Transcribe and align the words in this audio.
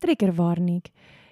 Triggerwarnung. 0.00 0.82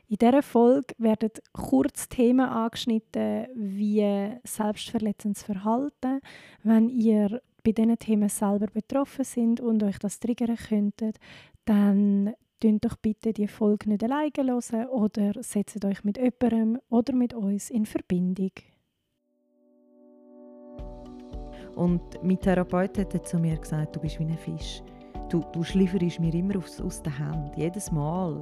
In 0.09 0.17
dieser 0.19 0.43
Folge 0.43 0.95
werden 0.99 1.31
kurz 1.53 2.09
Themen 2.09 2.49
angeschnitten, 2.49 3.47
wie 3.55 4.39
selbstverletzendes 4.45 5.43
Verhalten. 5.43 6.21
Wenn 6.63 6.89
ihr 6.89 7.43
bei 7.65 7.73
diesen 7.73 7.99
Themen 7.99 8.29
selber 8.29 8.67
betroffen 8.67 9.25
sind 9.25 9.61
und 9.61 9.83
euch 9.83 9.99
das 9.99 10.21
triggern 10.21 10.57
könntet, 10.57 11.19
dann 11.65 12.35
Tönt 12.59 12.87
doch 12.87 12.97
bitte 12.97 13.35
die 13.35 13.49
Folge 13.49 13.91
nicht 13.91 14.03
alleine 14.03 14.31
hören 14.35 14.87
oder 14.89 15.43
setzt 15.43 15.85
euch 15.85 16.05
mit 16.05 16.17
jemandem 16.17 16.81
oder 16.89 17.15
mit 17.15 17.35
uns 17.35 17.69
in 17.69 17.85
Verbindung. 17.85 18.53
Und 21.75 22.03
mein 22.23 22.41
Therapeut 22.41 22.97
hat 22.97 23.29
zu 23.29 23.39
mir 23.39 23.59
gesagt, 23.59 23.95
du 23.95 24.01
bist 24.01 24.19
wie 24.19 24.25
ein 24.25 24.39
Fisch. 24.39 24.83
Du, 25.29 25.45
du 25.53 25.63
schlieferst 25.63 26.21
mir 26.21 26.33
immer 26.35 26.59
aus, 26.59 26.81
aus 26.81 27.03
der 27.03 27.19
Hand, 27.19 27.57
jedes 27.57 27.91
Mal. 27.91 28.41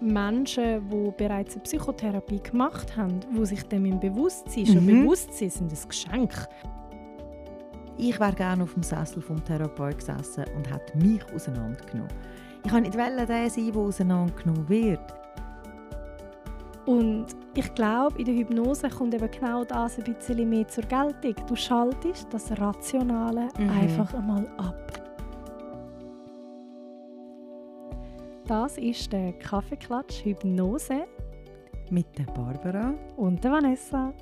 Menschen, 0.00 0.88
die 0.88 1.12
bereits 1.16 1.54
eine 1.54 1.62
Psychotherapie 1.62 2.40
gemacht 2.40 2.96
haben, 2.96 3.20
die 3.36 3.46
sich 3.46 3.62
dem 3.64 3.84
im 3.84 4.00
Bewusstsein 4.00 4.66
schon 4.66 4.84
mhm. 4.84 5.02
bewusst 5.02 5.32
sind, 5.34 5.52
sind 5.52 5.72
ein 5.72 5.88
Geschenk. 5.88 6.48
Ich 7.98 8.18
wäre 8.18 8.32
gerne 8.32 8.62
auf 8.62 8.72
dem 8.72 8.82
Sessel 8.82 9.20
vom 9.20 9.44
Therapeut 9.44 9.98
gesessen 9.98 10.44
und 10.56 10.72
hätte 10.72 10.96
mich 10.98 11.22
auseinandergenommen. 11.34 12.12
Ich 12.64 12.70
kann 12.70 12.82
nicht 12.82 12.94
der 12.94 13.26
sein, 13.50 13.72
der 13.72 13.76
auseinandergenommen 13.76 14.68
wird. 14.68 15.00
Und 16.86 17.26
ich 17.54 17.74
glaube, 17.74 18.18
in 18.18 18.24
der 18.24 18.34
Hypnose 18.34 18.88
kommt 18.88 19.14
eben 19.14 19.30
genau 19.30 19.64
das 19.64 19.98
ein 19.98 20.04
bisschen 20.04 20.48
mehr 20.48 20.66
zur 20.66 20.84
Geltung. 20.84 21.34
Du 21.46 21.54
schaltest 21.54 22.26
das 22.32 22.50
Rationale 22.58 23.48
mhm. 23.58 23.70
einfach 23.70 24.14
einmal 24.14 24.46
ab. 24.56 24.89
Das 28.50 28.78
ist 28.78 29.12
der 29.12 29.32
Kaffeeklatsch 29.34 30.24
Hypnose 30.24 31.06
mit 31.88 32.18
der 32.18 32.24
Barbara 32.24 32.94
und 33.16 33.44
der 33.44 33.52
Vanessa. 33.52 34.12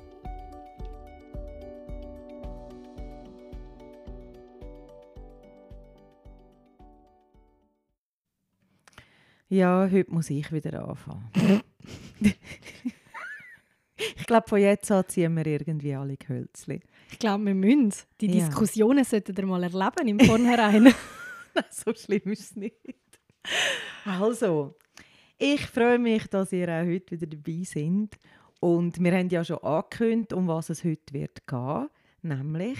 Ja, 9.47 9.89
heute 9.89 10.11
muss 10.11 10.29
ich 10.29 10.51
wieder 10.51 10.87
anfangen. 10.87 11.31
ich 13.97 14.27
glaube, 14.27 14.47
von 14.47 14.59
jetzt 14.59 14.91
an 14.91 15.05
ziehen 15.07 15.35
wir 15.35 15.47
irgendwie 15.47 15.95
alle 15.95 16.17
Gehölzli. 16.17 16.81
Ich 17.11 17.17
glaube, 17.17 17.45
wir 17.45 17.55
müssen. 17.55 17.93
Die 18.21 18.27
ja. 18.27 18.45
Diskussionen 18.45 19.03
sollten 19.03 19.35
wir 19.35 19.45
mal 19.47 19.63
erleben 19.63 20.07
im 20.07 20.19
Vornherein. 20.19 20.93
so 21.71 21.91
schlimm 21.95 22.31
ist 22.31 22.41
es 22.41 22.55
nicht. 22.55 22.75
Also, 24.05 24.75
ich 25.37 25.65
freue 25.67 25.99
mich, 25.99 26.27
dass 26.27 26.51
ihr 26.51 26.67
auch 26.67 26.85
heute 26.85 27.11
wieder 27.11 27.27
dabei 27.27 27.63
seid. 27.63 28.19
Und 28.59 29.01
wir 29.01 29.13
haben 29.13 29.29
ja 29.29 29.43
schon 29.43 29.59
angekündigt, 29.59 30.33
um 30.33 30.47
was 30.47 30.69
es 30.69 30.83
heute 30.83 31.13
wird 31.13 31.47
gehen. 31.47 31.87
Nämlich, 32.21 32.79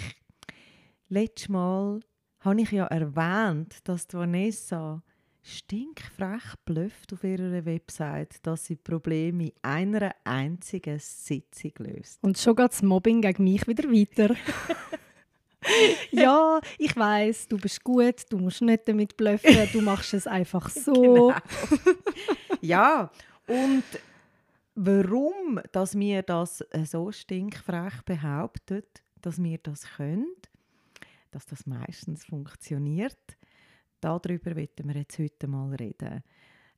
letztes 1.08 1.50
Mal 1.50 2.02
habe 2.40 2.62
ich 2.62 2.72
ja 2.72 2.86
erwähnt, 2.88 3.78
dass 3.86 4.08
Vanessa 4.14 5.02
stinkfrech 5.42 6.56
blöfft 6.66 7.14
auf 7.14 7.24
ihrer 7.24 7.66
Website, 7.66 8.46
dass 8.46 8.66
sie 8.66 8.76
Probleme 8.76 9.46
in 9.46 9.54
einer 9.62 10.14
einzigen 10.24 11.00
Sitzung 11.00 11.72
löst. 11.80 12.20
Und 12.22 12.38
schon 12.38 12.56
geht 12.56 12.72
das 12.72 12.82
Mobbing 12.82 13.22
gegen 13.22 13.44
mich 13.44 13.68
wieder 13.68 13.90
weiter. 13.90 14.36
ja, 16.12 16.60
ich 16.78 16.96
weiß, 16.96 17.48
du 17.48 17.58
bist 17.58 17.84
gut, 17.84 18.26
du 18.30 18.38
musst 18.38 18.62
nicht 18.62 18.88
damit 18.88 19.18
blöffen, 19.18 19.68
du 19.74 19.82
machst 19.82 20.14
es 20.14 20.28
einfach 20.28 20.70
so. 20.70 20.94
Genau. 20.94 21.34
ja, 22.62 23.12
und 23.48 23.84
warum, 24.76 25.60
dass 25.72 25.98
wir 25.98 26.24
das 26.24 26.64
so 26.86 27.12
stinkfrech 27.12 28.02
behauptet, 28.06 29.02
dass 29.22 29.42
wir 29.42 29.58
das 29.58 29.84
können, 29.98 30.28
dass 31.32 31.46
das 31.46 31.66
meistens 31.66 32.26
funktioniert, 32.26 33.38
darüber 34.02 34.56
wollen 34.56 34.70
wir 34.84 34.96
jetzt 34.96 35.20
heute 35.20 35.48
mal 35.48 35.76
reden. 35.76 36.24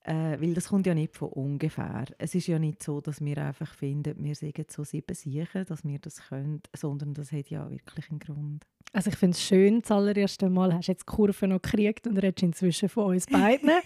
Äh, 0.03 0.41
weil 0.41 0.55
das 0.55 0.69
kommt 0.69 0.87
ja 0.87 0.95
nicht 0.95 1.15
von 1.15 1.29
ungefähr. 1.29 2.05
Es 2.17 2.33
ist 2.33 2.47
ja 2.47 2.57
nicht 2.57 2.81
so, 2.81 3.01
dass 3.01 3.23
wir 3.23 3.37
einfach 3.37 3.71
finden, 3.71 4.15
wir 4.23 4.33
sind 4.33 4.71
so 4.71 4.83
sieben 4.83 5.13
Siechen, 5.13 5.65
dass 5.65 5.83
wir 5.83 5.99
das 5.99 6.27
können, 6.27 6.61
sondern 6.75 7.13
das 7.13 7.31
hat 7.31 7.49
ja 7.49 7.69
wirklich 7.69 8.09
einen 8.09 8.19
Grund. 8.19 8.65
Also 8.93 9.11
ich 9.11 9.15
finde 9.15 9.35
es 9.35 9.43
schön, 9.43 9.81
das 9.81 9.91
allererste 9.91 10.49
Mal 10.49 10.73
hast 10.73 10.87
du 10.87 10.91
jetzt 10.93 11.03
die 11.07 11.15
Kurve 11.15 11.47
noch 11.47 11.61
gekriegt 11.61 12.07
und 12.07 12.17
redest 12.17 12.41
inzwischen 12.41 12.89
von 12.89 13.13
uns 13.13 13.27
beiden. 13.27 13.69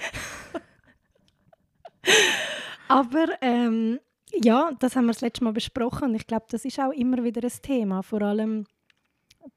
Aber 2.87 3.27
ähm, 3.41 3.99
ja, 4.33 4.71
das 4.79 4.95
haben 4.95 5.05
wir 5.05 5.13
das 5.13 5.21
letzte 5.21 5.43
Mal 5.43 5.53
besprochen 5.53 6.09
und 6.09 6.15
ich 6.15 6.27
glaube, 6.27 6.45
das 6.49 6.63
ist 6.63 6.79
auch 6.79 6.91
immer 6.91 7.23
wieder 7.25 7.43
ein 7.43 7.61
Thema. 7.61 8.03
Vor 8.03 8.21
allem, 8.21 8.65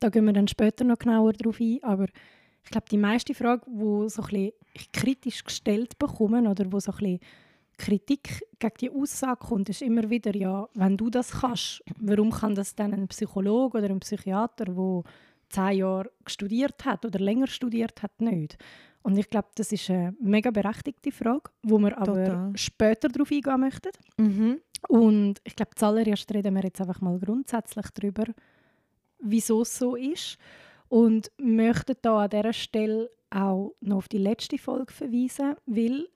da 0.01 0.09
gehen 0.09 0.25
wir 0.25 0.33
dann 0.33 0.49
später 0.49 0.85
noch 0.85 0.99
genauer 0.99 1.35
darauf 1.35 1.61
ein, 1.61 1.79
aber 1.83 2.07
ich 2.69 2.71
glaube, 2.71 2.87
die 2.91 2.99
meiste 2.99 3.33
Frage, 3.33 3.63
die 3.67 4.11
so 4.11 4.23
ein 4.31 4.53
kritisch 4.93 5.43
gestellt 5.43 5.99
bekommen 5.99 6.47
oder 6.47 6.71
wo 6.71 6.79
so 6.79 6.93
ein 7.01 7.19
Kritik 7.79 8.43
gegen 8.59 8.75
die 8.79 8.91
Aussage 8.91 9.47
kommt, 9.47 9.71
ist 9.71 9.81
immer 9.81 10.11
wieder, 10.11 10.37
ja, 10.37 10.69
wenn 10.75 10.99
du 10.99 11.09
das 11.09 11.31
kannst, 11.31 11.83
warum 11.99 12.31
kann 12.31 12.55
das 12.55 12.75
dann 12.75 12.93
ein 12.93 13.09
Psychologe 13.09 13.79
oder 13.79 13.89
ein 13.89 14.01
Psychiater, 14.01 14.67
der 14.67 15.03
zehn 15.49 15.79
Jahre 15.79 16.11
studiert 16.27 16.85
hat 16.85 17.07
oder 17.07 17.19
länger 17.19 17.47
studiert 17.47 18.03
hat, 18.03 18.21
nicht? 18.21 18.59
Und 19.01 19.17
ich 19.17 19.31
glaube, 19.31 19.49
das 19.55 19.73
ist 19.73 19.89
eine 19.89 20.15
mega 20.21 20.51
berechtigte 20.51 21.11
Frage, 21.11 21.51
wo 21.63 21.79
wir 21.79 21.97
aber 21.97 22.23
Total. 22.23 22.53
später 22.55 23.09
darauf 23.09 23.33
eingehen 23.33 23.61
möchten. 23.61 23.93
Mhm. 24.19 24.61
Und 24.89 25.41
ich 25.43 25.57
glaube, 25.57 25.71
zuallererst 25.75 26.35
reden 26.35 26.55
wir 26.55 26.65
jetzt 26.65 26.83
einfach 26.83 27.01
mal 27.01 27.19
grundsätzlich 27.19 27.87
darüber, 27.95 28.27
wieso 29.21 29.63
es 29.63 29.79
so 29.79 29.97
ist 29.97 30.37
und 30.89 31.31
möchte 31.39 31.95
da 31.95 32.25
an 32.25 32.31
dieser 32.31 32.53
Stelle 32.53 33.11
auch 33.31 33.75
noch 33.81 33.99
auf 33.99 34.09
die 34.09 34.19
letzte 34.19 34.59
Folge 34.59 34.93
verweisen, 34.93 35.55
weil 35.67 36.09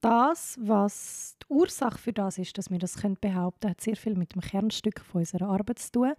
das, 0.00 0.58
was 0.60 1.36
die 1.42 1.52
Ursache 1.52 1.98
für 1.98 2.12
das 2.12 2.38
ist, 2.38 2.56
dass 2.56 2.70
wir 2.70 2.78
das 2.78 2.96
können 2.96 3.18
behaupten, 3.20 3.70
hat 3.70 3.80
sehr 3.80 3.96
viel 3.96 4.14
mit 4.14 4.34
dem 4.34 4.40
Kernstück 4.40 5.00
von 5.00 5.20
unserer 5.20 5.48
Arbeit 5.48 5.80
zu 5.80 5.92
tun. 5.92 6.12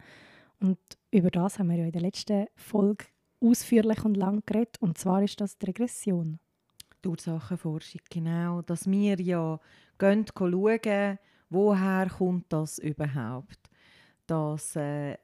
Und 0.59 0.79
über 1.11 1.31
das 1.31 1.57
haben 1.57 1.69
wir 1.69 1.77
ja 1.77 1.85
in 1.85 1.91
der 1.91 2.01
letzten 2.01 2.47
Folge 2.55 3.05
ausführlich 3.39 4.03
und 4.03 4.15
lang 4.15 4.43
geredet. 4.45 4.75
Und 4.81 4.97
zwar 4.97 5.23
ist 5.23 5.39
das 5.39 5.57
die 5.57 5.67
Regression. 5.67 6.39
Die 7.03 7.07
Ursachenforschung, 7.07 8.01
genau. 8.09 8.61
Dass 8.61 8.85
wir 8.85 9.19
ja 9.21 9.59
schauen, 9.99 11.17
woher 11.49 12.09
kommt 12.09 12.51
das 12.51 12.79
überhaupt 12.79 13.68
das 14.29 14.75
äh, 14.75 15.17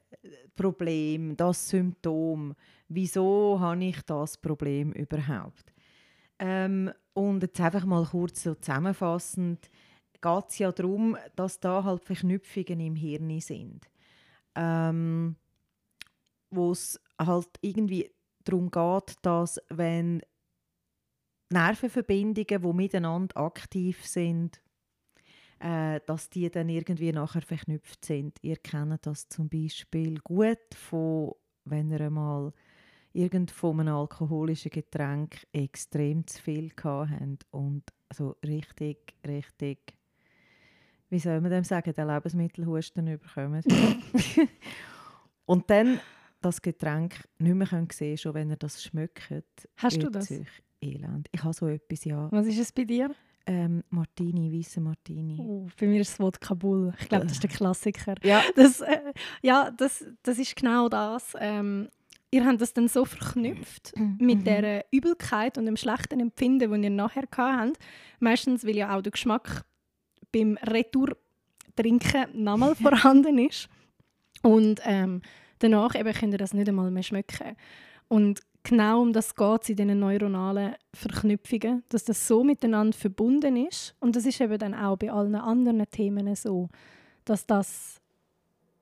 Problem, 0.54 1.36
das 1.36 1.68
Symptom, 1.68 2.54
wieso 2.88 3.58
habe 3.60 3.84
ich 3.84 4.00
das 4.02 4.36
Problem 4.36 4.92
überhaupt? 4.92 5.72
Ähm, 6.38 6.92
und 7.14 7.42
jetzt 7.42 7.60
einfach 7.60 7.84
mal 7.84 8.04
kurz 8.04 8.42
so 8.42 8.54
zusammenfassend, 8.54 9.70
geht 10.20 10.44
es 10.48 10.58
ja 10.58 10.72
darum, 10.72 11.16
dass 11.34 11.60
da 11.60 11.84
halt 11.84 12.04
Verknüpfungen 12.04 12.80
im 12.80 12.96
Hirn 12.96 13.40
sind, 13.40 13.88
ähm, 14.54 15.36
wo 16.50 16.72
es 16.72 17.00
halt 17.18 17.48
irgendwie 17.60 18.10
darum 18.44 18.70
geht, 18.70 19.16
dass 19.22 19.60
wenn 19.68 20.22
Nervenverbindungen, 21.50 22.62
die 22.62 22.72
miteinander 22.72 23.36
aktiv 23.36 24.04
sind, 24.04 24.60
äh, 25.60 26.00
dass 26.06 26.28
die 26.28 26.50
dann 26.50 26.68
irgendwie 26.68 27.12
nachher 27.12 27.42
verknüpft 27.42 28.04
sind. 28.04 28.38
Ihr 28.42 28.56
kennt 28.56 29.06
das 29.06 29.28
zum 29.28 29.48
Beispiel 29.48 30.18
gut 30.20 30.74
von, 30.74 31.32
wenn 31.64 31.90
ihr 31.90 32.00
einmal 32.00 32.52
irgend 33.12 33.50
von 33.50 33.80
einem 33.80 33.94
alkoholischen 33.94 34.70
Getränk 34.70 35.46
extrem 35.52 36.26
zu 36.26 36.42
viel 36.42 36.70
habt 36.82 37.46
und 37.50 37.82
so 38.12 38.36
richtig, 38.44 39.14
richtig, 39.26 39.96
wie 41.08 41.18
soll 41.18 41.40
man 41.40 41.50
dem 41.50 41.64
sagen, 41.64 41.94
den 41.94 42.08
Lebensmittelhusten 42.08 43.06
überkommt. 43.06 43.64
und 45.46 45.70
dann 45.70 46.00
das 46.40 46.60
Getränk 46.60 47.26
nicht 47.38 47.54
mehr 47.54 47.66
sehen 47.66 47.88
können, 47.88 48.18
schon 48.18 48.34
wenn 48.34 48.50
ihr 48.50 48.56
das 48.56 48.82
schmeckt. 48.82 49.32
Hast 49.76 50.02
du 50.02 50.10
das? 50.10 50.32
Elend. 50.80 51.28
Ich 51.32 51.42
habe 51.42 51.54
so 51.54 51.68
etwas, 51.68 52.04
ja. 52.04 52.30
Was 52.30 52.46
ist 52.46 52.58
es 52.58 52.70
bei 52.70 52.84
dir? 52.84 53.14
Ähm, 53.48 53.84
Martini, 53.90 54.52
weiße 54.52 54.80
Martini. 54.80 55.36
Oh, 55.38 55.68
bei 55.78 55.86
mir 55.86 56.00
ist 56.00 56.14
es 56.14 56.20
Wodka 56.20 56.54
Bull. 56.54 56.92
Ich 56.98 57.08
glaube, 57.08 57.26
das 57.26 57.34
ist 57.34 57.42
der 57.44 57.50
Klassiker. 57.50 58.16
ja, 58.22 58.42
das, 58.56 58.80
äh, 58.80 59.12
ja 59.40 59.70
das, 59.70 60.04
das 60.24 60.38
ist 60.38 60.56
genau 60.56 60.88
das. 60.88 61.34
Ähm, 61.38 61.88
ihr 62.32 62.44
habt 62.44 62.60
das 62.60 62.72
dann 62.72 62.88
so 62.88 63.04
verknüpft 63.04 63.92
mhm. 63.96 64.16
mit 64.20 64.46
der 64.46 64.84
Übelkeit 64.90 65.58
und 65.58 65.66
dem 65.66 65.76
schlechten 65.76 66.18
Empfinden, 66.18 66.70
das 66.70 66.80
ihr 66.80 66.90
nachher 66.90 67.24
habt. 67.36 67.78
Meistens, 68.18 68.66
weil 68.66 68.76
ja 68.76 68.96
auch 68.96 69.02
der 69.02 69.12
Geschmack 69.12 69.64
beim 70.32 70.58
Retour-Trinken 70.62 72.42
nochmal 72.42 72.74
vorhanden 72.82 73.38
ist. 73.38 73.68
Und 74.42 74.80
ähm, 74.84 75.22
danach 75.60 75.94
eben 75.94 76.12
könnt 76.12 76.34
ihr 76.34 76.38
das 76.38 76.52
nicht 76.52 76.68
einmal 76.68 76.90
mehr 76.90 77.04
schmecken. 77.04 77.56
Und 78.08 78.40
genau 78.66 79.00
um 79.00 79.12
das 79.12 79.34
geht 79.34 79.62
es 79.62 79.68
in 79.68 79.76
diesen 79.76 80.00
neuronalen 80.00 80.74
Verknüpfungen, 80.92 81.84
dass 81.88 82.04
das 82.04 82.26
so 82.26 82.42
miteinander 82.42 82.96
verbunden 82.96 83.56
ist. 83.56 83.94
Und 84.00 84.16
das 84.16 84.26
ist 84.26 84.40
eben 84.40 84.58
dann 84.58 84.74
auch 84.74 84.96
bei 84.96 85.10
allen 85.10 85.36
anderen 85.36 85.88
Themen 85.90 86.34
so, 86.34 86.68
dass 87.24 87.46
das 87.46 88.00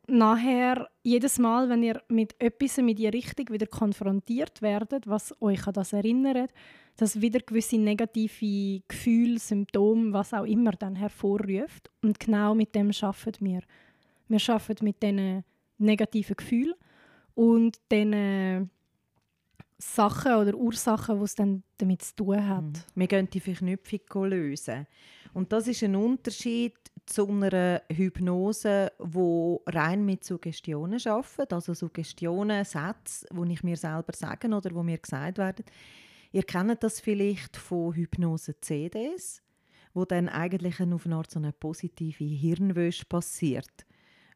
nachher 0.06 0.88
jedes 1.02 1.38
Mal, 1.38 1.68
wenn 1.68 1.82
ihr 1.82 2.02
mit 2.08 2.34
etwas 2.40 2.78
in 2.78 2.94
die 2.94 3.08
Richtung 3.08 3.50
wieder 3.50 3.66
konfrontiert 3.66 4.62
werdet, 4.62 5.06
was 5.06 5.34
euch 5.42 5.66
an 5.66 5.74
das 5.74 5.92
erinnert, 5.92 6.50
dass 6.96 7.20
wieder 7.20 7.40
gewisse 7.40 7.76
negative 7.76 8.82
Gefühle, 8.88 9.38
Symptome, 9.38 10.12
was 10.12 10.32
auch 10.32 10.44
immer 10.44 10.72
dann 10.72 10.96
hervorruft. 10.96 11.90
Und 12.02 12.20
genau 12.20 12.54
mit 12.54 12.74
dem 12.74 12.92
schaffen 12.92 13.32
wir. 13.40 13.60
Wir 14.28 14.38
schaffen 14.38 14.76
mit 14.80 15.02
diesen 15.02 15.44
negativen 15.76 16.36
Gefühlen 16.36 16.74
und 17.34 17.78
diesen 17.90 18.70
Sachen 19.92 20.34
oder 20.34 20.54
Ursachen, 20.54 21.18
die 21.18 21.24
es 21.24 21.34
dann 21.34 21.62
damit 21.78 22.02
zu 22.02 22.16
tun 22.16 22.48
hat. 22.48 22.62
Mhm. 22.62 22.72
Wir 22.94 23.06
gehen 23.06 23.30
die 23.30 23.40
Verknüpfung 23.40 24.24
lösen. 24.24 24.86
Und 25.34 25.52
das 25.52 25.68
ist 25.68 25.82
ein 25.82 25.96
Unterschied 25.96 26.74
zu 27.06 27.28
einer 27.28 27.82
Hypnose, 27.92 28.92
wo 28.98 29.62
rein 29.66 30.04
mit 30.04 30.24
Suggestionen 30.24 31.00
arbeitet, 31.04 31.52
also 31.52 31.74
Suggestionen, 31.74 32.64
Sätze, 32.64 33.26
die 33.30 33.52
ich 33.52 33.62
mir 33.62 33.76
selber 33.76 34.12
sage 34.14 34.48
oder 34.48 34.74
wo 34.74 34.82
mir 34.82 34.98
gesagt 34.98 35.38
werden. 35.38 35.64
Ihr 36.32 36.44
kennt 36.44 36.82
das 36.82 37.00
vielleicht 37.00 37.56
von 37.56 37.94
Hypnose-CDs, 37.94 39.42
wo 39.92 40.04
dann 40.04 40.28
eigentlich 40.28 40.80
auf 40.80 41.06
eine 41.06 41.16
Art 41.16 41.30
so 41.30 41.38
eine 41.38 41.52
positive 41.52 42.24
Hirnwäsche 42.24 43.04
passiert 43.04 43.84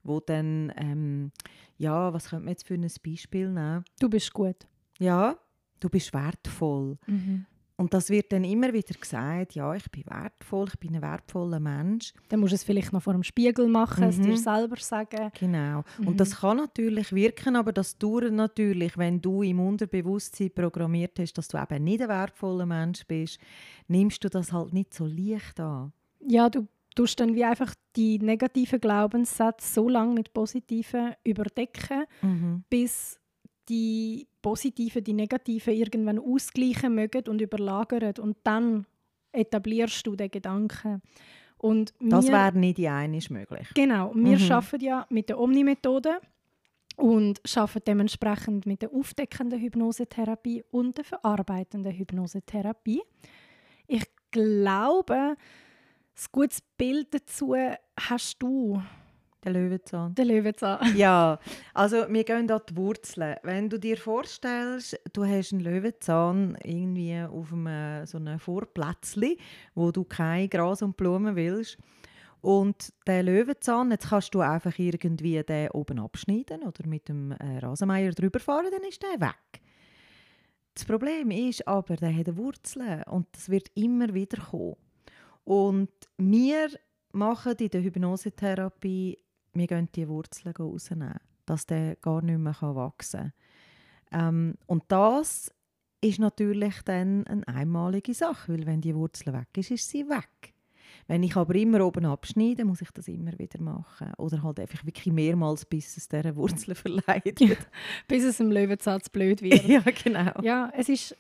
wo 0.04 0.20
dann, 0.20 0.72
ähm, 0.76 1.32
ja, 1.76 2.12
was 2.12 2.30
könnte 2.30 2.44
man 2.44 2.52
jetzt 2.52 2.66
für 2.66 2.74
ein 2.74 2.90
Beispiel 3.04 3.50
nehmen? 3.50 3.84
Du 4.00 4.08
bist 4.08 4.32
gut. 4.32 4.66
Ja, 4.98 5.36
du 5.80 5.88
bist 5.88 6.12
wertvoll. 6.12 6.98
Mhm. 7.06 7.46
Und 7.80 7.94
das 7.94 8.10
wird 8.10 8.32
dann 8.32 8.42
immer 8.42 8.72
wieder 8.72 8.98
gesagt, 8.98 9.54
ja, 9.54 9.72
ich 9.72 9.88
bin 9.92 10.04
wertvoll, 10.06 10.66
ich 10.66 10.80
bin 10.80 10.96
ein 10.96 11.02
wertvoller 11.02 11.60
Mensch. 11.60 12.12
Dann 12.28 12.40
musst 12.40 12.50
du 12.50 12.56
es 12.56 12.64
vielleicht 12.64 12.92
noch 12.92 13.00
vor 13.00 13.12
dem 13.12 13.22
Spiegel 13.22 13.68
machen, 13.68 14.02
mhm. 14.02 14.10
es 14.10 14.20
dir 14.20 14.36
selber 14.36 14.76
sagen. 14.78 15.30
Genau. 15.38 15.84
Mhm. 15.98 16.08
Und 16.08 16.18
das 16.18 16.40
kann 16.40 16.56
natürlich 16.56 17.12
wirken, 17.12 17.54
aber 17.54 17.72
das 17.72 17.96
dauert 17.96 18.32
natürlich, 18.32 18.98
wenn 18.98 19.20
du 19.20 19.42
im 19.44 19.60
Unterbewusstsein 19.60 20.50
programmiert 20.52 21.20
hast, 21.20 21.34
dass 21.34 21.46
du 21.46 21.56
eben 21.56 21.84
nicht 21.84 22.02
ein 22.02 22.08
wertvoller 22.08 22.66
Mensch 22.66 23.06
bist, 23.06 23.38
nimmst 23.86 24.24
du 24.24 24.28
das 24.28 24.52
halt 24.52 24.72
nicht 24.72 24.92
so 24.92 25.06
leicht 25.06 25.60
an. 25.60 25.92
Ja, 26.18 26.50
du 26.50 26.66
tust 26.96 27.20
dann 27.20 27.36
wie 27.36 27.44
einfach 27.44 27.76
die 27.94 28.18
negativen 28.18 28.80
Glaubenssätze 28.80 29.74
so 29.74 29.88
lange 29.88 30.14
mit 30.14 30.32
positiven 30.32 31.12
überdecken, 31.22 32.06
mhm. 32.22 32.64
bis 32.68 33.20
die 33.68 34.26
positiven, 34.42 35.04
die 35.04 35.12
negativen 35.12 35.74
irgendwann 35.74 36.18
ausgleichen 36.18 36.94
mögen 36.94 37.28
und 37.28 37.40
überlagern. 37.40 38.14
Und 38.20 38.36
dann 38.44 38.86
etablierst 39.32 40.06
du 40.06 40.16
den 40.16 40.30
Gedanken. 40.30 41.02
Und 41.58 41.92
das 42.00 42.28
wäre 42.28 42.56
nicht 42.56 42.78
die 42.78 42.88
eine 42.88 43.18
möglich. 43.30 43.68
Genau. 43.74 44.14
Wir 44.14 44.38
mhm. 44.38 44.52
arbeiten 44.52 44.84
ja 44.84 45.06
mit 45.10 45.28
der 45.28 45.40
Omni-Methode 45.40 46.20
und 46.96 47.40
arbeiten 47.56 47.82
dementsprechend 47.86 48.66
mit 48.66 48.82
der 48.82 48.92
aufdeckenden 48.92 49.60
Hypnosetherapie 49.60 50.64
und 50.70 50.98
der 50.98 51.04
verarbeitenden 51.04 51.92
Hypnosetherapie. 51.92 53.02
Ich 53.86 54.04
glaube, 54.30 55.14
ein 55.14 55.36
gutes 56.32 56.60
Bild 56.76 57.12
dazu 57.12 57.54
hast 57.98 58.42
du. 58.42 58.82
Der 59.44 59.52
Löwenzahn. 59.52 60.14
Der 60.16 60.24
Löwenzahn. 60.24 60.80
ja, 60.96 61.38
also 61.72 62.06
wir 62.08 62.24
gehen 62.24 62.50
an 62.50 62.60
die 62.68 62.76
Wurzeln. 62.76 63.36
Wenn 63.44 63.68
du 63.68 63.78
dir 63.78 63.96
vorstellst, 63.96 64.98
du 65.12 65.24
hast 65.24 65.52
einen 65.52 65.62
Löwenzahn 65.62 66.58
irgendwie 66.64 67.20
auf 67.20 67.52
einem 67.52 68.04
so 68.04 68.18
einem 68.18 68.40
Vorplätzchen, 68.40 69.36
wo 69.74 69.92
du 69.92 70.04
kein 70.04 70.50
Gras 70.50 70.82
und 70.82 70.96
Blumen 70.96 71.36
willst. 71.36 71.78
Und 72.40 72.92
der 73.06 73.22
Löwenzahn, 73.22 73.90
jetzt 73.90 74.10
kannst 74.10 74.34
du 74.34 74.40
einfach 74.40 74.76
irgendwie 74.78 75.42
den 75.42 75.70
oben 75.70 75.98
abschneiden 75.98 76.62
oder 76.62 76.86
mit 76.86 77.08
dem 77.08 77.32
äh, 77.32 77.58
Rasenmeier 77.58 78.12
drüber 78.12 78.40
fahren, 78.40 78.70
dann 78.70 78.88
ist 78.88 79.02
der 79.02 79.20
weg. 79.20 79.60
Das 80.74 80.84
Problem 80.84 81.32
ist 81.32 81.66
aber, 81.66 81.96
der 81.96 82.14
hat 82.14 82.36
Wurzeln 82.36 83.02
und 83.04 83.26
das 83.32 83.48
wird 83.48 83.70
immer 83.74 84.14
wieder 84.14 84.40
kommen. 84.40 84.76
Und 85.44 85.90
wir 86.16 86.68
machen 87.12 87.54
in 87.58 87.68
der 87.68 87.82
Hypnosetherapie, 87.82 89.18
wir 89.52 89.66
gehen 89.66 89.88
die 89.94 90.08
Wurzeln 90.08 90.54
rausnehmen, 90.54 91.14
dass 91.46 91.66
der 91.66 91.96
gar 91.96 92.22
nicht 92.22 92.38
mehr 92.38 92.56
wachsen 92.60 93.32
kann. 94.10 94.28
Ähm, 94.28 94.54
und 94.66 94.84
das 94.88 95.52
ist 96.00 96.18
natürlich 96.18 96.82
dann 96.84 97.26
eine 97.26 97.46
einmalige 97.48 98.14
Sache, 98.14 98.52
weil 98.52 98.66
wenn 98.66 98.80
die 98.80 98.94
Wurzel 98.94 99.32
weg 99.32 99.48
ist, 99.56 99.70
ist 99.70 99.88
sie 99.88 100.08
weg. 100.08 100.54
Wenn 101.06 101.22
ich 101.22 101.36
aber 101.36 101.54
immer 101.54 101.84
oben 101.84 102.04
abschneide, 102.04 102.64
muss 102.64 102.82
ich 102.82 102.90
das 102.90 103.08
immer 103.08 103.36
wieder 103.38 103.60
machen. 103.60 104.12
Oder 104.18 104.42
halt 104.42 104.60
einfach 104.60 104.84
wirklich 104.84 105.12
mehrmals, 105.12 105.64
bis 105.64 105.96
es 105.96 106.08
dieser 106.08 106.36
Wurzel 106.36 106.74
verleiht. 106.74 107.40
Ja, 107.40 107.56
bis 108.06 108.24
es 108.24 108.40
im 108.40 108.52
Löwenzahn 108.52 109.00
blöd 109.12 109.42
wird. 109.42 109.64
ja, 109.66 109.80
genau. 109.80 110.40
Ja, 110.42 110.70
es 110.76 110.88
ist 110.88 111.16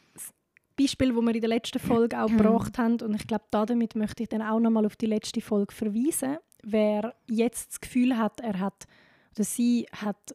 Beispiel, 0.78 1.12
das 1.12 1.22
wir 1.22 1.34
in 1.34 1.40
der 1.40 1.48
letzten 1.48 1.78
Folge 1.78 2.22
auch 2.22 2.28
gebracht 2.36 2.78
haben. 2.78 3.00
Und 3.00 3.14
ich 3.14 3.26
glaube, 3.26 3.44
damit 3.50 3.94
möchte 3.94 4.22
ich 4.22 4.28
dann 4.28 4.42
auch 4.42 4.60
nochmal 4.60 4.86
auf 4.86 4.96
die 4.96 5.06
letzte 5.06 5.40
Folge 5.40 5.74
verweisen. 5.74 6.38
Wer 6.62 7.14
jetzt 7.26 7.70
das 7.70 7.80
Gefühl 7.80 8.16
hat, 8.18 8.40
er 8.40 8.58
hat 8.58 8.86
oder 9.34 9.44
sie 9.44 9.86
hat 9.92 10.34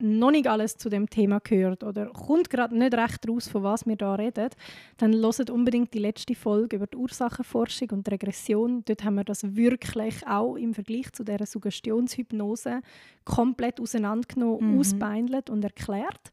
noch 0.00 0.30
nicht 0.30 0.46
alles 0.46 0.76
zu 0.76 0.88
dem 0.88 1.10
Thema 1.10 1.40
gehört 1.40 1.82
oder 1.82 2.06
kommt 2.06 2.50
gerade 2.50 2.78
nicht 2.78 2.94
recht 2.94 3.28
raus, 3.28 3.48
von 3.48 3.64
was 3.64 3.84
wir 3.84 3.96
da 3.96 4.14
reden, 4.14 4.50
dann 4.96 5.12
loset 5.12 5.50
unbedingt 5.50 5.92
die 5.92 5.98
letzte 5.98 6.36
Folge 6.36 6.76
über 6.76 6.86
die 6.86 6.96
Ursachenforschung 6.96 7.90
und 7.90 8.06
die 8.06 8.12
Regression. 8.12 8.84
Dort 8.84 9.02
haben 9.02 9.16
wir 9.16 9.24
das 9.24 9.56
wirklich 9.56 10.24
auch 10.24 10.54
im 10.54 10.72
Vergleich 10.72 11.12
zu 11.12 11.24
der 11.24 11.44
Suggestionshypnose 11.44 12.80
komplett 13.24 13.80
auseinandergenommen, 13.80 14.74
mhm. 14.74 14.78
ausbeindelt 14.78 15.50
und 15.50 15.64
erklärt 15.64 16.30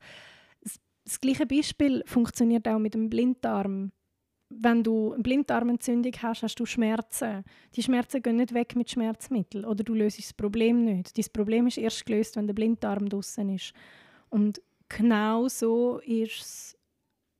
das 1.05 1.21
gleiche 1.21 1.45
Beispiel 1.45 2.03
funktioniert 2.05 2.67
auch 2.67 2.79
mit 2.79 2.95
dem 2.95 3.09
Blinddarm. 3.09 3.91
Wenn 4.49 4.83
du 4.83 5.13
eine 5.13 5.23
Blinddarmentzündung 5.23 6.13
hast, 6.21 6.43
hast 6.43 6.59
du 6.59 6.65
Schmerzen. 6.65 7.43
Die 7.75 7.81
Schmerzen 7.81 8.21
gehen 8.21 8.37
nicht 8.37 8.53
weg 8.53 8.75
mit 8.75 8.91
Schmerzmitteln 8.91 9.65
oder 9.65 9.83
du 9.83 9.93
löst 9.93 10.19
das 10.19 10.33
Problem 10.33 10.85
nicht. 10.85 11.17
Dieses 11.17 11.29
Problem 11.29 11.67
ist 11.67 11.77
erst 11.77 12.05
gelöst, 12.05 12.35
wenn 12.35 12.47
der 12.47 12.53
Blinddarm 12.53 13.09
draußen 13.09 13.49
ist. 13.49 13.73
Und 14.29 14.61
genau 14.87 15.47
so 15.47 15.99
ist 16.05 16.41
es 16.41 16.77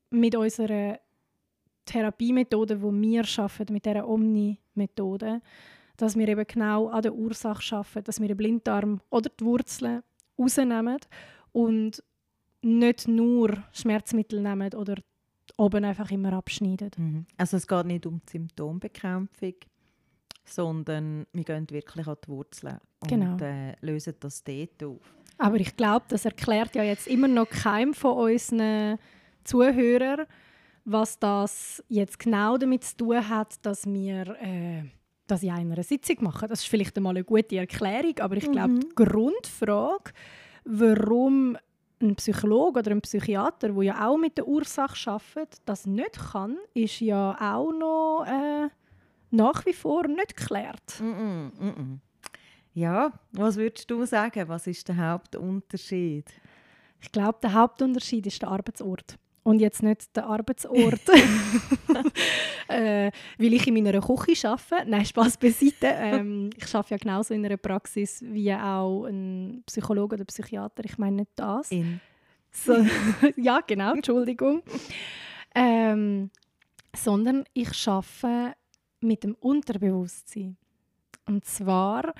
mit 0.09 0.35
unserer 0.35 0.99
Therapiemethode, 1.85 2.81
wo 2.81 2.91
wir 2.91 3.23
arbeiten, 3.37 3.73
mit 3.73 3.85
dieser 3.85 4.07
Omni-Methode, 4.07 5.41
dass 5.97 6.15
wir 6.15 6.27
eben 6.27 6.45
genau 6.47 6.87
an 6.87 7.03
der 7.03 7.13
Ursache 7.13 7.75
arbeiten, 7.75 8.03
dass 8.03 8.19
wir 8.19 8.27
den 8.27 8.37
Blinddarm 8.37 9.01
oder 9.09 9.29
die 9.29 9.45
Wurzeln 9.45 10.01
rausnehmen 10.37 10.97
und 11.51 12.03
nicht 12.61 13.07
nur 13.07 13.63
Schmerzmittel 13.71 14.41
nehmen 14.41 14.73
oder 14.73 14.95
oben 15.57 15.85
einfach 15.85 16.11
immer 16.11 16.33
abschneiden. 16.33 16.91
Mhm. 16.97 17.25
Also 17.37 17.57
es 17.57 17.67
geht 17.67 17.85
nicht 17.85 18.05
um 18.05 18.21
die 18.25 18.31
Symptombekämpfung, 18.31 19.55
sondern 20.43 21.25
wir 21.33 21.43
gehen 21.43 21.69
wirklich 21.69 22.07
an 22.07 22.17
die 22.23 22.27
Wurzeln 22.29 22.77
und 22.99 23.07
genau. 23.07 23.37
äh, 23.37 23.75
lösen 23.81 24.15
das 24.19 24.43
dort 24.43 24.83
auf. 24.83 25.15
Aber 25.37 25.57
ich 25.57 25.75
glaube, 25.75 26.05
das 26.07 26.25
erklärt 26.25 26.75
ja 26.75 26.83
jetzt 26.83 27.07
immer 27.07 27.27
noch 27.27 27.49
keinem 27.49 27.93
von 27.93 28.31
unseren 28.31 28.97
Zuhörern, 29.43 30.25
was 30.85 31.19
das 31.19 31.83
jetzt 31.89 32.19
genau 32.19 32.57
damit 32.57 32.83
zu 32.83 32.97
tun 32.97 33.27
hat, 33.27 33.65
dass 33.65 33.85
wir 33.85 34.35
äh, 34.41 34.83
das 35.27 35.43
in 35.43 35.51
einer 35.51 35.83
Sitzung 35.83 36.17
machen. 36.21 36.47
Das 36.47 36.61
ist 36.61 36.67
vielleicht 36.67 36.95
einmal 36.95 37.15
eine 37.15 37.23
gute 37.23 37.57
Erklärung, 37.57 38.19
aber 38.19 38.37
ich 38.37 38.49
glaube, 38.49 38.73
mhm. 38.73 38.79
die 38.81 38.95
Grundfrage, 38.95 40.11
warum 40.63 41.57
ein 42.05 42.15
Psychologe 42.15 42.79
oder 42.79 42.91
ein 42.91 43.01
Psychiater, 43.01 43.69
der 43.69 43.83
ja 43.83 44.07
auch 44.07 44.17
mit 44.17 44.37
der 44.37 44.47
Ursache 44.47 45.11
arbeitet, 45.11 45.61
das 45.65 45.85
nicht 45.85 46.17
kann, 46.31 46.57
ist 46.73 46.99
ja 47.01 47.35
auch 47.39 47.71
noch 47.71 48.25
äh, 48.25 48.69
nach 49.31 49.65
wie 49.65 49.73
vor 49.73 50.07
nicht 50.07 50.37
geklärt. 50.37 50.99
Mm 50.99 51.03
-mm, 51.03 51.61
mm 51.61 51.99
ja, 52.75 53.13
was 53.31 53.55
würdest 53.55 53.89
du 53.89 54.05
sagen? 54.05 54.49
Was 54.49 54.67
ist 54.67 54.89
der 54.89 54.97
Hauptunterschied? 54.97 56.29
Ich 56.99 57.09
glaube, 57.09 57.39
der 57.41 57.53
Hauptunterschied 57.53 58.27
ist 58.27 58.41
der 58.41 58.49
Arbeitsort. 58.49 59.17
Und 59.45 59.59
jetzt 59.59 59.83
nicht 59.83 60.15
der 60.15 60.25
Arbeitsort, 60.25 61.01
äh, 62.67 63.11
weil 63.37 63.53
ich 63.53 63.67
in 63.67 63.75
meiner 63.75 64.01
Küche 64.01 64.49
arbeite. 64.49 64.89
Nein, 64.89 65.05
Spaß 65.05 65.37
beiseite. 65.37 65.85
Ähm, 65.85 66.49
ich 66.57 66.73
arbeite 66.73 66.95
ja 66.95 66.97
genauso 66.97 67.35
in 67.35 67.45
einer 67.45 67.57
Praxis 67.57 68.23
wie 68.25 68.51
auch 68.51 69.05
ein 69.05 69.61
Psychologe 69.67 70.15
oder 70.15 70.25
Psychiater. 70.25 70.83
Ich 70.83 70.97
meine 70.97 71.17
nicht 71.17 71.31
das. 71.35 71.71
In. 71.71 72.01
So, 72.49 72.73
ja, 73.35 73.59
genau, 73.61 73.93
Entschuldigung. 73.93 74.63
Ähm, 75.53 76.31
sondern 76.95 77.43
ich 77.53 77.87
arbeite 77.87 78.55
mit 79.01 79.23
dem 79.23 79.35
Unterbewusstsein. 79.35 80.57
Und 81.27 81.45
zwar 81.45 82.15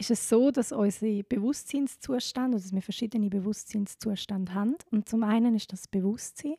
ist 0.00 0.10
es 0.10 0.28
so, 0.30 0.50
dass 0.50 0.72
unsere 0.72 1.22
Bewusstseinszustände, 1.24 2.56
also 2.56 2.64
dass 2.64 2.74
wir 2.74 2.80
verschiedene 2.80 3.28
Bewusstseinszustände 3.28 4.54
haben. 4.54 4.76
Und 4.90 5.06
zum 5.06 5.22
einen 5.22 5.54
ist 5.54 5.70
das 5.72 5.86
Bewusstsein. 5.86 6.54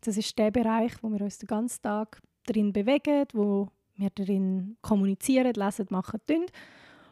Das 0.00 0.16
ist 0.16 0.38
der 0.38 0.52
Bereich, 0.52 0.92
wo 1.02 1.08
wir 1.08 1.20
uns 1.22 1.38
den 1.38 1.48
ganzen 1.48 1.82
Tag 1.82 2.22
drin 2.46 2.72
bewegen, 2.72 3.26
wo 3.32 3.68
wir 3.96 4.10
darin 4.10 4.76
kommunizieren, 4.80 5.54
lesen, 5.54 5.86
machen, 5.90 6.20
tun. 6.24 6.46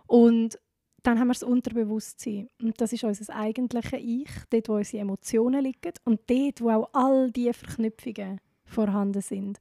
Und 0.07 0.57
dann 1.03 1.19
haben 1.19 1.27
wir 1.27 1.35
das 1.35 1.43
Unterbewusstsein. 1.43 2.49
Und 2.61 2.81
das 2.81 2.93
ist 2.93 3.03
unser 3.03 3.35
eigentliches 3.35 4.01
Ich, 4.01 4.31
dort, 4.51 4.69
wo 4.69 4.77
unsere 4.77 5.03
Emotionen 5.03 5.65
liegen 5.65 5.95
und 6.05 6.21
dort, 6.31 6.61
wo 6.61 6.71
auch 6.71 6.91
all 6.93 7.33
diese 7.33 7.55
Verknüpfungen 7.55 8.41
vorhanden 8.65 9.21
sind. 9.21 9.59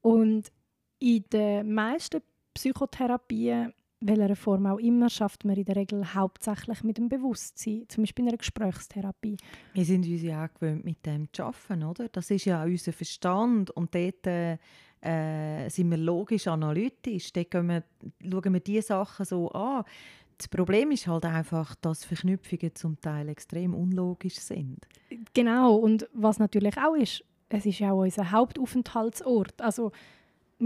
Und 0.00 0.50
in 0.98 1.24
den 1.32 1.72
meisten 1.72 2.22
Psychotherapien, 2.54 3.72
welcher 4.06 4.36
Form 4.36 4.66
auch 4.66 4.78
immer, 4.78 5.08
schafft 5.08 5.44
man 5.44 5.56
in 5.56 5.64
der 5.64 5.76
Regel 5.76 6.14
hauptsächlich 6.14 6.82
mit 6.82 6.98
dem 6.98 7.08
Bewusstsein, 7.08 7.84
zum 7.88 8.04
Beispiel 8.04 8.24
in 8.24 8.28
einer 8.28 8.38
Gesprächstherapie. 8.38 9.36
Wir 9.72 9.84
sind 9.84 10.06
uns 10.06 10.22
ja 10.22 10.44
auch 10.44 10.54
gewöhnt, 10.54 10.84
mit 10.84 11.04
dem 11.06 11.32
zu 11.32 11.44
arbeiten, 11.44 11.82
oder? 11.82 12.08
Das 12.08 12.30
ist 12.30 12.44
ja 12.44 12.62
unser 12.64 12.92
Verstand 12.92 13.70
und 13.70 13.94
dort 13.94 14.26
äh 14.26 14.58
sind 15.68 15.90
wir 15.90 15.98
logisch 15.98 16.46
analytisch. 16.46 17.30
Dort 17.32 17.52
wir, 17.52 17.84
schauen 18.22 18.52
wir 18.54 18.60
diese 18.60 18.86
Sachen 18.86 19.26
so 19.26 19.50
an. 19.50 19.84
Das 20.38 20.48
Problem 20.48 20.90
ist 20.90 21.06
halt 21.06 21.26
einfach, 21.26 21.74
dass 21.76 22.04
Verknüpfungen 22.04 22.74
zum 22.74 23.00
Teil 23.00 23.28
extrem 23.28 23.74
unlogisch 23.74 24.36
sind. 24.36 24.86
Genau, 25.34 25.76
und 25.76 26.08
was 26.12 26.38
natürlich 26.38 26.76
auch 26.78 26.94
ist, 26.94 27.22
es 27.48 27.66
ist 27.66 27.78
ja 27.78 27.92
auch 27.92 28.02
unser 28.02 28.30
Hauptaufenthaltsort. 28.30 29.60
Also 29.60 29.92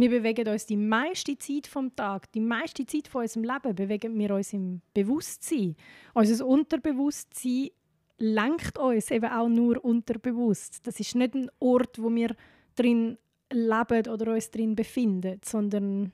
wir 0.01 0.11
bewegen 0.11 0.47
uns 0.47 0.65
die 0.67 0.77
meiste 0.77 1.37
Zeit 1.39 1.67
vom 1.67 1.95
Tag, 1.97 2.31
die 2.31 2.41
meiste 2.41 2.87
Zeit 2.87 3.09
von 3.09 3.23
unserem 3.23 3.43
Leben 3.43 3.75
bewegen 3.75 4.17
wir 4.17 4.33
uns 4.33 4.53
im 4.53 4.81
Bewusstsein. 4.95 5.75
Unser 6.15 6.47
Unterbewusstsein 6.47 7.71
lenkt 8.19 8.79
uns 8.79 9.11
eben 9.11 9.31
auch 9.31 9.49
nur 9.49 9.85
unterbewusst. 9.85 10.87
Das 10.87 11.01
ist 11.01 11.17
nicht 11.17 11.35
ein 11.35 11.51
Ort, 11.59 12.01
wo 12.01 12.15
wir 12.15 12.37
drin 12.77 13.19
leben 13.51 14.07
oder 14.09 14.33
uns 14.35 14.51
drin 14.53 14.77
befinden, 14.77 15.41
sondern 15.45 16.13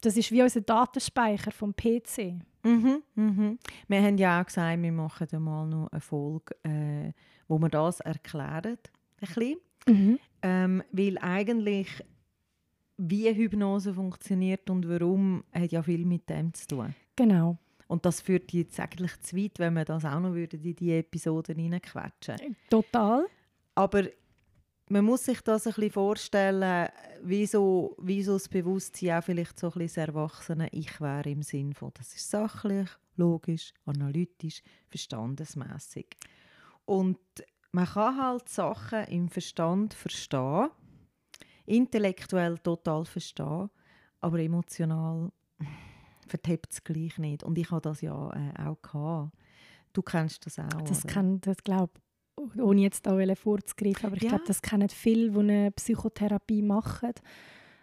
das 0.00 0.16
ist 0.16 0.32
wie 0.32 0.42
unser 0.42 0.62
Datenspeicher 0.62 1.52
vom 1.52 1.76
PC. 1.76 2.34
Mhm, 2.64 3.02
mhm. 3.14 3.58
Wir 3.86 4.02
haben 4.02 4.18
ja 4.18 4.40
auch 4.40 4.46
gesagt, 4.46 4.82
wir 4.82 4.92
machen 4.92 5.28
mal 5.38 5.66
noch 5.66 5.92
eine 5.92 6.00
Folge, 6.00 6.56
äh, 6.64 7.12
wo 7.46 7.58
wir 7.58 7.68
das 7.68 8.00
erklären. 8.00 8.78
Ein 9.20 9.56
mhm. 9.86 10.18
ähm, 10.42 10.82
weil 10.90 11.18
eigentlich, 11.18 12.04
wie 13.08 13.34
Hypnose 13.34 13.92
funktioniert 13.94 14.70
und 14.70 14.88
warum, 14.88 15.44
hat 15.52 15.72
ja 15.72 15.82
viel 15.82 16.04
mit 16.06 16.28
dem 16.28 16.54
zu 16.54 16.68
tun. 16.68 16.94
Genau. 17.16 17.58
Und 17.88 18.06
das 18.06 18.20
führt 18.20 18.52
jetzt 18.52 18.78
eigentlich 18.80 19.20
zu 19.20 19.36
weit, 19.36 19.58
wenn 19.58 19.74
wir 19.74 19.84
das 19.84 20.04
auch 20.04 20.20
noch 20.20 20.34
in 20.34 20.48
diese 20.48 20.92
Episoden 20.92 21.58
reinquetschen. 21.58 22.56
Total. 22.70 23.26
Aber 23.74 24.04
man 24.88 25.04
muss 25.04 25.24
sich 25.24 25.40
das 25.40 25.66
ein 25.66 25.74
bisschen 25.74 25.90
vorstellen, 25.90 26.88
wie 27.22 27.46
so, 27.46 27.96
wie 28.00 28.22
so 28.22 28.34
das 28.34 28.48
Bewusstsein 28.48 29.18
auch 29.18 29.24
vielleicht 29.24 29.58
so 29.58 29.68
ein 29.68 29.72
bisschen 29.72 30.06
das 30.06 30.08
erwachsene 30.08 30.68
Ich 30.70 31.00
wäre 31.00 31.28
im 31.28 31.42
Sinn 31.42 31.74
von, 31.74 31.90
das 31.94 32.14
ist 32.14 32.30
sachlich, 32.30 32.88
logisch, 33.16 33.72
analytisch, 33.84 34.62
verstandesmäßig. 34.88 36.06
Und 36.84 37.18
man 37.72 37.86
kann 37.86 38.16
halt 38.16 38.48
Sachen 38.48 39.04
im 39.04 39.28
Verstand 39.28 39.94
verstehen, 39.94 40.68
intellektuell 41.66 42.58
total 42.58 43.04
verstehen, 43.04 43.70
aber 44.20 44.38
emotional 44.38 45.30
vertippt 46.26 46.72
es 46.72 46.84
gleich 46.84 47.18
nicht. 47.18 47.42
Und 47.42 47.58
ich 47.58 47.70
habe 47.70 47.82
das 47.82 48.00
ja 48.00 48.30
äh, 48.30 48.62
auch 48.68 48.80
gehabt. 48.80 49.32
Du 49.92 50.02
kennst 50.02 50.46
das 50.46 50.58
auch. 50.58 50.82
Das 50.82 51.06
kann, 51.06 51.40
das 51.40 51.58
glaube 51.58 51.92
ohne 52.58 52.80
jetzt 52.80 53.06
da 53.06 53.16
vorzugreifen, 53.34 54.06
aber 54.06 54.16
ich 54.16 54.22
ja. 54.22 54.30
glaube, 54.30 54.44
das 54.46 54.62
kennen 54.62 54.88
viele, 54.88 55.30
die 55.30 55.38
eine 55.38 55.70
Psychotherapie 55.72 56.62
machen. 56.62 57.12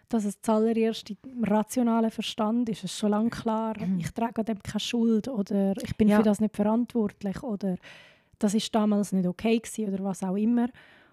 Dass 0.08 0.24
es 0.24 0.40
zuallererst 0.42 1.10
im 1.10 1.44
rationalen 1.44 2.10
Verstand 2.10 2.68
ist, 2.68 2.82
ist 2.82 2.98
schon 2.98 3.10
lange 3.10 3.30
klar, 3.30 3.78
mhm. 3.78 4.00
ich 4.00 4.10
trage 4.10 4.40
an 4.40 4.44
dem 4.44 4.60
keine 4.60 4.80
Schuld 4.80 5.28
oder 5.28 5.76
ich 5.84 5.96
bin 5.96 6.08
ja. 6.08 6.16
für 6.16 6.24
das 6.24 6.40
nicht 6.40 6.56
verantwortlich 6.56 7.44
oder 7.44 7.76
das 8.40 8.54
ist 8.54 8.74
damals 8.74 9.12
nicht 9.12 9.28
okay 9.28 9.58
gewesen 9.58 9.94
oder 9.94 10.02
was 10.02 10.24
auch 10.24 10.34
immer. 10.34 10.68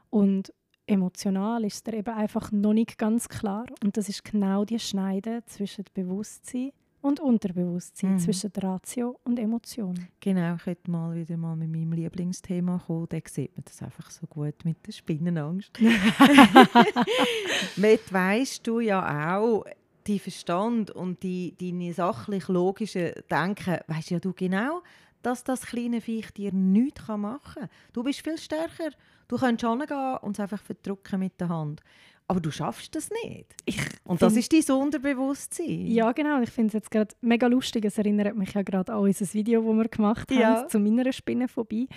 Und 0.09 0.51
emotional 0.87 1.63
ist 1.63 1.87
es 1.87 1.93
eben 1.93 2.13
einfach 2.13 2.51
noch 2.51 2.73
nicht 2.73 2.97
ganz 2.97 3.29
klar. 3.29 3.65
Und 3.83 3.97
das 3.97 4.09
ist 4.09 4.23
genau 4.23 4.65
die 4.65 4.79
Schneide 4.79 5.43
zwischen 5.45 5.85
Bewusstsein 5.93 6.71
und 7.01 7.19
Unterbewusstsein, 7.19 8.13
mhm. 8.13 8.19
zwischen 8.19 8.51
Ratio 8.57 9.19
und 9.23 9.39
Emotion. 9.39 10.07
Genau, 10.19 10.55
ich 10.55 10.65
hätte 10.65 10.89
mal 10.89 11.15
wieder 11.15 11.37
mal 11.37 11.55
mit 11.55 11.69
meinem 11.69 11.93
Lieblingsthema 11.93 12.81
kommen. 12.85 13.07
Da 13.09 13.17
sieht 13.25 13.55
man 13.55 13.63
das 13.65 13.81
einfach 13.81 14.09
so 14.09 14.25
gut 14.27 14.55
mit 14.65 14.85
der 14.85 14.91
Spinnenangst. 14.91 15.71
mit 17.75 18.11
weißt 18.11 18.65
du 18.65 18.79
ja 18.79 19.37
auch, 19.37 19.63
die 20.07 20.19
Verstand 20.19 20.91
und 20.91 21.21
die, 21.21 21.53
deine 21.59 21.93
sachlich 21.93 22.47
logische 22.47 23.13
Denken, 23.29 23.77
weißt 23.87 24.11
ja 24.11 24.19
du 24.19 24.33
genau, 24.33 24.81
dass 25.21 25.43
das 25.43 25.65
kleine 25.65 26.01
Viech 26.01 26.31
dir 26.31 26.51
nichts 26.53 27.07
machen 27.07 27.61
kann. 27.61 27.69
Du 27.93 28.03
bist 28.03 28.21
viel 28.21 28.37
stärker. 28.37 28.91
Du 29.27 29.37
kannst 29.37 29.65
hingehen 29.65 30.17
und 30.21 30.37
es 30.37 30.39
einfach 30.39 30.61
verdrücken 30.61 31.19
mit 31.19 31.39
der 31.39 31.49
Hand. 31.49 31.81
Aber 32.29 32.41
du 32.41 32.51
schaffst 32.51 32.93
das 32.95 33.09
nicht. 33.23 33.55
Ich 33.65 33.79
und 34.03 34.21
das 34.21 34.35
ist 34.35 34.51
dein 34.51 34.75
Unterbewusstsein. 34.75 35.87
Ja, 35.87 36.11
genau. 36.11 36.41
Ich 36.41 36.49
finde 36.49 36.67
es 36.67 36.73
jetzt 36.73 36.91
gerade 36.91 37.15
mega 37.21 37.47
lustig. 37.47 37.85
Es 37.85 37.97
erinnert 37.97 38.35
mich 38.35 38.53
ja 38.53 38.63
gerade 38.63 38.93
an 38.93 38.99
unser 38.99 39.33
Video, 39.33 39.61
das 39.61 39.75
wir 39.77 39.87
gemacht 39.87 40.31
haben, 40.31 40.39
ja. 40.39 40.67
zu 40.67 40.79
meiner 40.79 41.11
Spinne 41.13 41.47
vorbei. 41.47 41.87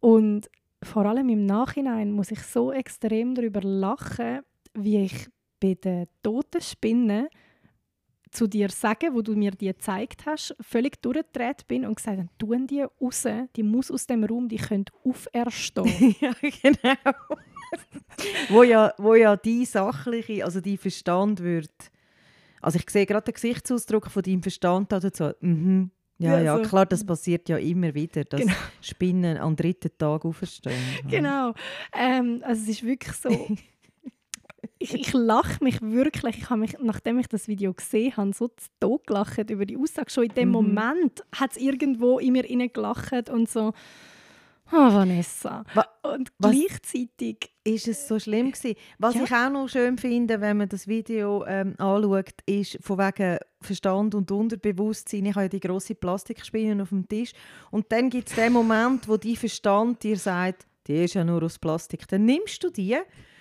Und 0.00 0.50
vor 0.82 1.06
allem 1.06 1.28
im 1.28 1.46
Nachhinein 1.46 2.10
muss 2.10 2.32
ich 2.32 2.42
so 2.42 2.72
extrem 2.72 3.34
darüber 3.34 3.60
lachen, 3.62 4.40
wie 4.74 5.04
ich 5.04 5.28
bei 5.60 5.74
den 5.74 6.06
toten 6.22 6.60
Spinnen 6.60 7.28
zu 8.30 8.46
dir 8.46 8.68
sagen, 8.70 9.14
wo 9.14 9.22
du 9.22 9.34
mir 9.34 9.50
die 9.50 9.66
gezeigt 9.66 10.26
hast, 10.26 10.54
völlig 10.60 11.00
durchgedreht 11.02 11.66
bin 11.68 11.84
und 11.84 11.96
gesagt 11.96 12.18
habe, 12.18 12.28
tun 12.38 12.66
die 12.66 12.82
raus, 12.82 13.26
die 13.56 13.62
muss 13.62 13.90
aus 13.90 14.06
dem 14.06 14.24
Raum, 14.24 14.48
die 14.48 14.56
können 14.56 14.86
auferstehen. 15.04 16.14
ja, 16.20 16.32
genau 16.40 17.12
wo, 18.48 18.62
ja, 18.62 18.92
wo 18.98 19.14
ja 19.14 19.36
die 19.36 19.64
sachliche, 19.64 20.44
also 20.44 20.60
die 20.60 20.76
Verstand 20.76 21.40
wird. 21.40 21.70
Also 22.60 22.78
ich 22.78 22.88
sehe 22.90 23.06
gerade 23.06 23.24
den 23.24 23.34
Gesichtsausdruck 23.34 24.10
von 24.10 24.22
deinem 24.22 24.42
Verstand 24.42 24.92
dazu. 24.92 25.30
Mhm. 25.40 25.90
Ja, 26.18 26.38
ja, 26.38 26.58
ja, 26.58 26.58
klar, 26.58 26.84
das 26.84 27.04
passiert 27.04 27.48
ja 27.48 27.56
immer 27.56 27.94
wieder, 27.94 28.24
dass 28.24 28.40
genau. 28.40 28.52
Spinnen 28.82 29.38
am 29.38 29.56
dritten 29.56 29.90
Tag 29.96 30.26
auferstehen. 30.26 30.76
Genau. 31.08 31.54
Ähm, 31.94 32.42
also 32.44 32.62
es 32.62 32.68
ist 32.68 32.82
wirklich 32.84 33.16
so. 33.16 33.30
ich, 34.80 34.94
ich 34.94 35.12
lache 35.12 35.62
mich 35.62 35.80
wirklich. 35.82 36.38
Ich 36.38 36.50
habe 36.50 36.60
mich, 36.60 36.76
nachdem 36.80 37.18
ich 37.18 37.28
das 37.28 37.46
Video 37.46 37.72
gesehen 37.74 38.16
habe, 38.16 38.32
so 38.32 38.50
tot 38.80 39.06
gelacht 39.06 39.50
über 39.50 39.66
die 39.66 39.76
Aussage. 39.76 40.10
Schon 40.10 40.24
in 40.24 40.34
dem 40.34 40.48
mhm. 40.48 40.52
Moment 40.52 41.24
hat 41.36 41.52
es 41.52 41.58
irgendwo 41.58 42.18
in 42.18 42.32
mir 42.32 42.42
gelacht 42.42 43.28
und 43.28 43.48
so. 43.48 43.72
Oh, 44.72 44.76
Vanessa. 44.76 45.64
Wa 45.74 45.84
und 46.14 46.30
gleichzeitig 46.38 47.50
ist 47.64 47.88
es 47.88 48.08
so 48.08 48.18
schlimm 48.18 48.52
gewesen. 48.52 48.76
Was 48.98 49.16
ja. 49.16 49.24
ich 49.24 49.32
auch 49.32 49.50
noch 49.50 49.68
schön 49.68 49.98
finde, 49.98 50.40
wenn 50.40 50.56
man 50.56 50.68
das 50.68 50.86
Video 50.86 51.44
ähm, 51.44 51.74
anschaut, 51.76 52.34
ist 52.46 52.78
von 52.80 52.98
wegen 52.98 53.38
Verstand 53.60 54.14
und 54.14 54.30
Unterbewusstsein. 54.30 55.26
Ich 55.26 55.34
habe 55.34 55.42
ja 55.42 55.48
die 55.48 55.60
grosse 55.60 55.94
Plastikspinne 55.94 56.82
auf 56.82 56.90
dem 56.90 57.06
Tisch 57.06 57.32
und 57.70 57.90
dann 57.92 58.08
gibt 58.08 58.30
es 58.30 58.36
den 58.36 58.52
Moment, 58.52 59.08
wo 59.08 59.16
die 59.16 59.36
Verstand 59.36 60.02
dir 60.04 60.16
sagt, 60.16 60.66
die 60.86 61.04
ist 61.04 61.14
ja 61.14 61.24
nur 61.24 61.42
aus 61.42 61.58
Plastik. 61.58 62.06
Dann 62.08 62.24
nimmst 62.24 62.62
du 62.62 62.70
die 62.70 62.96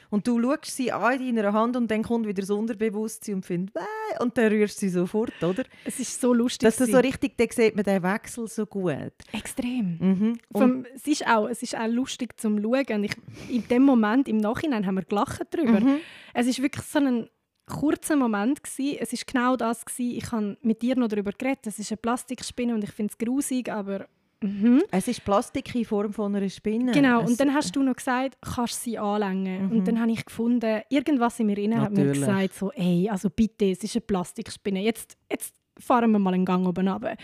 und 0.09 0.27
du 0.27 0.41
schaust 0.41 0.75
sie 0.75 0.91
an 0.91 1.21
in 1.21 1.35
deiner 1.35 1.53
Hand 1.53 1.75
und 1.75 1.89
dann 1.89 2.03
kommt 2.03 2.27
wieder 2.27 2.41
das 2.41 2.49
Unterbewusstsein 2.49 3.35
und 3.35 3.45
findet, 3.45 3.73
Bäh! 3.73 3.81
und 4.19 4.37
dann 4.37 4.47
rührst 4.47 4.77
du 4.77 4.87
sie 4.87 4.89
sofort, 4.89 5.43
oder? 5.43 5.63
Es 5.85 5.99
ist 5.99 6.19
so 6.19 6.33
lustig. 6.33 6.67
Dass 6.67 6.77
das 6.77 6.89
so 6.89 6.97
richtig, 6.97 7.37
dann 7.37 7.49
sieht 7.49 7.75
man 7.75 7.83
den 7.83 8.01
Wechsel 8.01 8.47
so 8.47 8.65
gut. 8.65 9.13
Extrem. 9.31 9.97
Mhm. 9.99 10.39
Vom, 10.51 10.85
es, 10.95 11.07
ist 11.07 11.27
auch, 11.27 11.47
es 11.47 11.61
ist 11.61 11.77
auch 11.77 11.87
lustig 11.87 12.39
zum 12.39 12.61
Schauen. 12.61 13.03
Ich, 13.03 13.15
in 13.49 13.67
dem 13.67 13.83
Moment, 13.83 14.27
im 14.27 14.37
Nachhinein, 14.37 14.85
haben 14.85 14.95
wir 14.95 15.03
gelacht 15.03 15.47
darüber. 15.51 15.79
Mhm. 15.79 15.97
Es 16.33 16.47
ist 16.47 16.61
wirklich 16.61 16.85
so 16.85 16.99
ein 16.99 17.29
kurzer 17.65 18.15
Moment 18.15 18.63
gewesen. 18.63 18.97
Es 18.99 19.13
ist 19.13 19.27
genau 19.27 19.55
das 19.55 19.85
gewesen. 19.85 20.17
Ich 20.17 20.31
habe 20.31 20.57
mit 20.61 20.81
dir 20.81 20.95
noch 20.95 21.07
darüber 21.07 21.31
geredet. 21.31 21.67
Es 21.67 21.79
ist 21.79 21.91
eine 21.91 21.97
Plastikspinne 21.97 22.73
und 22.73 22.83
ich 22.83 22.91
finde 22.91 23.13
es 23.13 23.17
grusig, 23.17 23.71
aber 23.71 24.07
Mhm. 24.41 24.83
Es 24.91 25.07
ist 25.07 25.23
Plastik 25.25 25.73
in 25.75 25.85
Form 25.85 26.13
von 26.13 26.35
einer 26.35 26.49
Spinne. 26.49 26.91
Genau, 26.91 27.21
es 27.21 27.31
und 27.31 27.39
dann 27.39 27.53
hast 27.53 27.75
du 27.75 27.83
noch 27.83 27.95
gesagt, 27.95 28.37
kannst 28.41 28.81
sie 28.83 28.97
anlängen. 28.97 29.65
Mhm. 29.65 29.71
Und 29.71 29.87
dann 29.87 29.99
habe 29.99 30.11
ich 30.11 30.25
gefunden, 30.25 30.81
irgendwas 30.89 31.39
in 31.39 31.47
mir 31.47 31.57
inne 31.57 31.81
hat 31.81 31.91
mir 31.91 32.11
gesagt, 32.11 32.53
so, 32.53 32.71
ey, 32.71 33.09
also 33.09 33.29
bitte, 33.29 33.65
es 33.65 33.83
ist 33.83 33.95
eine 33.95 34.01
Plastikspinne. 34.01 34.81
Jetzt, 34.81 35.17
jetzt 35.29 35.55
fahren 35.77 36.11
wir 36.11 36.19
mal 36.19 36.33
einen 36.33 36.45
Gang 36.45 36.67
oben 36.67 36.87
runter. 36.87 37.15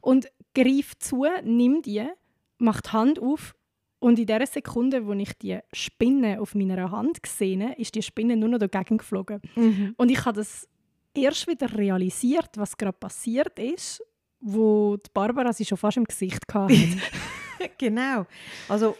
Und 0.00 0.28
greif 0.54 0.98
zu, 0.98 1.26
nimm 1.44 1.82
die, 1.82 2.06
mach 2.58 2.80
die 2.80 2.90
Hand 2.90 3.20
auf 3.20 3.54
und 3.98 4.18
in 4.18 4.26
der 4.26 4.46
Sekunde, 4.46 5.06
wo 5.06 5.12
ich 5.12 5.32
die 5.38 5.58
Spinne 5.72 6.40
auf 6.40 6.54
meiner 6.54 6.90
Hand 6.90 7.22
gesehen 7.22 7.62
habe, 7.62 7.80
ist 7.80 7.94
die 7.94 8.02
Spinne 8.02 8.36
nur 8.36 8.48
noch 8.48 8.58
dagegen 8.58 8.98
geflogen. 8.98 9.40
Mhm. 9.54 9.94
Und 9.96 10.10
ich 10.10 10.24
habe 10.24 10.38
das 10.38 10.66
erst 11.14 11.46
wieder 11.46 11.72
realisiert, 11.72 12.50
was 12.56 12.76
gerade 12.76 12.98
passiert 12.98 13.58
ist 13.58 14.02
wo 14.42 14.96
die 14.96 15.10
Barbara 15.14 15.52
sie 15.52 15.64
schon 15.64 15.78
fast 15.78 15.96
im 15.96 16.04
Gesicht 16.04 16.42
hatte. 16.52 16.74
genau. 17.78 18.26
Also, 18.68 18.96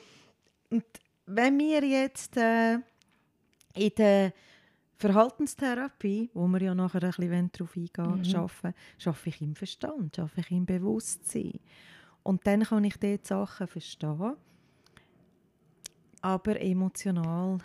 und 0.70 0.84
wenn 1.26 1.58
wir 1.58 1.84
jetzt 1.84 2.36
äh, 2.36 2.74
in 3.74 3.90
der 3.98 4.32
Verhaltenstherapie, 4.96 6.30
wo 6.32 6.46
wir 6.46 6.62
ja 6.62 6.74
nachher 6.74 7.02
ein 7.02 7.10
bisschen 7.10 7.50
darauf 7.52 7.76
eingehen 7.76 8.30
mhm. 8.30 8.36
arbeiten, 8.36 8.74
schaffe 8.98 9.28
ich 9.30 9.42
im 9.42 9.56
Verstand, 9.56 10.16
schaffe 10.16 10.40
ich 10.40 10.50
im 10.52 10.64
Bewusstsein. 10.64 11.58
Und 12.22 12.46
dann 12.46 12.62
kann 12.62 12.84
ich 12.84 12.96
dort 12.98 13.26
Sachen 13.26 13.66
verstehen, 13.66 14.36
aber 16.20 16.60
emotional 16.60 17.58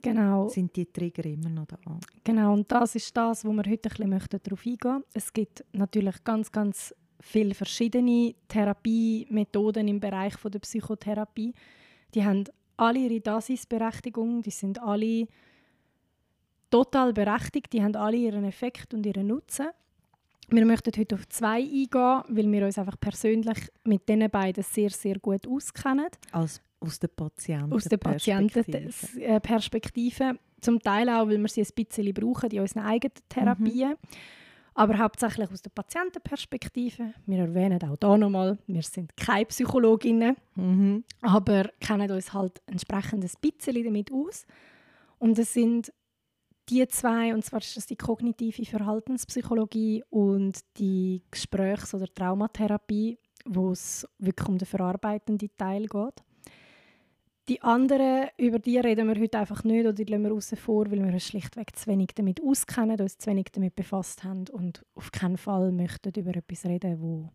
genau. 0.00 0.48
sind 0.48 0.74
die 0.74 0.86
Trigger 0.86 1.26
immer 1.26 1.50
noch 1.50 1.66
da. 1.66 1.76
Genau, 2.24 2.54
und 2.54 2.72
das 2.72 2.94
ist 2.94 3.14
das, 3.14 3.44
wo 3.44 3.52
wir 3.52 3.70
heute 3.70 3.90
ein 3.90 4.10
bisschen 4.10 4.40
darauf 4.42 4.66
eingehen 4.66 4.78
möchten. 4.92 5.04
Es 5.12 5.32
gibt 5.34 5.64
natürlich 5.72 6.24
ganz, 6.24 6.50
ganz 6.50 6.94
viele 7.20 7.54
verschiedene 7.54 8.34
Therapiemethoden 8.48 9.88
im 9.88 10.00
Bereich 10.00 10.34
der 10.36 10.58
Psychotherapie. 10.58 11.54
Die 12.14 12.24
haben 12.24 12.44
alle 12.76 12.98
ihre 12.98 13.20
Daseinsberechtigung, 13.20 14.42
die 14.42 14.50
sind 14.50 14.80
alle 14.80 15.28
total 16.70 17.12
berechtigt, 17.12 17.72
die 17.72 17.82
haben 17.82 17.96
alle 17.96 18.16
ihren 18.16 18.44
Effekt 18.44 18.94
und 18.94 19.04
ihren 19.04 19.26
Nutzen. 19.26 19.66
Wir 20.48 20.64
möchten 20.64 20.92
heute 20.96 21.14
auf 21.14 21.28
zwei 21.28 21.60
eingehen, 21.60 22.22
weil 22.28 22.50
wir 22.50 22.66
uns 22.66 22.78
einfach 22.78 22.98
persönlich 22.98 23.58
mit 23.84 24.08
diesen 24.08 24.30
beiden 24.30 24.64
sehr, 24.64 24.90
sehr 24.90 25.18
gut 25.18 25.46
auskennen. 25.46 26.08
Als 26.32 26.60
aus 26.80 26.98
der 26.98 27.08
Patientenperspektive. 27.08 27.76
Aus 27.76 27.84
der 27.84 27.98
Patientenperspektive. 27.98 30.38
Zum 30.60 30.80
Teil 30.80 31.08
auch, 31.08 31.28
weil 31.28 31.38
wir 31.38 31.48
sie 31.48 31.62
ein 31.62 31.68
bisschen 31.74 32.12
brauchen 32.12 32.50
in 32.50 32.60
unseren 32.60 32.84
eigenen 32.84 33.14
Therapien. 33.28 33.90
Mhm. 33.90 33.96
Aber 34.74 34.98
hauptsächlich 34.98 35.50
aus 35.50 35.62
der 35.62 35.70
Patientenperspektive. 35.70 37.12
Wir 37.26 37.38
erwähnen 37.38 37.82
auch 37.82 37.96
hier 38.00 38.16
nochmal, 38.18 38.58
wir 38.66 38.82
sind 38.82 39.16
keine 39.16 39.46
Psychologinnen, 39.46 40.36
mhm. 40.54 41.04
aber 41.20 41.70
kennen 41.80 42.10
uns 42.10 42.32
halt 42.32 42.62
entsprechend 42.66 43.24
ein 43.24 43.30
bisschen 43.40 43.84
damit 43.84 44.12
aus. 44.12 44.46
Und 45.18 45.38
es 45.38 45.52
sind 45.52 45.92
die 46.68 46.86
zwei, 46.88 47.34
und 47.34 47.44
zwar 47.44 47.60
ist 47.60 47.76
das 47.76 47.86
die 47.86 47.96
kognitive 47.96 48.64
Verhaltenspsychologie 48.64 50.04
und 50.08 50.60
die 50.78 51.22
Gesprächs- 51.30 51.94
oder 51.94 52.06
Traumatherapie, 52.06 53.18
wo 53.44 53.72
es 53.72 54.06
wirklich 54.18 54.48
um 54.48 54.58
den 54.58 54.66
verarbeitenden 54.66 55.50
Teil 55.56 55.86
geht. 55.86 56.22
Die 57.50 57.62
anderen, 57.62 58.28
über 58.36 58.60
die 58.60 58.78
reden 58.78 59.08
wir 59.08 59.20
heute 59.20 59.40
einfach 59.40 59.64
nicht 59.64 59.80
oder 59.80 59.92
die 59.92 60.04
lassen 60.04 60.22
wir 60.22 60.30
raus 60.30 60.54
vor, 60.54 60.88
weil 60.88 61.04
wir 61.04 61.12
uns 61.12 61.26
schlichtweg 61.26 61.74
zu 61.74 61.88
wenig 61.88 62.10
damit 62.14 62.40
auskennen, 62.40 63.00
uns 63.00 63.18
zu 63.18 63.28
wenig 63.28 63.46
damit 63.50 63.74
befasst 63.74 64.22
haben 64.22 64.44
und 64.52 64.86
auf 64.94 65.10
keinen 65.10 65.36
Fall 65.36 65.72
möchten 65.72 66.12
über 66.16 66.36
etwas 66.36 66.64
reden, 66.64 67.00
wo 67.00 67.28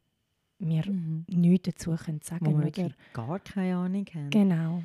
wir 0.57 0.89
mhm. 0.89 1.25
nichts 1.27 1.67
dazu 1.69 1.97
können 1.97 2.21
sagen 2.23 2.45
können. 2.45 2.63
Wo 2.63 2.77
wir 2.77 2.91
gar 3.11 3.39
keine 3.41 3.75
Ahnung 3.75 4.05
haben. 4.13 4.29
Genau. 4.29 4.83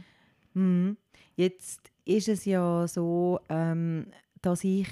Mhm. 0.55 0.97
Jetzt 1.37 1.93
ist 2.05 2.27
es 2.27 2.45
ja 2.45 2.89
so, 2.89 3.39
ähm, 3.49 4.07
dass 4.43 4.65
ich, 4.65 4.89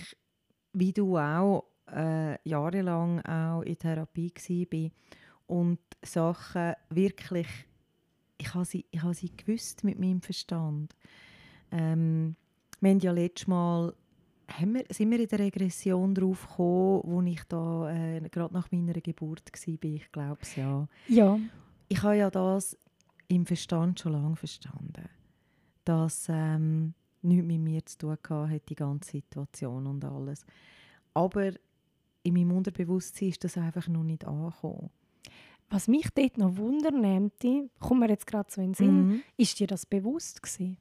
wie 0.73 0.92
du 0.92 1.18
auch, 1.18 1.64
äh, 1.92 2.38
jahrelang 2.49 3.23
auch 3.23 3.62
in 3.62 3.76
Therapie 3.76 4.33
war 4.71 4.90
und 5.49 5.80
Sachen 6.04 6.75
wirklich 6.90 7.49
ich 8.38 8.54
habe 8.54 8.64
sie, 8.64 8.87
ich 8.90 9.02
habe 9.02 9.14
sie 9.14 9.30
gewusst 9.37 9.85
mit 9.85 9.99
meinem 9.99 10.23
Verstand. 10.23 10.97
Ähm, 11.71 12.37
wir 12.80 12.90
haben 12.90 13.00
ja 13.00 13.12
letztes 13.12 13.49
Mal 13.49 13.92
haben 14.49 14.75
wir, 14.75 14.85
sind 14.90 15.11
wir 15.11 15.21
in 15.21 15.28
der 15.28 15.38
Regression 15.38 16.14
drauf 16.14 16.49
gekommen, 16.49 17.02
wo 17.04 17.23
ich 17.23 17.42
da 17.45 17.90
äh, 17.90 18.28
gerade 18.30 18.54
nach 18.54 18.71
meiner 18.73 18.95
Geburt 18.95 19.42
war, 19.52 19.85
ich 19.85 20.12
glaube 20.12 20.38
es 20.40 20.57
ja. 20.57 20.88
Ja. 21.09 21.38
Ich 21.88 22.02
habe 22.02 22.16
ja 22.16 22.30
das 22.30 22.76
im 23.28 23.45
Verstand 23.45 24.00
schon 24.00 24.12
lange 24.12 24.37
verstanden, 24.37 25.09
dass 25.85 26.28
ähm, 26.30 26.95
nichts 27.23 27.47
mit 27.47 27.61
mir 27.61 27.85
zu 27.85 27.99
tun 27.99 28.16
hatte, 28.30 28.61
die 28.68 28.75
ganze 28.75 29.11
Situation 29.11 29.87
und 29.87 30.04
alles. 30.04 30.47
Aber 31.14 31.50
in 32.23 32.35
meinem 32.35 32.52
Unterbewusstsein 32.52 33.28
ist 33.28 33.45
das 33.45 33.59
einfach 33.59 33.88
noch 33.88 34.04
nicht 34.04 34.25
angekommen. 34.25 34.90
Was 35.71 35.87
mich 35.87 36.09
dort 36.14 36.38
noch 36.38 36.57
wundernimmt, 36.57 37.35
kommt 37.79 38.01
mir 38.01 38.09
jetzt 38.09 38.27
gerade 38.27 38.51
so 38.51 38.61
in 38.61 38.73
den 38.73 38.75
Sinn, 38.75 39.07
mhm. 39.07 39.23
ist 39.37 39.61
dir 39.61 39.66
das 39.66 39.85
bewusst 39.85 40.42
gewesen? 40.42 40.79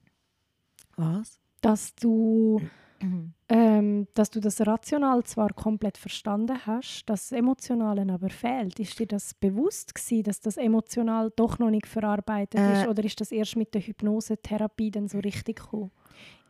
Was? 0.96 1.40
Dass 1.60 1.94
du, 1.96 2.62
ähm, 3.50 4.08
dass 4.14 4.30
du 4.30 4.40
das 4.40 4.66
rational 4.66 5.24
zwar 5.26 5.50
komplett 5.54 5.98
verstanden 5.98 6.66
hast, 6.66 7.04
das 7.06 7.34
Emotionale 7.34 8.06
aber 8.12 8.30
fehlt. 8.30 8.80
Ist 8.80 8.98
dir 8.98 9.08
das 9.08 9.34
bewusst 9.34 9.94
gewesen, 9.94 10.24
dass 10.24 10.40
das 10.40 10.56
emotional 10.56 11.32
doch 11.36 11.60
noch 11.60 11.70
nicht 11.70 11.88
verarbeitet 11.88 12.62
äh, 12.62 12.82
ist? 12.82 12.88
Oder 12.88 13.04
ist 13.04 13.20
das 13.20 13.34
erst 13.34 13.58
mit 13.58 13.74
der 13.74 13.82
Hypnosetherapie 13.82 14.92
dann 14.92 15.10
so 15.10 15.20
richtig 15.20 15.58
gekommen? 15.58 15.92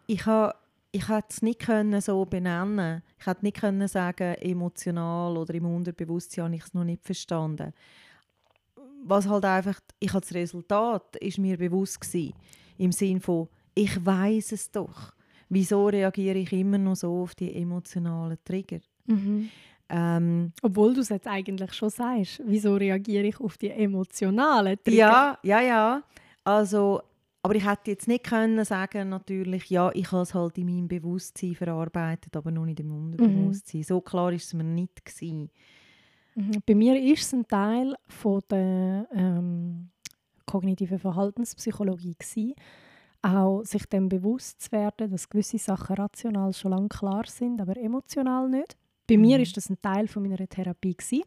Ich 0.06 0.26
habe 0.26 0.54
ich 0.94 1.10
hätte 1.10 1.28
es 1.30 1.42
nicht 1.42 1.60
können 1.60 2.00
so 2.00 2.26
benennen. 2.26 3.04
Ich 3.20 3.28
hätte 3.28 3.44
nicht 3.44 3.58
können 3.60 3.88
sagen, 3.88 4.36
emotional 4.36 5.38
oder 5.38 5.54
im 5.54 5.66
Unterbewusstsein 5.66 6.46
habe 6.46 6.56
ich 6.56 6.64
es 6.64 6.74
noch 6.74 6.86
nicht 6.86 7.04
verstanden 7.04 7.74
was 9.06 9.28
halt 9.28 9.46
einfach, 9.46 9.80
ich 10.00 10.12
das 10.12 10.34
Resultat 10.34 11.16
ist 11.18 11.38
mir 11.38 11.58
bewusst 11.58 12.02
gewesen, 12.02 12.34
im 12.78 12.92
Sinn 12.92 13.20
von, 13.20 13.48
ich 13.74 14.06
weiß 14.06 14.52
es 14.52 14.72
doch. 14.72 15.14
Wieso 15.50 15.88
reagiere 15.88 16.40
ich 16.40 16.52
immer 16.52 16.78
noch 16.78 16.96
so 16.96 17.22
auf 17.22 17.36
die 17.36 17.56
emotionalen 17.56 18.38
Trigger? 18.44 18.80
Mhm. 19.06 19.50
Ähm, 19.90 20.52
Obwohl 20.62 20.94
du 20.94 21.02
es 21.02 21.10
jetzt 21.10 21.28
eigentlich 21.28 21.74
schon 21.74 21.90
sagst, 21.90 22.42
wieso 22.46 22.76
reagiere 22.76 23.28
ich 23.28 23.40
auf 23.40 23.58
die 23.58 23.70
emotionalen 23.70 24.78
Trigger? 24.84 24.98
Ja, 24.98 25.40
ja, 25.44 25.62
ja. 25.62 26.04
Also, 26.44 27.02
aber 27.42 27.56
ich 27.56 27.66
hätte 27.66 27.92
jetzt 27.92 28.08
nicht 28.08 28.26
können 28.26 28.66
sagen, 28.66 29.10
natürlich, 29.10 29.70
ja, 29.70 29.90
ich 29.94 30.12
habe 30.12 30.24
es 30.24 30.34
halt 30.34 30.58
in 30.58 30.66
meinem 30.66 30.88
Bewusstsein 30.90 31.56
verarbeitet, 31.56 32.36
aber 32.36 32.52
noch 32.52 32.66
nicht 32.66 32.82
im 32.82 32.92
Unterbewusstsein. 32.92 33.80
Mhm. 33.80 33.84
So 33.84 34.02
klar 34.02 34.26
war 34.26 34.34
es 34.34 34.54
mir 34.54 34.64
nicht 34.64 35.06
gewesen. 35.06 35.50
Mhm. 36.38 36.62
Bei 36.68 36.76
mir 36.76 36.96
ist 37.02 37.24
es 37.24 37.34
ein 37.34 37.48
Teil 37.48 37.96
von 38.08 38.42
der 38.52 39.08
ähm, 39.12 39.90
kognitiven 40.46 41.00
Verhaltenspsychologie 41.00 42.16
gewesen, 42.18 42.54
auch 43.24 43.64
sich 43.64 43.86
dem 43.88 44.08
bewusst 44.08 44.62
zu 44.62 44.72
werden, 44.72 45.10
dass 45.10 45.28
gewisse 45.28 45.58
Sachen 45.58 45.96
rational 45.96 46.54
schon 46.54 46.72
lange 46.72 46.90
klar 46.90 47.24
sind, 47.26 47.60
aber 47.60 47.76
emotional 47.76 48.48
nicht. 48.48 48.78
Bei 49.08 49.16
mhm. 49.16 49.22
mir 49.22 49.40
ist 49.40 49.58
das 49.58 49.70
ein 49.72 49.82
Teil 49.82 50.08
von 50.08 50.22
meiner 50.22 50.48
Therapie 50.48 50.96
gewesen. 50.96 51.24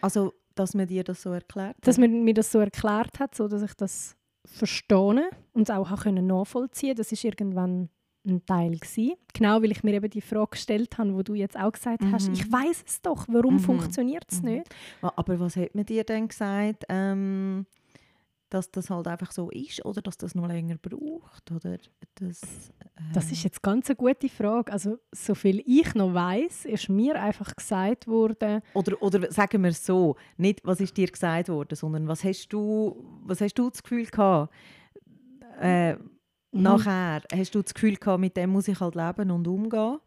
Also, 0.00 0.32
dass 0.54 0.72
man 0.72 0.86
dir 0.86 1.04
das 1.04 1.20
so 1.20 1.30
erklärt 1.30 1.76
hat? 1.76 1.86
Dass 1.86 1.98
man 1.98 2.24
mir 2.24 2.34
das 2.34 2.50
so 2.50 2.58
erklärt 2.58 3.20
hat, 3.20 3.34
so 3.34 3.48
dass 3.48 3.62
ich 3.62 3.74
das 3.74 4.16
verstehe 4.46 5.28
und 5.52 5.70
auch 5.70 5.90
nachvollziehen 5.90 6.88
konnte. 6.88 6.94
Das 6.94 7.12
ist 7.12 7.22
irgendwann 7.22 7.90
ein 8.26 8.44
Teil 8.44 8.76
gewesen. 8.76 9.14
Genau, 9.32 9.62
weil 9.62 9.70
ich 9.70 9.82
mir 9.82 9.94
eben 9.94 10.10
die 10.10 10.20
Frage 10.20 10.50
gestellt 10.50 10.98
habe, 10.98 11.14
wo 11.14 11.22
du 11.22 11.34
jetzt 11.34 11.58
auch 11.58 11.72
gesagt 11.72 12.02
mhm. 12.02 12.12
hast, 12.12 12.28
ich 12.28 12.50
weiß 12.50 12.84
es 12.86 13.02
doch, 13.02 13.26
warum 13.28 13.54
mhm. 13.54 13.60
funktioniert 13.60 14.26
es 14.30 14.42
mhm. 14.42 14.50
nicht? 14.50 14.74
Aber 15.02 15.40
was 15.40 15.56
hat 15.56 15.74
man 15.74 15.86
dir 15.86 16.04
denn 16.04 16.28
gesagt, 16.28 16.84
ähm, 16.88 17.66
dass 18.50 18.70
das 18.70 18.90
halt 18.90 19.06
einfach 19.06 19.30
so 19.30 19.50
ist 19.50 19.84
oder 19.84 20.00
dass 20.00 20.16
das 20.16 20.34
noch 20.34 20.46
länger 20.46 20.76
braucht? 20.76 21.50
Oder 21.52 21.78
das, 22.14 22.42
äh 22.42 23.02
das 23.12 23.30
ist 23.30 23.44
jetzt 23.44 23.62
ganz 23.62 23.88
eine 23.88 23.96
gute 23.96 24.28
Frage. 24.28 24.72
Also, 24.72 24.98
so 25.12 25.34
viel 25.34 25.62
ich 25.66 25.94
noch 25.94 26.14
weiß, 26.14 26.64
ist 26.64 26.88
mir 26.88 27.20
einfach 27.20 27.54
gesagt 27.54 28.06
worden. 28.06 28.62
Oder, 28.74 29.00
oder 29.02 29.30
sagen 29.30 29.62
wir 29.62 29.70
es 29.70 29.84
so, 29.84 30.16
nicht 30.36 30.60
was 30.64 30.80
ist 30.80 30.96
dir 30.96 31.08
gesagt 31.08 31.48
worden, 31.48 31.74
sondern 31.74 32.08
was 32.08 32.24
hast 32.24 32.48
du, 32.48 33.04
was 33.24 33.40
hast 33.40 33.54
du 33.54 33.70
das 33.70 33.82
Gefühl 33.82 34.06
gehabt? 34.06 34.52
Äh, 35.60 35.96
Mhm. 36.52 36.62
Nachher, 36.62 37.22
hast 37.32 37.54
du 37.54 37.62
das 37.62 37.74
Gefühl 37.74 37.96
gehabt, 37.96 38.20
mit 38.20 38.36
dem 38.36 38.50
muss 38.50 38.68
ich 38.68 38.80
halt 38.80 38.94
leben 38.94 39.30
und 39.30 39.46
umgehen? 39.46 39.98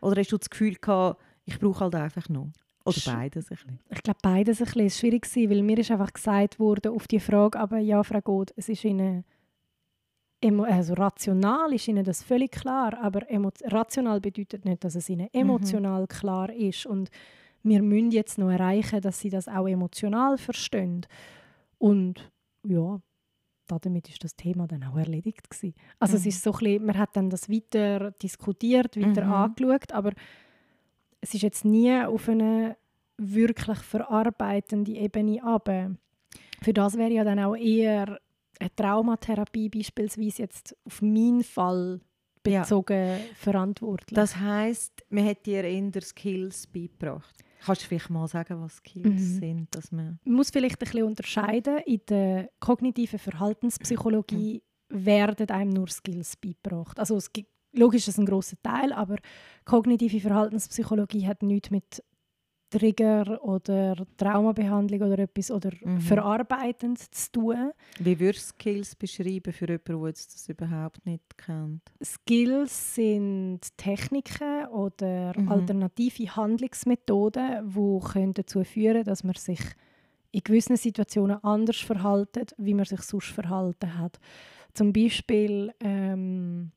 Oder 0.00 0.20
hast 0.20 0.32
du 0.32 0.38
das 0.38 0.50
Gefühl 0.50 0.74
gehabt, 0.74 1.20
ich 1.44 1.58
brauche 1.58 1.80
halt 1.80 1.94
einfach 1.94 2.28
noch? 2.28 2.48
Oder 2.84 2.98
beides 3.06 3.50
ein 3.50 3.56
bisschen? 3.56 3.78
Ich 3.90 4.02
glaube, 4.02 4.18
beides 4.22 4.60
ein 4.60 4.64
bisschen. 4.64 4.86
Es 4.86 4.94
war 4.94 4.98
schwierig, 5.00 5.50
weil 5.50 5.62
mir 5.62 5.78
ist 5.78 5.90
einfach 5.90 6.12
gesagt 6.12 6.58
wurde 6.58 6.90
auf 6.90 7.06
die 7.06 7.20
Frage, 7.20 7.58
aber 7.58 7.78
ja, 7.78 8.02
Frau 8.02 8.20
Gott, 8.20 8.52
es 8.56 8.68
ist 8.68 8.84
Ihnen 8.84 9.24
also 10.44 10.94
rational 10.94 11.72
ist 11.72 11.86
Ihnen 11.88 12.04
das 12.04 12.22
völlig 12.22 12.50
klar, 12.50 12.98
aber 13.00 13.22
rational 13.64 14.20
bedeutet 14.20 14.64
nicht, 14.64 14.82
dass 14.82 14.96
es 14.96 15.08
Ihnen 15.08 15.28
mhm. 15.32 15.40
emotional 15.40 16.02
mhm. 16.02 16.08
klar 16.08 16.52
ist. 16.52 16.86
Und 16.86 17.10
wir 17.62 17.82
müssen 17.82 18.10
jetzt 18.10 18.38
noch 18.38 18.50
erreichen, 18.50 19.00
dass 19.00 19.20
Sie 19.20 19.30
das 19.30 19.46
auch 19.46 19.68
emotional 19.68 20.38
verstehen. 20.38 21.06
Und 21.78 22.30
ja, 22.66 23.00
damit 23.66 24.08
ist 24.08 24.22
das 24.22 24.36
Thema 24.36 24.66
dann 24.66 24.84
auch 24.84 24.96
erledigt 24.96 25.48
gewesen. 25.48 25.74
Also 25.98 26.14
mhm. 26.14 26.20
es 26.20 26.26
ist 26.26 26.42
so 26.42 26.52
ein 26.52 26.58
bisschen, 26.58 26.86
man 26.86 26.98
hat 26.98 27.16
dann 27.16 27.30
das 27.30 27.48
weiter 27.48 28.10
diskutiert, 28.12 28.96
weiter 28.96 29.24
mhm. 29.24 29.32
angeschaut, 29.32 29.92
aber 29.92 30.12
es 31.20 31.34
ist 31.34 31.42
jetzt 31.42 31.64
nie 31.64 32.04
auf 32.04 32.28
eine 32.28 32.76
wirklich 33.16 33.78
verarbeitende 33.78 34.92
Ebene 34.92 35.42
aber 35.42 35.94
Für 36.62 36.72
das 36.72 36.96
wäre 36.96 37.12
ja 37.12 37.24
dann 37.24 37.38
auch 37.38 37.56
eher 37.56 38.18
eine 38.58 38.74
Traumatherapie 38.76 39.68
beispielsweise 39.68 40.42
jetzt 40.42 40.76
auf 40.84 41.02
meinen 41.02 41.42
Fall 41.42 42.00
bezogen 42.42 43.18
ja. 43.18 43.18
verantwortlich. 43.36 44.16
Das 44.16 44.36
heißt, 44.36 45.04
man 45.10 45.26
hat 45.26 45.46
dir 45.46 45.64
eher 45.64 46.02
Skills 46.02 46.66
beigebracht? 46.66 47.44
Kannst 47.64 47.82
du 47.82 47.86
vielleicht 47.86 48.10
mal 48.10 48.26
sagen, 48.28 48.60
was 48.60 48.76
Skills 48.76 49.06
Mhm. 49.22 49.38
sind? 49.40 49.74
Dass 49.74 49.92
man 49.92 50.18
muss 50.24 50.50
vielleicht 50.50 50.76
ein 50.76 50.84
bisschen 50.84 51.04
unterscheiden. 51.04 51.78
In 51.86 52.00
der 52.08 52.50
kognitiven 52.60 53.18
Verhaltenspsychologie 53.18 54.62
werden 54.88 55.48
einem 55.50 55.70
nur 55.70 55.88
Skills 55.88 56.36
beigebracht. 56.36 56.98
Also 56.98 57.16
es 57.16 57.32
gibt, 57.32 57.50
logisch 57.72 58.02
ist 58.02 58.14
es 58.14 58.18
ein 58.18 58.26
grosser 58.26 58.56
Teil, 58.62 58.92
aber 58.92 59.16
kognitive 59.64 60.20
Verhaltenspsychologie 60.20 61.26
hat 61.26 61.42
nichts 61.42 61.70
mit 61.70 62.02
Trigger 62.72 63.38
oder 63.44 63.94
Traumabehandlung 64.16 65.02
oder 65.02 65.18
etwas 65.20 65.50
oder 65.50 65.70
Mhm. 65.84 66.00
verarbeitend 66.00 66.98
zu 66.98 67.32
tun. 67.32 67.72
Wie 67.98 68.18
würdest 68.18 68.50
du 68.50 68.54
Skills 68.54 68.94
beschreiben 68.96 69.52
für 69.52 69.66
jemanden, 69.68 70.02
der 70.02 70.12
das 70.12 70.48
überhaupt 70.48 71.04
nicht 71.06 71.36
kennt? 71.36 71.82
Skills 72.02 72.94
sind 72.94 73.60
Techniken 73.76 74.66
oder 74.68 75.38
Mhm. 75.38 75.48
alternative 75.48 76.34
Handlungsmethoden, 76.36 77.68
die 77.74 78.00
können 78.12 78.34
dazu 78.34 78.64
führen 78.64 79.04
dass 79.04 79.22
man 79.24 79.34
sich 79.34 79.60
in 80.32 80.40
gewissen 80.42 80.76
Situationen 80.76 81.42
anders 81.44 81.76
verhaltet, 81.76 82.54
wie 82.56 82.72
man 82.74 82.86
sich 82.86 83.02
sonst 83.02 83.26
verhalten 83.28 83.98
hat. 83.98 84.18
Zum 84.72 84.92
Beispiel 84.92 85.74
ähm, 85.80 86.72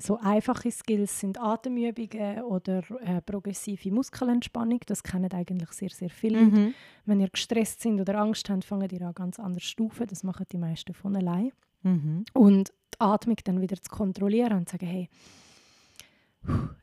so 0.00 0.18
einfache 0.18 0.70
Skills 0.70 1.20
sind 1.20 1.38
Atemübungen 1.38 2.42
oder 2.42 2.82
äh, 3.00 3.20
progressive 3.20 3.90
Muskelentspannung. 3.92 4.80
Das 4.86 5.02
kennen 5.02 5.32
eigentlich 5.32 5.70
sehr, 5.72 5.90
sehr 5.90 6.10
viele 6.10 6.40
Leute. 6.40 6.56
Mhm. 6.56 6.74
Wenn 7.04 7.20
ihr 7.20 7.28
gestresst 7.28 7.80
sind 7.82 8.00
oder 8.00 8.18
Angst 8.18 8.48
habt, 8.48 8.64
fangen 8.64 8.88
ihr 8.90 9.02
an 9.02 9.14
ganz 9.14 9.38
anders 9.38 9.64
Stufen. 9.64 10.06
Das 10.06 10.24
machen 10.24 10.46
die 10.50 10.58
meisten 10.58 10.94
von 10.94 11.16
allein. 11.16 11.52
Mhm. 11.82 12.24
Und 12.32 12.72
die 12.94 13.00
Atmung 13.00 13.36
dann 13.44 13.60
wieder 13.60 13.76
zu 13.76 13.90
kontrollieren 13.90 14.58
und 14.58 14.68
zu 14.68 14.74
sagen, 14.74 14.86
hey, 14.86 15.08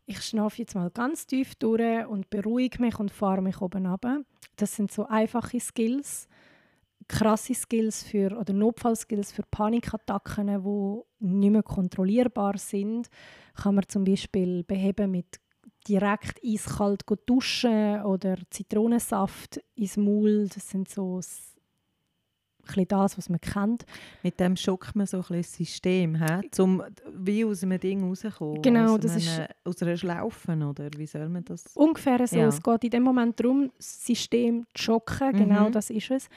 ich 0.05 0.21
schnaufe 0.21 0.59
jetzt 0.59 0.75
mal 0.75 0.89
ganz 0.91 1.25
tief 1.25 1.55
durch 1.55 2.05
und 2.07 2.29
beruhige 2.29 2.79
mich 2.81 2.99
und 2.99 3.11
fahre 3.11 3.41
mich 3.41 3.59
oben 3.61 3.85
runter. 3.85 4.21
Das 4.55 4.75
sind 4.75 4.91
so 4.91 5.07
einfache 5.07 5.59
Skills, 5.59 6.27
krasse 7.07 7.53
Skills 7.53 8.03
für, 8.03 8.37
oder 8.37 8.53
Notfallskills 8.53 9.31
für 9.31 9.43
Panikattacken, 9.49 10.47
die 10.63 11.25
nicht 11.25 11.51
mehr 11.51 11.63
kontrollierbar 11.63 12.57
sind. 12.57 13.07
Kann 13.55 13.75
man 13.75 13.85
zum 13.87 14.03
Beispiel 14.03 14.63
beheben 14.63 15.11
mit 15.11 15.39
direkt 15.87 16.41
eiskalt 16.43 17.03
duschen 17.25 18.01
oder 18.03 18.35
Zitronensaft 18.49 19.61
ins 19.75 19.95
Maul. 19.97 20.47
Das 20.53 20.69
sind 20.69 20.89
so 20.89 21.21
bisschen 22.65 22.87
das, 22.89 23.17
was 23.17 23.29
man 23.29 23.39
kennt. 23.39 23.85
Mit 24.23 24.39
dem 24.41 24.57
schockt 24.57 24.93
man 24.93 25.07
so 25.07 25.17
ein 25.17 25.21
bisschen 25.21 25.37
das 25.41 25.53
System, 25.53 26.15
he? 26.21 26.61
um 26.61 26.83
wie 27.15 27.45
aus 27.45 27.63
einem 27.63 27.79
Ding 27.79 28.03
rauszukommen. 28.03 28.61
Genau, 28.61 28.95
aus 28.95 28.99
das 28.99 29.11
einem, 29.11 29.19
ist- 29.21 29.55
Aus 29.63 29.81
einer 29.81 29.95
Schlaufe, 29.97 30.51
oder? 30.51 30.89
Wie 30.97 31.07
soll 31.07 31.29
man 31.29 31.45
das... 31.45 31.63
Ungefähr 31.75 32.27
so. 32.27 32.35
Ja. 32.35 32.47
Es 32.49 32.61
geht 32.61 32.83
in 32.83 32.89
dem 32.89 33.03
Moment 33.03 33.39
darum, 33.39 33.71
das 33.77 34.05
System 34.05 34.65
zu 34.73 34.83
schocken. 34.83 35.31
Genau 35.37 35.69
Mhm. 35.69 35.71
das 35.71 35.89
ist 35.89 36.11
es. 36.11 36.27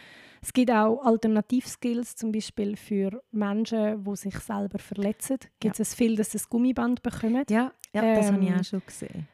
Es 0.42 0.52
gibt 0.52 0.70
auch 0.70 1.04
Alternativskills, 1.04 2.16
zum 2.16 2.32
Beispiel 2.32 2.76
für 2.76 3.22
Menschen, 3.30 4.02
die 4.04 4.16
sich 4.16 4.38
selber 4.38 4.78
verletzen. 4.78 5.38
Gibt 5.58 5.78
es 5.78 5.94
viel, 5.94 6.16
dass 6.16 6.32
sie 6.32 6.38
ein 6.38 6.44
Gummiband 6.48 7.02
bekommen. 7.02 7.44
Ja, 7.50 7.72
ja 7.92 8.14
das 8.14 8.32
habe 8.32 8.42
ich 8.42 8.48
Ähm, 8.48 8.60
auch 8.60 8.64
schon 8.64 8.82
gesehen. 8.86 9.28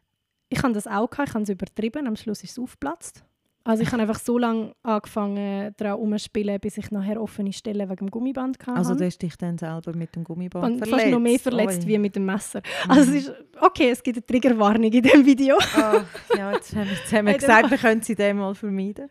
Ich 0.49 0.63
habe 0.63 0.73
das 0.75 0.87
auch 0.87 1.09
gehabt, 1.09 1.29
ich 1.29 1.35
habe 1.35 1.45
es 1.45 1.49
übertrieben, 1.51 2.07
am 2.07 2.17
Schluss 2.17 2.43
ist 2.43 2.53
es 2.53 2.59
aufgeplatzt. 2.59 3.25
Also 3.67 3.83
ich 3.83 3.91
habe 3.91 4.03
einfach 4.03 4.21
so 4.21 4.39
lange 4.39 4.73
angefangen, 4.83 5.75
daran 5.77 5.99
herumzuspielen, 5.99 6.61
bis 6.61 6.79
ich 6.79 6.91
nachher 6.93 7.21
offene 7.21 7.53
Stellen 7.53 7.89
wegen 7.89 8.07
dem 8.07 8.11
Gummiband 8.11 8.59
hatte. 8.61 8.77
Also 8.79 8.95
du 8.95 9.05
hast 9.05 9.19
dich 9.21 9.37
dann 9.37 9.59
selber 9.59 9.95
mit 9.97 10.15
dem 10.15 10.23
Gummiband 10.23 10.65
und 10.65 10.79
verletzt? 10.79 11.01
fast 11.01 11.11
noch 11.13 11.19
mehr 11.21 11.39
verletzt 11.39 11.83
Oi. 11.83 11.89
wie 11.89 11.99
mit 11.99 12.15
dem 12.15 12.25
Messer. 12.25 12.63
Also 12.87 13.11
es 13.13 13.27
ist, 13.27 13.33
okay, 13.61 13.91
es 13.91 14.03
gibt 14.03 14.19
eine 14.19 14.27
Triggerwarnung 14.27 14.93
in 14.93 15.03
diesem 15.03 15.27
Video. 15.27 15.59
Ah, 15.77 16.05
ja, 16.37 16.53
jetzt 16.53 16.75
haben 16.75 16.87
wir, 16.87 16.95
jetzt 16.95 17.13
haben 17.13 17.27
wir 17.27 17.35
gesagt, 17.35 17.71
wir 17.71 17.79
können 17.79 18.01
sie 18.03 18.15
dem 18.15 18.39
mal 18.39 18.55
vermeiden. 18.55 19.11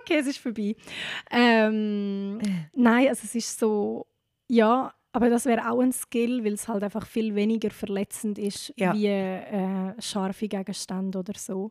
Okay, 0.00 0.18
es 0.18 0.26
ist 0.26 0.38
vorbei. 0.38 0.74
Ähm, 1.30 2.38
nein, 2.74 3.08
also 3.08 3.22
es 3.24 3.34
ist 3.34 3.58
so, 3.58 4.06
ja, 4.48 4.92
aber 5.12 5.30
das 5.30 5.46
wäre 5.46 5.70
auch 5.70 5.80
ein 5.80 5.92
Skill, 5.92 6.44
weil 6.44 6.54
es 6.54 6.66
halt 6.66 6.82
einfach 6.82 7.06
viel 7.06 7.34
weniger 7.34 7.70
verletzend 7.70 8.38
ist 8.38 8.72
Ja. 8.76 8.94
wie 8.94 9.06
äh, 9.06 9.94
scharfe 10.00 10.48
Gegenstände 10.48 11.18
oder 11.18 11.34
so. 11.36 11.70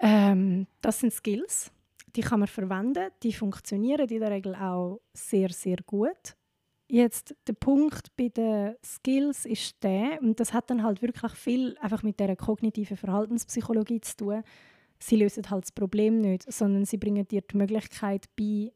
Ähm, 0.00 0.66
das 0.80 1.00
sind 1.00 1.12
Skills, 1.12 1.70
die 2.16 2.22
kann 2.22 2.40
man 2.40 2.48
verwenden, 2.48 3.10
die 3.22 3.32
funktionieren 3.32 4.08
in 4.08 4.20
der 4.20 4.30
Regel 4.30 4.54
auch 4.54 5.00
sehr, 5.12 5.50
sehr 5.50 5.76
gut. 5.86 6.36
Jetzt 6.88 7.36
der 7.46 7.52
Punkt 7.52 8.16
bei 8.16 8.28
den 8.28 8.74
Skills 8.84 9.44
ist 9.46 9.76
der, 9.82 10.20
und 10.20 10.40
das 10.40 10.52
hat 10.52 10.70
dann 10.70 10.82
halt 10.82 11.02
wirklich 11.02 11.32
viel 11.32 11.76
einfach 11.78 12.02
mit 12.02 12.18
der 12.18 12.34
kognitiven 12.34 12.96
Verhaltenspsychologie 12.96 14.00
zu 14.00 14.16
tun, 14.16 14.42
sie 14.98 15.16
lösen 15.16 15.48
halt 15.50 15.64
das 15.64 15.72
Problem 15.72 16.20
nicht, 16.20 16.50
sondern 16.50 16.84
sie 16.84 16.96
bringen 16.96 17.26
dir 17.28 17.42
die 17.42 17.56
Möglichkeit 17.56 18.24
bei, 18.36 18.72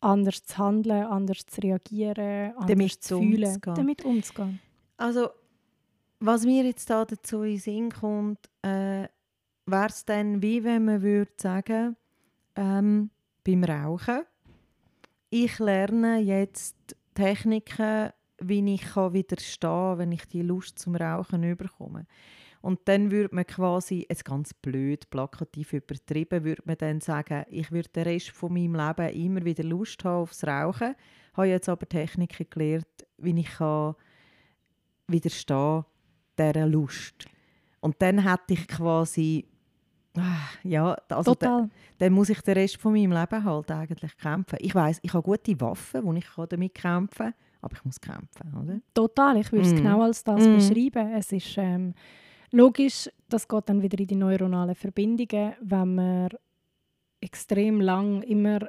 anders 0.00 0.44
zu 0.44 0.58
handeln, 0.58 1.04
anders 1.04 1.44
zu 1.46 1.60
reagieren, 1.60 2.52
anders 2.52 2.66
Damit 2.68 2.92
zu 3.02 3.18
fühlen, 3.18 3.44
umzugehen. 3.44 3.74
damit 3.74 4.04
umzugehen. 4.04 4.60
Also, 4.96 5.30
was 6.20 6.44
mir 6.44 6.64
jetzt 6.64 6.88
da 6.88 7.04
dazu 7.04 7.42
in 7.42 7.50
den 7.52 7.58
Sinn 7.58 7.90
kommt, 7.90 8.38
äh, 8.62 9.08
wäre 9.70 9.88
es 9.88 10.04
dann 10.04 10.42
wie 10.42 10.64
wenn 10.64 10.84
man 10.84 11.02
würde 11.02 11.32
sagen, 11.36 11.96
ähm, 12.56 13.10
beim 13.44 13.64
Rauchen, 13.64 14.22
ich 15.30 15.58
lerne 15.58 16.18
jetzt 16.18 16.76
Techniken, 17.14 18.10
wie 18.40 18.74
ich 18.74 18.82
kann 18.82 19.12
widerstehen 19.12 19.70
kann, 19.70 19.98
wenn 19.98 20.12
ich 20.12 20.24
die 20.26 20.42
Lust 20.42 20.78
zum 20.78 20.94
Rauchen 20.96 21.42
überkomme. 21.42 22.06
Und 22.60 22.80
dann 22.86 23.10
würde 23.10 23.34
man 23.34 23.46
quasi, 23.46 24.06
jetzt 24.08 24.24
ganz 24.24 24.52
blöd, 24.52 25.08
plakativ 25.10 25.72
übertrieben, 25.72 26.44
würde 26.44 26.62
man 26.64 26.76
dann 26.78 27.00
sagen, 27.00 27.44
ich 27.50 27.70
würde 27.70 27.88
den 27.90 28.04
Rest 28.04 28.30
von 28.30 28.52
meinem 28.52 28.74
Leben 28.74 29.14
immer 29.14 29.44
wieder 29.44 29.64
Lust 29.64 30.04
haben 30.04 30.22
aufs 30.22 30.44
Rauchen, 30.44 30.94
habe 31.34 31.48
jetzt 31.48 31.68
aber 31.68 31.88
Techniken 31.88 32.46
gelernt, 32.50 32.86
wie 33.18 33.38
ich 33.38 33.50
kann 33.50 33.94
widerstehen 35.06 35.84
dieser 36.38 36.66
Lust. 36.66 37.26
Und 37.80 38.02
dann 38.02 38.28
hätte 38.28 38.54
ich 38.54 38.66
quasi, 38.66 39.46
ja, 40.64 40.96
also 41.08 41.34
Total. 41.34 41.68
dann 41.98 42.12
muss 42.12 42.28
ich 42.30 42.40
den 42.42 42.54
Rest 42.54 42.76
von 42.78 42.92
meinem 42.92 43.12
Leben 43.12 43.44
halt 43.44 43.70
eigentlich 43.70 44.16
kämpfen. 44.16 44.58
Ich 44.60 44.74
weiß, 44.74 45.00
ich 45.02 45.12
habe 45.12 45.22
gute 45.22 45.60
Waffen, 45.60 46.04
wo 46.04 46.12
ich 46.12 46.26
damit 46.48 46.74
kämpfen 46.74 47.16
kann, 47.26 47.34
aber 47.60 47.74
ich 47.76 47.84
muss 47.84 48.00
kämpfen, 48.00 48.54
oder? 48.62 48.80
Total, 48.94 49.36
ich 49.38 49.50
würde 49.52 49.66
es 49.66 49.72
Mm. 49.72 49.76
genau 49.76 50.02
als 50.02 50.22
das 50.24 50.46
Mm. 50.46 50.54
beschreiben. 50.54 51.12
Es 51.14 51.32
ist 51.32 51.54
ähm, 51.58 51.94
logisch, 52.52 53.08
das 53.28 53.46
geht 53.48 53.68
dann 53.68 53.82
wieder 53.82 53.98
in 53.98 54.06
die 54.06 54.16
neuronalen 54.16 54.74
Verbindungen, 54.74 55.54
wenn 55.60 55.94
man 55.94 56.28
extrem 57.20 57.80
lang 57.80 58.22
immer 58.22 58.60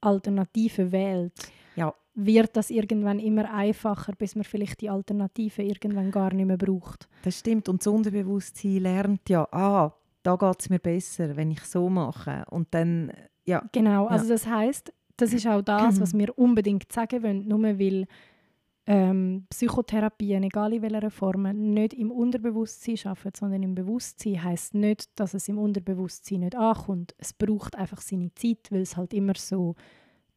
Alternativen 0.00 0.92
wählt. 0.92 1.32
Ja. 1.74 1.94
Wird 2.14 2.56
das 2.56 2.70
irgendwann 2.70 3.18
immer 3.18 3.52
einfacher, 3.52 4.12
bis 4.16 4.34
man 4.36 4.44
vielleicht 4.44 4.80
die 4.80 4.88
Alternative 4.90 5.62
irgendwann 5.62 6.10
gar 6.10 6.32
nicht 6.32 6.46
mehr 6.46 6.56
braucht. 6.56 7.08
Das 7.22 7.38
stimmt. 7.38 7.68
Und 7.68 7.80
das 7.82 7.86
Unterbewusstsein 7.88 8.78
lernt 8.78 9.28
ja, 9.28 9.46
ah, 9.52 9.92
da 10.26 10.36
geht 10.36 10.60
es 10.60 10.70
mir 10.70 10.78
besser, 10.78 11.36
wenn 11.36 11.50
ich 11.50 11.62
so 11.62 11.88
mache. 11.88 12.44
Und 12.50 12.68
dann, 12.72 13.12
ja, 13.44 13.62
Genau, 13.72 14.06
also 14.06 14.28
das 14.28 14.46
heißt, 14.46 14.92
das 15.16 15.32
ist 15.32 15.46
auch 15.46 15.62
das, 15.62 16.00
was 16.00 16.14
wir 16.14 16.36
unbedingt 16.36 16.92
sagen 16.92 17.22
wollen, 17.22 17.46
nur 17.46 17.62
weil 17.62 18.06
ähm, 18.88 19.46
Psychotherapien, 19.50 20.44
egal 20.44 20.72
in 20.72 20.82
welcher 20.82 21.10
Form, 21.10 21.42
nicht 21.74 21.94
im 21.94 22.10
Unterbewusstsein 22.10 22.98
arbeiten, 23.04 23.36
sondern 23.36 23.62
im 23.62 23.74
Bewusstsein, 23.74 24.42
heißt 24.42 24.74
nicht, 24.74 25.08
dass 25.18 25.34
es 25.34 25.48
im 25.48 25.58
Unterbewusstsein 25.58 26.40
nicht 26.40 26.54
ankommt. 26.54 27.14
Es 27.18 27.32
braucht 27.32 27.76
einfach 27.76 28.00
seine 28.00 28.32
Zeit, 28.34 28.70
weil 28.70 28.82
es 28.82 28.96
halt 28.96 29.12
immer 29.14 29.34
so 29.36 29.74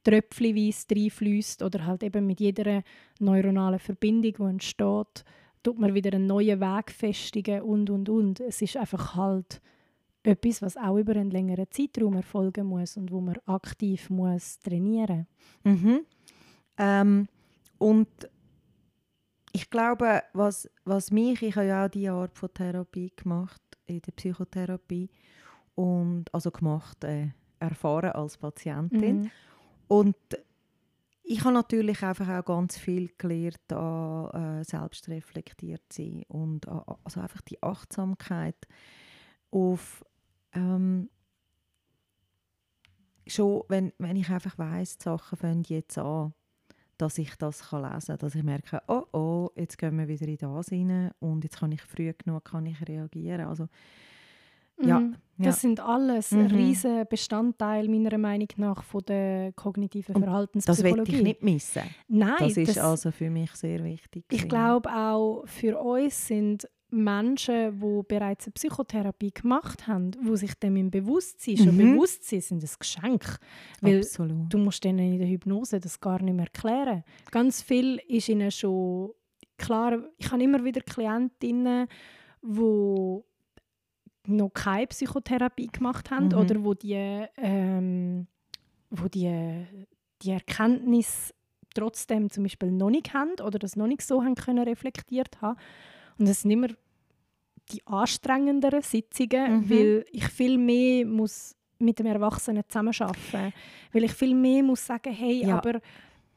tröpfchenweise 0.04 0.86
reinfließt 0.92 1.62
oder 1.62 1.86
halt 1.86 2.04
eben 2.04 2.26
mit 2.26 2.40
jeder 2.40 2.84
neuronalen 3.20 3.80
Verbindung, 3.80 4.34
die 4.34 4.44
entsteht, 4.44 5.26
tut 5.62 5.78
man 5.78 5.94
wieder 5.94 6.14
einen 6.14 6.28
neuen 6.28 6.60
Weg 6.60 6.92
festigen 6.92 7.62
und, 7.62 7.90
und, 7.90 8.10
und. 8.10 8.40
Es 8.40 8.62
ist 8.62 8.78
einfach 8.78 9.16
halt 9.16 9.62
etwas, 10.24 10.62
was 10.62 10.78
auch 10.78 10.98
über 10.98 11.14
einen 11.14 11.32
längeren 11.32 11.68
Zeitraum 11.70 12.16
erfolgen 12.16 12.68
muss 12.68 12.98
und 12.98 13.12
wo 13.12 13.22
man 13.22 13.38
aktiv 13.46 14.10
muss 14.10 14.60
trainieren 14.60 15.28
Mhm. 15.64 16.06
Ähm, 16.78 17.28
und 17.78 18.08
ich 19.52 19.70
glaube, 19.70 20.24
was, 20.34 20.70
was 20.86 21.12
mich, 21.12 21.42
ich 21.42 21.56
habe 21.56 21.68
ja 21.68 21.86
auch 21.86 21.90
diese 21.90 22.12
Art 22.12 22.38
von 22.38 22.54
Therapie 22.54 23.12
gemacht, 23.16 23.62
in 23.86 24.02
der 24.02 24.12
Psychotherapie, 24.14 25.10
und, 25.76 26.34
also 26.34 26.52
gemacht, 26.52 27.04
äh, 27.04 27.30
erfahren 27.60 28.12
als 28.12 28.38
Patientin. 28.38 29.22
Mhm. 29.22 29.32
Und 29.88 30.16
ich 31.24 31.44
habe 31.44 31.54
natürlich 31.54 32.04
einfach 32.04 32.28
auch 32.28 32.46
ganz 32.46 32.78
viel 32.78 33.12
gelernt 33.18 33.72
an 33.72 34.60
äh, 34.60 34.64
selbstreflektiert 34.64 35.84
sein 35.92 36.24
und 36.28 36.68
an, 36.68 36.84
also 37.04 37.22
einfach 37.22 37.42
die 37.42 37.62
Achtsamkeit 37.62 38.68
auf 39.52 40.04
ähm, 40.54 41.10
schon, 43.28 43.64
wenn, 43.70 43.94
wenn 43.98 44.16
ich 44.16 44.30
einfach 44.30 44.58
weiss, 44.58 44.98
die 44.98 45.04
Sachen 45.04 45.38
fangen 45.38 45.64
jetzt 45.68 45.98
an, 45.98 46.34
dass 46.98 47.18
ich 47.18 47.34
das 47.36 47.70
kann 47.70 47.84
lesen 47.84 48.08
kann, 48.08 48.18
dass 48.18 48.36
ich 48.36 48.44
merke, 48.44 48.82
oh 48.88 49.04
oh, 49.14 49.50
jetzt 49.56 49.78
gehen 49.78 49.98
wir 49.98 50.08
wieder 50.08 50.28
in 50.28 50.38
das 50.38 50.72
rein 50.72 51.12
und 51.20 51.44
jetzt 51.44 51.60
kann 51.60 51.72
ich 51.72 51.82
früh 51.82 52.12
genug 52.14 52.44
kann 52.46 52.66
ich 52.66 52.88
reagieren. 52.88 53.42
Also 53.48 53.68
Ja, 54.82 55.02
Mhm. 55.02 55.16
ja. 55.38 55.46
Das 55.46 55.60
sind 55.60 55.82
alles 55.82 56.32
Mhm. 56.32 56.46
riesen 56.48 57.06
Bestandteil 57.10 57.90
meiner 57.90 58.18
Meinung 58.18 58.48
nach 58.56 58.82
von 58.84 59.02
der 59.06 59.52
kognitiven 59.52 60.16
Und 60.16 60.22
Das 60.22 60.30
Verhaltenspsychologie. 60.30 61.12
will 61.12 61.18
ich 61.18 61.24
nicht 61.24 61.44
missen. 61.44 61.82
Nein, 62.08 62.36
Das 62.40 62.56
ist 62.56 62.78
das- 62.78 62.78
also 62.78 63.12
für 63.12 63.30
mich 63.30 63.52
sehr 63.52 63.84
wichtig. 63.84 64.24
ich 64.32 64.48
glaube 64.48 64.90
auch 64.90 65.44
für 65.48 65.78
uns 65.82 66.26
sind 66.28 66.66
Menschen, 66.92 67.80
die 67.80 68.02
bereits 68.08 68.46
eine 68.48 68.54
Psychotherapie 68.54 69.32
gemacht 69.32 69.88
haben, 69.88 70.12
die 70.12 70.38
sich 70.38 70.54
dem 70.56 70.76
im 70.76 70.90
Bewusstsein 70.92 71.58
schon 71.58 71.76
Mhm. 71.78 71.94
bewusst 71.94 72.24
sind, 72.24 72.44
sind 72.44 72.64
ein 72.64 72.70
Geschenk. 72.80 73.38
Weil 73.82 74.00
Absolut. 74.00 74.52
du 74.54 74.58
musst 74.58 74.84
denen 74.84 75.14
in 75.14 75.20
der 75.20 75.28
Hypnose 75.28 75.80
das 75.80 76.00
gar 76.00 76.22
nicht 76.22 76.34
mehr 76.36 76.46
erklären. 76.46 77.04
Ganz 77.32 77.62
viel 77.62 78.02
ist 78.08 78.28
ihnen 78.30 78.50
schon 78.52 79.12
klar. 79.58 80.00
Ich 80.18 80.32
habe 80.32 80.44
immer 80.44 80.64
wieder 80.64 80.82
Klientinnen, 80.82 81.88
die 82.42 83.20
noch 84.28 84.50
keine 84.54 84.88
Psychotherapie 84.88 85.68
gemacht 85.68 86.10
haben 86.12 86.28
Mhm. 86.28 86.34
oder 86.34 86.64
wo 86.64 86.74
die, 86.74 87.26
ähm, 87.38 88.28
wo 88.90 89.08
die, 89.08 89.66
die 90.22 90.32
Erkenntnis 90.32 91.34
trotzdem 91.76 92.30
zum 92.30 92.44
Beispiel 92.44 92.72
noch 92.72 92.90
nicht 92.90 93.14
haben 93.14 93.34
oder 93.46 93.60
das 93.60 93.76
noch 93.76 93.88
nicht 93.88 94.02
so 94.02 94.24
haben 94.24 94.36
können 94.36 94.64
reflektiert 94.68 95.40
haben. 95.42 95.58
Und 96.20 96.28
das 96.28 96.42
sind 96.42 96.52
immer 96.52 96.68
die 97.72 97.86
anstrengenderen 97.86 98.82
Sitzungen, 98.82 99.58
Mhm. 99.62 99.70
weil 99.70 100.06
ich 100.12 100.26
viel 100.28 100.58
mehr 100.58 101.06
muss 101.06 101.56
mit 101.80 101.98
dem 102.00 102.08
Erwachsenen 102.08 102.64
zusammenarbeiten 102.68 103.54
weil 103.94 104.04
ich 104.04 104.12
viel 104.12 104.36
mehr 104.36 104.62
muss 104.64 104.86
sagen, 104.86 105.14
hey, 105.14 105.46
Ja. 105.46 105.58
aber 105.58 105.80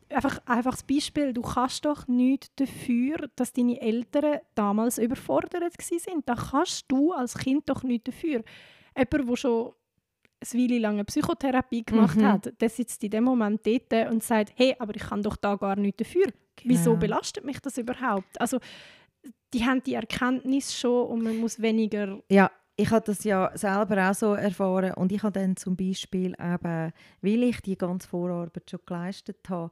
einfach, 0.09 0.39
einfach 0.47 0.73
das 0.73 0.83
Beispiel, 0.85 1.33
du 1.33 1.43
kannst 1.43 1.85
doch 1.85 2.07
nichts 2.07 2.51
dafür, 2.57 3.29
dass 3.35 3.53
deine 3.53 3.81
Eltern 3.81 4.39
damals 4.55 4.99
überfordert 4.99 5.73
sind. 5.81 6.29
Da 6.29 6.35
kannst 6.35 6.85
du 6.89 7.13
als 7.13 7.37
Kind 7.37 7.69
doch 7.69 7.83
nichts 7.83 8.05
dafür. 8.11 8.43
Jemand, 8.97 9.29
der 9.31 9.37
schon 9.37 9.73
eine 10.53 10.63
Weile 10.63 10.79
lang 10.79 10.95
eine 10.95 11.05
Psychotherapie 11.07 11.83
gemacht 11.85 12.17
Mhm. 12.19 12.25
hat, 12.27 12.61
der 12.61 12.69
sitzt 12.69 13.03
in 13.03 13.11
dem 13.11 13.25
Moment 13.25 13.67
dort 13.67 14.11
und 14.13 14.23
sagt, 14.23 14.53
hey, 14.57 14.77
aber 14.79 14.95
ich 14.95 15.03
kann 15.03 15.23
doch 15.23 15.37
da 15.37 15.57
gar 15.57 15.77
nichts 15.77 15.99
dafür. 16.05 16.27
Wieso 16.65 16.91
Genau. 16.91 17.01
belastet 17.01 17.45
mich 17.45 17.59
das 17.61 17.79
überhaupt? 17.79 18.41
Also, 18.41 18.59
die 19.53 19.65
haben 19.65 19.83
die 19.83 19.95
Erkenntnis 19.95 20.75
schon 20.75 21.07
und 21.07 21.23
man 21.23 21.37
muss 21.39 21.61
weniger... 21.61 22.19
Ja, 22.29 22.51
ich 22.77 22.91
habe 22.91 23.05
das 23.05 23.23
ja 23.25 23.51
selber 23.55 24.11
auch 24.11 24.15
so 24.15 24.35
erfahren 24.35 24.95
und 24.95 25.13
ich 25.13 25.23
habe 25.23 25.39
dann 25.39 25.57
zum 25.57 25.77
Beispiel 25.77 26.35
eben, 26.41 26.93
weil 27.21 27.43
ich 27.43 27.61
die 27.61 27.77
ganze 27.77 28.09
Vorarbeit 28.09 28.71
schon 28.71 28.81
geleistet 28.87 29.49
habe, 29.49 29.71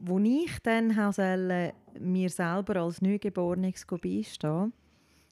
wo 0.00 0.18
ich 0.18 0.58
dann 0.62 1.12
sollen, 1.12 1.72
mir 1.98 2.30
selber 2.30 2.76
als 2.76 3.00
Neugeborenes 3.00 3.86
beistehen 3.86 4.72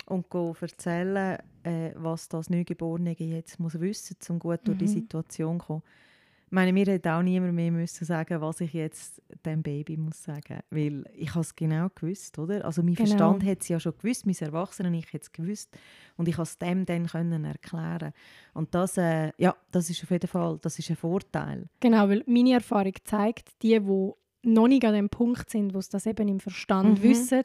und 0.07 0.27
erzählen, 0.61 1.39
äh, 1.63 1.91
was 1.97 2.29
das 2.29 2.49
Neugeborene 2.49 3.15
jetzt 3.19 3.59
muss 3.59 3.81
wissen 3.81 4.17
muss, 4.21 4.31
um 4.31 4.39
gut 4.39 4.61
durch 4.65 4.79
die 4.79 4.85
Mhm. 4.85 4.89
Situation 4.89 5.61
zu 5.61 5.67
kommen. 5.67 5.83
Meine, 6.51 6.73
mir 6.73 6.87
hätte 6.87 7.13
auch 7.13 7.23
niemand 7.23 7.55
mehr 7.55 7.71
müssen 7.71 8.05
sagen, 8.05 8.41
was 8.41 8.61
ich 8.61 8.73
jetzt 8.73 9.23
dem 9.45 9.63
Baby 9.63 9.97
muss 9.97 10.23
sagen, 10.23 10.61
weil 10.71 11.05
ich 11.15 11.31
habe 11.31 11.41
es 11.41 11.55
genau 11.55 11.89
gewusst, 11.95 12.39
oder? 12.39 12.65
Also 12.65 12.83
mein 12.83 12.95
Genau. 12.95 13.09
Verstand 13.09 13.45
hat 13.45 13.61
es 13.63 13.69
ja 13.69 13.79
schon 13.81 13.93
gewusst, 13.99 14.27
mein 14.27 14.37
Erwachsenen, 14.39 14.95
ich 14.95 15.07
hätte 15.13 15.25
es 15.25 15.33
gewusst 15.33 15.77
und 16.17 16.29
ich 16.29 16.37
konnte 16.37 16.51
es 16.51 16.59
dem 16.59 16.87
dann 16.87 17.07
können 17.07 17.45
erklären. 17.45 18.13
Und 18.55 18.75
das, 18.75 18.97
äh, 18.97 19.33
ja, 19.37 19.57
das 19.71 19.91
ist 19.91 20.03
auf 20.03 20.11
jeden 20.11 20.29
Fall, 20.29 20.59
das 20.63 20.79
ist 20.79 20.91
ein 20.91 20.97
Vorteil. 20.97 21.69
Genau, 21.81 22.09
weil 22.09 22.25
meine 22.27 22.55
Erfahrung 22.55 22.95
zeigt, 23.05 23.63
die, 23.63 23.79
die 23.79 24.13
noch 24.43 24.69
nicht 24.69 24.85
an 24.85 24.95
dem 24.95 25.09
Punkt 25.09 25.51
sind, 25.51 25.75
wo 25.75 25.81
sie 25.81 25.91
das 25.91 26.07
eben 26.07 26.29
im 26.29 26.41
Verstand 26.41 26.99
Mhm. 26.99 27.03
wissen, 27.03 27.43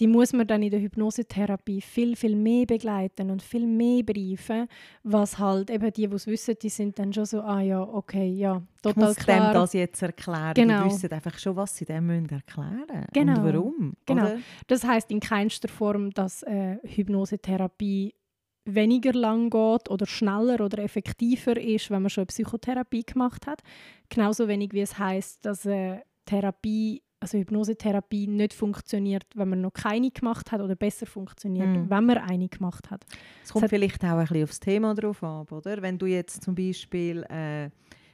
die 0.00 0.08
muss 0.08 0.32
man 0.32 0.44
dann 0.48 0.60
in 0.64 0.72
der 0.72 0.80
Hypnosetherapie 0.80 1.80
viel, 1.80 2.16
viel 2.16 2.34
mehr 2.34 2.66
begleiten 2.66 3.30
und 3.30 3.40
viel 3.40 3.64
mehr 3.64 4.02
briefen, 4.02 4.66
was 5.04 5.38
halt 5.38 5.70
eben 5.70 5.92
die, 5.92 6.08
die 6.08 6.14
es 6.16 6.26
wissen, 6.26 6.56
die 6.60 6.68
sind 6.68 6.98
dann 6.98 7.12
schon 7.12 7.24
so, 7.26 7.40
ah 7.42 7.60
ja, 7.60 7.80
okay, 7.80 8.26
ja, 8.26 8.60
Ich 8.74 8.82
total 8.82 9.04
muss 9.04 9.16
klar. 9.16 9.52
dem 9.52 9.54
das 9.54 9.72
jetzt 9.72 10.02
erklären. 10.02 10.54
Genau. 10.54 10.82
Die 10.82 10.90
wissen 10.90 11.12
einfach 11.12 11.38
schon, 11.38 11.54
was 11.54 11.76
sie 11.76 11.84
dem 11.84 12.06
müssen 12.06 12.28
erklären 12.28 13.06
Genau. 13.12 13.38
und 13.40 13.44
warum. 13.44 13.92
Genau. 14.04 14.22
Oder? 14.24 14.38
Das 14.66 14.82
heißt 14.82 15.12
in 15.12 15.20
keinster 15.20 15.68
Form, 15.68 16.10
dass 16.10 16.42
äh, 16.42 16.78
Hypnosetherapie 16.82 18.14
weniger 18.66 19.12
lang 19.12 19.50
geht 19.50 19.90
oder 19.90 20.06
schneller 20.06 20.60
oder 20.64 20.78
effektiver 20.82 21.56
ist, 21.60 21.90
wenn 21.90 22.02
man 22.02 22.10
schon 22.10 22.22
eine 22.22 22.26
Psychotherapie 22.26 23.04
gemacht 23.04 23.46
hat. 23.46 23.60
Genauso 24.08 24.48
wenig 24.48 24.72
wie 24.72 24.80
es 24.80 24.98
heißt, 24.98 25.44
dass 25.44 25.66
äh, 25.66 25.98
Therapie, 26.24 27.02
also 27.20 27.38
Hypnosetherapie 27.38 28.26
nicht 28.26 28.52
funktioniert, 28.52 29.24
wenn 29.34 29.48
man 29.48 29.60
noch 29.62 29.72
keine 29.72 30.10
gemacht 30.10 30.52
hat 30.52 30.60
oder 30.60 30.76
besser 30.76 31.06
funktioniert, 31.06 31.68
Mhm. 31.68 31.88
wenn 31.90 32.04
man 32.04 32.18
eine 32.18 32.48
gemacht 32.48 32.90
hat. 32.90 33.04
Es 33.42 33.52
kommt 33.52 33.64
hat- 33.64 33.70
vielleicht 33.70 34.04
auch 34.04 34.08
ein 34.10 34.26
bisschen 34.26 34.44
aufs 34.44 34.60
Thema 34.60 34.94
drauf 34.94 35.22
an, 35.22 35.46
oder? 35.48 35.80
Wenn 35.80 35.98
du 35.98 36.06
jetzt 36.06 36.42
zum 36.42 36.54
Beispiel 36.54 37.22
äh, 37.30 37.70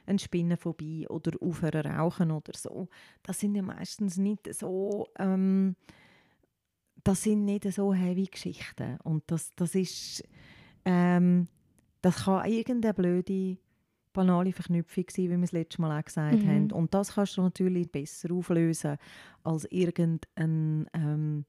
eine 0.06 0.18
Spinnenphobie 0.18 1.06
oder 1.08 1.32
aufhören 1.40 1.86
rauchen 1.86 2.30
oder 2.30 2.52
so, 2.56 2.88
das 3.22 3.40
sind 3.40 3.54
ja 3.54 3.62
meistens 3.62 4.16
nicht 4.16 4.52
so, 4.54 5.06
ähm, 5.18 5.74
das 7.04 7.22
sind 7.22 7.44
nicht 7.44 7.64
so 7.72 7.94
heavy 7.94 8.26
Geschichten 8.26 8.98
und 9.04 9.22
das, 9.28 9.54
das 9.56 9.74
ist, 9.74 10.22
ähm, 10.84 11.48
das 12.02 12.24
kann 12.24 12.50
irgendeine 12.50 12.94
blöde 12.94 13.56
banale 14.12 14.52
Verknüpfung 14.52 15.04
sein, 15.10 15.24
wie 15.26 15.36
wir 15.36 15.42
es 15.44 15.52
letztes 15.52 15.78
Mal 15.78 15.98
auch 15.98 16.04
gesagt 16.04 16.44
Mhm. 16.44 16.48
haben. 16.48 16.72
Und 16.72 16.94
das 16.94 17.14
kannst 17.14 17.36
du 17.36 17.42
natürlich 17.42 17.90
besser 17.90 18.32
auflösen 18.32 18.96
als 19.44 19.66
irgendein 19.70 20.86
ähm, 20.94 21.44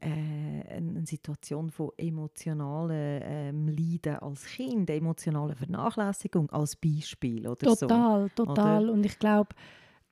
äh, 0.00 0.76
eine 0.76 1.06
Situation 1.06 1.70
von 1.70 1.90
emotionalen 1.96 3.20
ähm, 3.24 3.68
Leiden 3.68 4.16
als 4.16 4.44
Kind, 4.46 4.90
emotionale 4.90 5.54
Vernachlässigung 5.54 6.50
als 6.50 6.76
Beispiel 6.76 7.46
oder 7.46 7.68
so. 7.68 7.86
Total, 7.86 8.30
total. 8.30 8.90
Und 8.90 9.06
ich 9.06 9.18
glaube, 9.18 9.54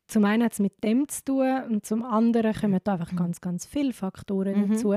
zum 0.06 0.24
einen 0.24 0.44
hat 0.44 0.52
es 0.52 0.60
mit 0.60 0.82
dem 0.84 1.08
zu 1.08 1.24
tun 1.24 1.62
und 1.70 1.86
zum 1.86 2.02
anderen 2.04 2.52
kommen 2.54 2.80
da 2.84 2.94
einfach 2.94 3.14
ganz, 3.16 3.40
ganz 3.40 3.66
viele 3.66 3.92
Faktoren 3.92 4.60
Mhm. 4.60 4.70
dazu. 4.70 4.94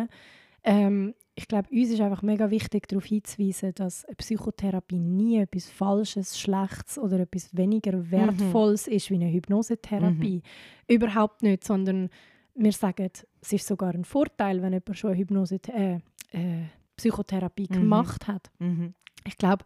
Ähm, 0.64 1.14
ich 1.36 1.48
glaube, 1.48 1.68
uns 1.72 1.90
ist 1.90 2.00
einfach 2.00 2.22
mega 2.22 2.52
wichtig, 2.52 2.88
darauf 2.88 3.06
hinzuweisen, 3.06 3.74
dass 3.74 4.06
eine 4.06 4.16
Psychotherapie 4.16 5.00
nie 5.00 5.40
etwas 5.40 5.68
Falsches, 5.70 6.40
Schlechtes 6.40 7.00
oder 7.00 7.20
etwas 7.20 7.56
weniger 7.58 8.12
Wertvolles 8.12 8.88
ist 8.88 9.10
wie 9.10 9.16
eine 9.16 9.32
Hypnosetherapie. 9.32 10.44
Überhaupt 10.88 11.42
nicht, 11.42 11.64
sondern 11.64 12.10
wir 12.56 12.72
sagen, 12.72 13.10
es 13.42 13.52
ist 13.54 13.66
sogar 13.66 13.96
ein 13.96 14.06
Vorteil, 14.06 14.62
wenn 14.62 14.74
jemand 14.74 14.96
schon 14.98 15.10
eine 15.12 15.20
Hypnose 15.20 15.60
äh, 15.70 15.96
äh, 16.32 16.66
Psychotherapie 16.98 17.68
Mhm. 17.70 17.74
gemacht 17.74 18.28
hat. 18.28 18.52
Mhm. 18.60 18.94
Ich 19.26 19.38
glaube, 19.38 19.66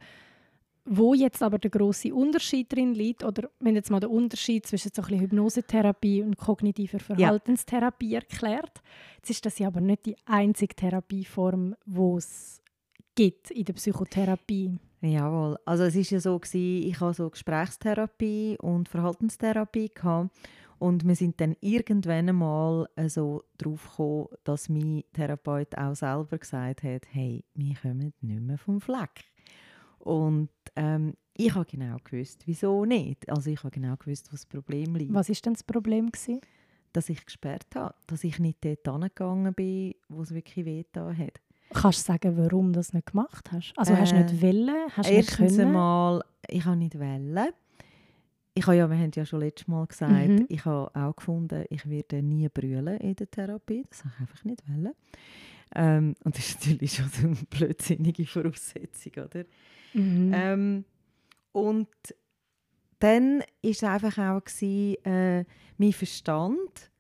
wo 0.89 1.13
jetzt 1.13 1.43
aber 1.43 1.59
der 1.59 1.69
große 1.69 2.13
Unterschied 2.13 2.71
drin 2.71 2.93
liegt, 2.93 3.23
oder 3.23 3.49
wenn 3.59 3.75
jetzt 3.75 3.91
mal 3.91 3.99
der 3.99 4.09
Unterschied 4.09 4.65
zwischen 4.65 4.91
so 4.93 5.01
ein 5.01 5.07
bisschen 5.07 5.21
Hypnosetherapie 5.21 6.23
und 6.23 6.37
kognitiver 6.37 6.99
Verhaltenstherapie 6.99 8.15
erklärt, 8.15 8.81
jetzt 9.17 9.29
ist 9.29 9.45
das 9.45 9.59
ja 9.59 9.67
aber 9.67 9.81
nicht 9.81 10.05
die 10.05 10.15
einzige 10.25 10.75
Therapieform, 10.75 11.75
die 11.85 12.17
es 12.17 12.61
gibt 13.15 13.51
in 13.51 13.65
der 13.65 13.73
Psychotherapie. 13.73 14.79
Jawohl. 15.01 15.57
Also 15.65 15.83
es 15.83 15.95
ist 15.95 16.11
ja 16.11 16.19
so 16.19 16.39
gewesen, 16.39 16.87
ich 16.87 16.99
habe 16.99 17.13
so 17.13 17.29
Gesprächstherapie 17.29 18.57
und 18.59 18.87
Verhaltenstherapie 18.87 19.89
gehabt 19.93 20.31
und 20.79 21.07
wir 21.07 21.15
sind 21.15 21.41
dann 21.41 21.55
irgendwann 21.59 22.29
einmal 22.29 22.87
äh, 22.95 23.09
so 23.09 23.43
drauf 23.57 23.89
gekommen, 23.89 24.27
dass 24.43 24.69
mein 24.69 25.03
Therapeut 25.13 25.77
auch 25.77 25.95
selber 25.95 26.37
gesagt 26.37 26.83
hat, 26.83 27.03
hey, 27.11 27.43
wir 27.53 27.75
kommen 27.75 28.13
nicht 28.21 28.41
mehr 28.41 28.57
vom 28.57 28.79
Fleck. 28.79 29.25
Und 30.07 30.49
ähm, 30.77 31.13
ich 31.35 31.53
habe 31.53 31.65
genau 31.65 31.97
gewusst, 32.03 32.43
wieso 32.45 32.85
nicht. 32.85 33.29
Also 33.29 33.49
ich 33.51 33.59
habe 33.59 33.71
genau 33.71 33.95
gewusst, 33.97 34.27
was 34.31 34.41
das 34.41 34.45
Problem 34.45 34.95
liegt. 34.95 35.13
Was 35.13 35.29
ist 35.29 35.45
denn 35.45 35.53
das 35.53 35.63
Problem 35.63 36.11
gewesen? 36.11 36.39
Dass 36.93 37.09
ich 37.09 37.23
gesperrt 37.25 37.67
habe, 37.75 37.93
dass 38.07 38.23
ich 38.23 38.39
nicht 38.39 38.63
dort 38.63 38.87
angegangen 38.87 39.53
bin, 39.53 39.93
wo 40.07 40.21
es 40.21 40.33
wirklich 40.33 40.65
wehgetan 40.65 41.17
hat. 41.17 41.41
Kannst 41.73 41.99
du 42.07 42.13
sagen, 42.13 42.37
warum 42.37 42.67
du 42.71 42.79
das 42.79 42.93
nicht 42.93 43.07
gemacht 43.07 43.51
hast? 43.51 43.73
Also 43.75 43.95
hast 43.97 44.13
du 44.13 44.17
nicht 44.23 44.41
wollen? 44.41 44.89
Hast 44.95 45.09
du 45.09 45.13
nicht 45.13 45.35
können? 45.35 45.59
einmal, 45.59 46.23
ich 46.47 46.63
habe 46.63 46.77
nicht 46.77 46.97
wollen. 46.97 47.49
Ich 48.53 48.65
habe 48.65 48.77
ja, 48.77 48.89
wir 48.89 48.97
haben 48.97 49.11
ja 49.13 49.25
schon 49.25 49.41
letztes 49.41 49.67
Mal 49.67 49.85
gesagt, 49.85 50.29
Mhm. 50.29 50.45
ich 50.47 50.63
habe 50.65 50.89
auch 50.95 51.15
gefunden, 51.15 51.65
ich 51.69 51.87
werde 51.87 52.23
nie 52.23 52.47
brüllen 52.49 52.97
in 52.99 53.15
der 53.15 53.29
Therapie. 53.29 53.83
Das 53.89 54.05
habe 54.05 54.13
ich 54.15 54.21
einfach 54.21 54.43
nicht 54.45 54.63
wollen. 54.69 54.93
Ähm, 55.75 56.15
und 56.23 56.35
das 56.37 56.47
ist 56.47 56.59
natürlich 56.61 56.93
schon 56.93 57.09
so 57.09 57.27
eine 57.27 57.35
blödsinnige 57.49 58.25
Voraussetzung, 58.25 59.11
oder? 59.25 59.43
Mhm. 59.97 60.31
Ähm, 60.33 60.85
und 61.51 61.87
dann 62.99 63.39
war 63.39 63.45
es 63.63 63.83
einfach 63.83 64.17
auch, 64.17 64.43
gewesen, 64.43 64.95
äh, 65.05 65.45
mein 65.77 65.93
Verstand 65.93 66.91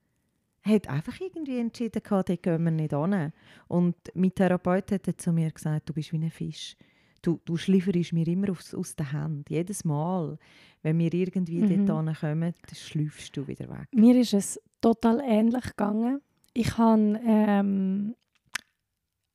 hat 0.63 0.87
einfach 0.89 1.19
irgendwie 1.21 1.59
entschieden, 1.59 2.01
gehabt, 2.03 2.29
dort 2.29 2.43
gehen 2.43 2.63
wir 2.63 2.71
nicht 2.71 2.91
hin. 2.93 3.31
Und 3.67 3.95
mein 4.13 4.33
Therapeut 4.35 4.91
hat 4.91 5.21
zu 5.21 5.31
mir 5.31 5.51
gesagt, 5.51 5.89
du 5.89 5.93
bist 5.93 6.11
wie 6.11 6.17
ein 6.17 6.29
Fisch. 6.29 6.75
Du, 7.21 7.39
du 7.45 7.57
schlieferst 7.57 8.13
mir 8.13 8.27
immer 8.27 8.51
aus, 8.51 8.73
aus 8.75 8.95
den 8.95 9.11
Händen. 9.11 9.45
Jedes 9.49 9.83
Mal, 9.85 10.37
wenn 10.83 10.99
wir 10.99 11.13
irgendwie 11.13 11.61
Mhm. 11.61 11.85
dort 11.85 12.05
hinkommen, 12.07 12.53
dann 12.67 12.75
schläufst 12.75 13.35
du 13.35 13.47
wieder 13.47 13.69
weg. 13.69 13.87
Mir 13.91 14.15
ist 14.19 14.33
es 14.33 14.61
total 14.81 15.21
ähnlich 15.25 15.63
gegangen. 15.63 16.21
Ich 16.53 16.77
habe 16.77 17.19
ähm, 17.25 18.15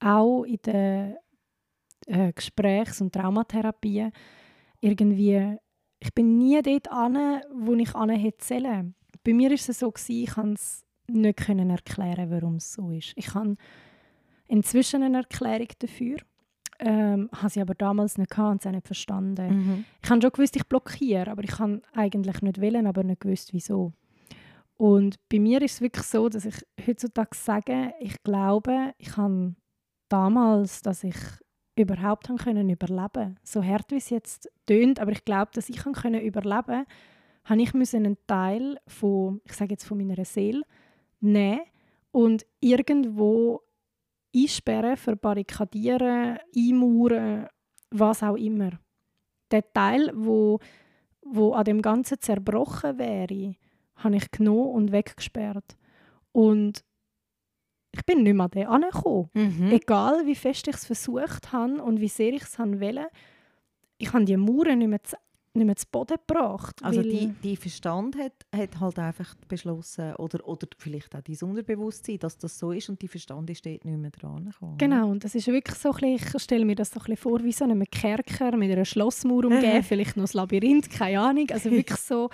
auch 0.00 0.44
in 0.44 0.58
der 0.64 1.18
äh, 2.06 2.32
Gesprächs- 2.32 3.00
und 3.00 3.12
Traumatherapien, 3.12 4.12
irgendwie, 4.80 5.56
ich 6.00 6.12
bin 6.14 6.38
nie 6.38 6.60
dort 6.62 6.90
an, 6.90 7.40
wo 7.54 7.74
ich 7.74 7.94
an 7.94 8.10
hätte 8.10 8.44
sollen. 8.44 8.94
Bei 9.24 9.32
mir 9.32 9.52
ist 9.52 9.68
es 9.68 9.78
so 9.78 9.90
gewesen, 9.90 10.24
ich 10.24 10.30
kann 10.30 10.52
es 10.54 10.84
nicht 11.08 11.38
können 11.38 11.70
erklären, 11.70 12.30
warum 12.30 12.56
es 12.56 12.72
so 12.72 12.90
ist. 12.90 13.12
Ich 13.16 13.34
habe 13.34 13.56
inzwischen 14.48 15.02
eine 15.02 15.18
Erklärung 15.18 15.68
dafür, 15.78 16.16
ähm, 16.78 17.28
habe 17.32 17.50
sie 17.50 17.60
aber 17.60 17.74
damals 17.74 18.18
nicht 18.18 18.30
gehabt 18.30 18.50
und 18.50 18.62
sie 18.62 18.70
nicht 18.70 18.86
verstanden. 18.86 19.54
Mhm. 19.54 19.84
Ich 20.02 20.10
habe 20.10 20.20
schon 20.20 20.32
gewusst, 20.32 20.56
ich 20.56 20.66
blockiere, 20.66 21.30
aber 21.30 21.44
ich 21.44 21.52
kann 21.52 21.82
eigentlich 21.92 22.42
nicht 22.42 22.60
wählen, 22.60 22.86
aber 22.86 23.04
nicht 23.04 23.20
gewusst, 23.20 23.52
wieso. 23.52 23.92
Und 24.76 25.16
bei 25.28 25.38
mir 25.38 25.62
ist 25.62 25.74
es 25.74 25.80
wirklich 25.80 26.06
so, 26.06 26.28
dass 26.28 26.44
ich 26.44 26.56
heutzutage 26.84 27.36
sage, 27.36 27.94
ich 28.00 28.20
glaube, 28.24 28.94
ich 28.98 29.16
habe 29.16 29.54
damals, 30.08 30.82
dass 30.82 31.04
ich 31.04 31.16
überhaupt 31.76 32.28
haben 32.28 32.38
können 32.38 32.68
überleben. 32.68 33.38
So 33.42 33.62
hart 33.64 33.90
wie 33.90 33.96
es 33.96 34.10
jetzt 34.10 34.50
tönt, 34.66 35.00
aber 35.00 35.12
ich 35.12 35.24
glaube, 35.24 35.50
dass 35.54 35.68
ich 35.68 35.84
haben 35.84 35.94
können 35.94 36.20
überleben, 36.20 36.84
habe 37.44 37.62
ich 37.62 37.74
müssen 37.74 38.06
einen 38.06 38.18
Teil 38.26 38.78
von, 38.86 39.40
ich 39.44 39.54
sage 39.54 39.72
jetzt 39.72 39.84
von 39.84 39.98
meiner 39.98 40.24
Seele 40.24 40.62
nehmen 41.20 41.60
und 42.10 42.46
irgendwo 42.60 43.62
einsperren, 44.34 44.96
verbarrikadieren, 44.96 46.38
einmauern, 46.54 47.48
was 47.90 48.22
auch 48.22 48.36
immer. 48.36 48.70
Der 49.50 49.70
Teil, 49.72 50.10
wo, 50.14 50.60
wo 51.22 51.52
an 51.52 51.64
dem 51.64 51.82
Ganzen 51.82 52.20
zerbrochen 52.20 52.98
wäre, 52.98 53.54
habe 53.96 54.16
ich 54.16 54.30
genommen 54.30 54.70
und 54.70 54.92
weggesperrt. 54.92 55.76
Und 56.32 56.84
ich 57.94 58.04
bin 58.04 58.22
nicht 58.22 58.34
mehr 58.34 58.48
den 58.48 58.66
angekommen. 58.66 59.28
Mhm. 59.34 59.70
Egal, 59.70 60.26
wie 60.26 60.34
fest 60.34 60.66
ich 60.68 60.74
es 60.76 60.86
versucht 60.86 61.52
habe 61.52 61.82
und 61.82 62.00
wie 62.00 62.08
sehr 62.08 62.32
ich 62.32 62.42
es 62.42 62.58
wollte, 62.58 63.08
ich 63.98 64.12
habe 64.12 64.24
die 64.24 64.36
Mauern 64.36 64.78
nicht 64.78 64.88
mehr 64.88 65.02
zu, 65.04 65.16
nicht 65.54 65.66
mehr 65.66 65.76
zu 65.76 65.86
Boden 65.92 66.16
gebracht. 66.26 66.82
Also 66.82 67.00
weil- 67.04 67.34
die, 67.42 67.56
Verstand 67.56 68.16
hat, 68.18 68.32
hat 68.56 68.80
halt 68.80 68.98
einfach 68.98 69.34
beschlossen, 69.46 70.14
oder, 70.16 70.48
oder 70.48 70.66
vielleicht 70.78 71.14
auch 71.14 71.20
dein 71.20 71.36
Unterbewusstsein, 71.50 72.18
dass 72.18 72.38
das 72.38 72.58
so 72.58 72.72
ist 72.72 72.88
und 72.88 73.00
die 73.02 73.08
Verstand 73.08 73.50
ist 73.50 73.64
dort 73.66 73.84
nicht 73.84 73.98
mehr 73.98 74.10
dran 74.10 74.46
gekommen. 74.46 74.78
Genau, 74.78 75.10
und 75.10 75.22
das 75.22 75.34
ist 75.34 75.46
wirklich 75.48 75.76
so 75.78 75.90
ein 75.92 75.96
bisschen, 76.18 76.36
ich 76.36 76.42
stelle 76.42 76.64
mir 76.64 76.74
das 76.74 76.88
so 76.90 76.98
ein 77.00 77.04
bisschen 77.04 77.16
vor, 77.18 77.44
wie 77.44 77.52
so 77.52 77.64
einem 77.64 77.84
Kerker 77.84 78.56
mit 78.56 78.72
einer 78.72 78.86
Schlossmauer 78.86 79.44
umgeben, 79.44 79.82
vielleicht 79.82 80.16
noch 80.16 80.24
ein 80.24 80.30
Labyrinth, 80.32 80.88
keine 80.90 81.20
Ahnung. 81.20 81.46
Also 81.50 81.70
wirklich 81.70 81.98
so 82.00 82.30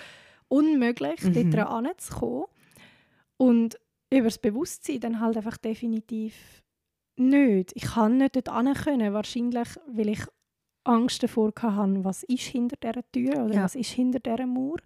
unmöglich, 0.47 1.21
Mhm. 1.23 1.33
dort 1.33 1.53
dran 1.53 1.85
anzukommen. 1.87 2.45
Und 3.37 3.77
über 4.11 4.25
das 4.25 4.37
Bewusstsein 4.39 4.99
dann 4.99 5.19
halt 5.19 5.37
einfach 5.37 5.57
definitiv 5.57 6.63
nicht. 7.15 7.71
Ich 7.75 7.83
kann 7.83 8.17
nicht 8.17 8.35
dort 8.35 8.49
können, 8.83 9.13
wahrscheinlich, 9.13 9.67
weil 9.87 10.09
ich 10.09 10.21
Angst 10.83 11.21
davor 11.21 11.51
hatte, 11.61 12.03
was 12.03 12.23
ist 12.23 12.43
hinter 12.43 12.77
dieser 12.81 13.03
Tür 13.11 13.45
oder 13.45 13.55
Ja. 13.55 13.63
was 13.63 13.75
ist 13.75 13.91
hinter 13.91 14.19
dieser 14.19 14.47
Mauer. 14.47 14.77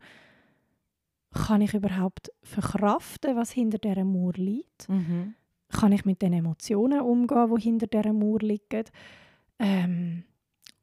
Kann 1.31 1.61
ich 1.61 1.73
überhaupt 1.73 2.31
verkraften, 2.43 3.35
was 3.35 3.51
hinter 3.51 3.77
dieser 3.79 4.03
Mauer 4.05 4.33
liegt? 4.33 4.87
Mhm. 4.89 5.35
kann 5.69 5.91
ich 5.91 6.05
mit 6.05 6.21
den 6.21 6.33
Emotionen 6.33 7.01
umgehen, 7.01 7.49
die 7.55 7.61
hinter 7.63 7.87
dieser 7.87 8.13
Mauer 8.13 8.37
liegen. 8.41 8.83
Ähm, 9.57 10.23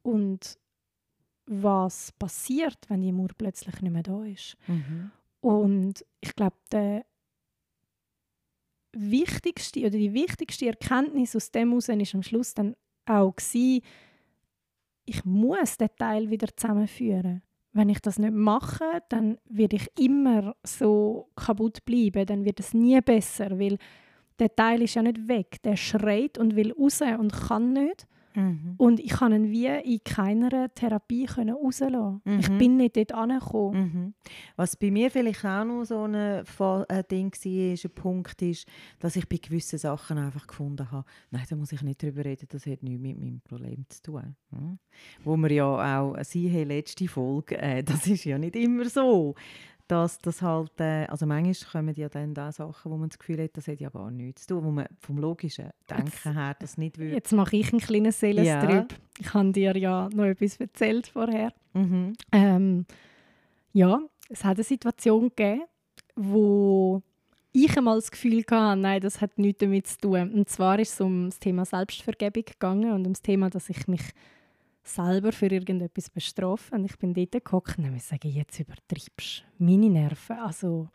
und 0.01 0.57
was 1.45 2.11
passiert, 2.13 2.77
wenn 2.89 2.99
die 3.01 3.13
Mauer 3.13 3.29
plötzlich 3.37 3.81
nicht 3.81 3.91
mehr 3.93 4.03
da 4.03 4.23
ist. 4.25 4.57
Mhm. 4.67 5.11
Und 5.39 6.05
ich 6.19 6.35
glaube, 6.35 6.57
der 6.73 7.05
wichtigste 8.93 9.81
oder 9.81 9.97
die 9.97 10.13
wichtigste 10.13 10.67
Erkenntnis 10.67 11.35
aus 11.35 11.51
dem 11.51 11.69
heraus 11.69 11.89
ist 11.89 12.15
am 12.15 12.23
Schluss 12.23 12.53
dann 12.53 12.75
auch 13.05 13.35
gewesen, 13.35 13.81
ich 15.05 15.25
muss 15.25 15.77
den 15.77 15.89
Teil 15.97 16.29
wieder 16.29 16.47
zusammenführen. 16.55 17.41
Wenn 17.73 17.89
ich 17.89 17.99
das 17.99 18.19
nicht 18.19 18.33
mache, 18.33 19.01
dann 19.09 19.37
werde 19.45 19.77
ich 19.77 19.87
immer 19.97 20.55
so 20.63 21.29
kaputt 21.35 21.83
bleiben. 21.85 22.25
Dann 22.25 22.45
wird 22.45 22.59
es 22.59 22.73
nie 22.73 22.99
besser, 23.01 23.59
weil 23.59 23.77
der 24.39 24.53
Teil 24.55 24.81
ist 24.81 24.95
ja 24.95 25.01
nicht 25.01 25.27
weg. 25.27 25.61
Der 25.63 25.77
schreit 25.77 26.37
und 26.37 26.55
will 26.55 26.73
raus 26.73 27.01
und 27.01 27.31
kann 27.31 27.73
nicht. 27.73 28.07
Mhm. 28.35 28.75
Und 28.77 28.99
ich 28.99 29.11
kann 29.11 29.33
ihn 29.33 29.51
wie 29.51 29.67
in 29.67 29.99
keiner 30.03 30.73
Therapie 30.73 31.25
können 31.25 31.55
rauslassen. 31.55 32.21
Ich 32.39 32.49
Mhm. 32.49 32.57
bin 32.57 32.77
nicht 32.77 32.97
dort 32.97 33.13
angekommen. 33.13 33.91
Mhm. 33.93 34.13
Was 34.55 34.75
bei 34.75 34.91
mir 34.91 35.11
vielleicht 35.11 35.43
auch 35.45 35.65
noch 35.65 35.83
so 35.83 36.03
ein 36.05 36.13
äh, 36.13 36.43
Ding 37.09 37.33
war, 37.33 37.73
ist, 37.73 37.85
ein 37.85 37.91
Punkt 37.91 38.41
ist, 38.41 38.67
dass 38.99 39.15
ich 39.15 39.27
bei 39.27 39.37
gewissen 39.37 39.79
Sachen 39.79 40.17
einfach 40.17 40.47
gefunden 40.47 40.91
habe, 40.91 41.05
nein, 41.31 41.43
da 41.49 41.55
muss 41.55 41.71
ich 41.71 41.81
nicht 41.81 42.01
drüber 42.01 42.25
reden, 42.25 42.47
das 42.49 42.65
hat 42.65 42.83
nichts 42.83 43.01
mit 43.01 43.19
meinem 43.19 43.41
Problem 43.41 43.85
zu 43.89 44.01
tun. 44.01 44.35
Hm? 44.51 44.79
Wo 45.23 45.35
wir 45.37 45.51
ja 45.51 46.01
auch, 46.01 46.15
sie 46.23 46.49
haben 46.51 46.67
letzte 46.69 47.07
Folge, 47.07 47.57
äh, 47.57 47.83
das 48.05 48.07
ist 48.07 48.25
ja 48.25 48.37
nicht 48.37 48.55
immer 48.55 48.85
so, 48.89 49.35
dass 49.91 50.19
das 50.19 50.41
halt, 50.41 50.79
äh, 50.79 51.05
also 51.07 51.25
manchmal 51.25 51.69
kommen 51.69 51.93
ja 51.95 52.07
dann 52.07 52.33
da 52.33 52.53
Sachen, 52.53 52.91
wo 52.91 52.95
man 52.95 53.09
das 53.09 53.19
Gefühl 53.19 53.43
hat, 53.43 53.57
das 53.57 53.67
hat 53.67 53.81
ja 53.81 53.89
gar 53.89 54.09
nichts 54.09 54.47
zu 54.47 54.55
tun, 54.55 54.63
wo 54.63 54.71
man 54.71 54.87
vom 55.01 55.17
logischen 55.17 55.69
Denken 55.89 56.33
her 56.33 56.55
das 56.57 56.77
nicht 56.77 56.97
würde. 56.97 57.13
Jetzt 57.13 57.33
mache 57.33 57.57
ich 57.57 57.73
einen 57.73 57.81
kleinen 57.81 58.13
Seelenstrip. 58.13 58.97
Ich 59.19 59.33
habe 59.33 59.51
dir 59.51 59.75
ja 59.75 60.07
noch 60.13 60.23
etwas 60.23 60.57
erzählt 60.61 61.07
vorher. 61.07 61.51
Mhm. 61.73 62.13
Ähm, 62.31 62.85
ja, 63.73 63.99
es 64.29 64.45
hat 64.45 64.57
eine 64.57 64.63
Situation 64.63 65.27
gegeben, 65.35 65.63
wo 66.15 67.01
ich 67.51 67.77
einmal 67.77 67.95
das 67.95 68.11
Gefühl 68.11 68.45
hatte, 68.49 68.79
nein, 68.79 69.01
das 69.01 69.19
hat 69.19 69.37
nichts 69.37 69.59
damit 69.59 69.87
zu 69.87 69.97
tun. 69.97 70.31
Und 70.31 70.47
zwar 70.47 70.79
ist 70.79 70.93
es 70.93 71.01
um 71.01 71.25
das 71.25 71.39
Thema 71.39 71.65
Selbstvergebung 71.65 72.45
gegangen 72.45 72.93
und 72.93 73.05
um 73.07 73.11
das 73.11 73.21
Thema, 73.21 73.49
dass 73.49 73.69
ich 73.69 73.87
mich 73.89 74.03
selber 74.83 75.31
für 75.31 75.47
irgendetwas 75.47 76.09
bestrafe. 76.09 76.73
Und 76.75 76.85
ich 76.85 76.97
bin 76.97 77.13
dort 77.13 77.43
gehockt 77.45 77.77
und 77.77 77.93
gesagt, 77.93 78.25
jetzt 78.25 78.59
übertreibst 78.59 79.43
du 79.57 79.63
meine 79.63 79.89
Nerven. 79.89 80.37
Also 80.39 80.89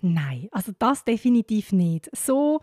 nein, 0.00 0.48
also 0.52 0.72
das 0.78 1.04
definitiv 1.04 1.72
nicht. 1.72 2.08
So 2.16 2.60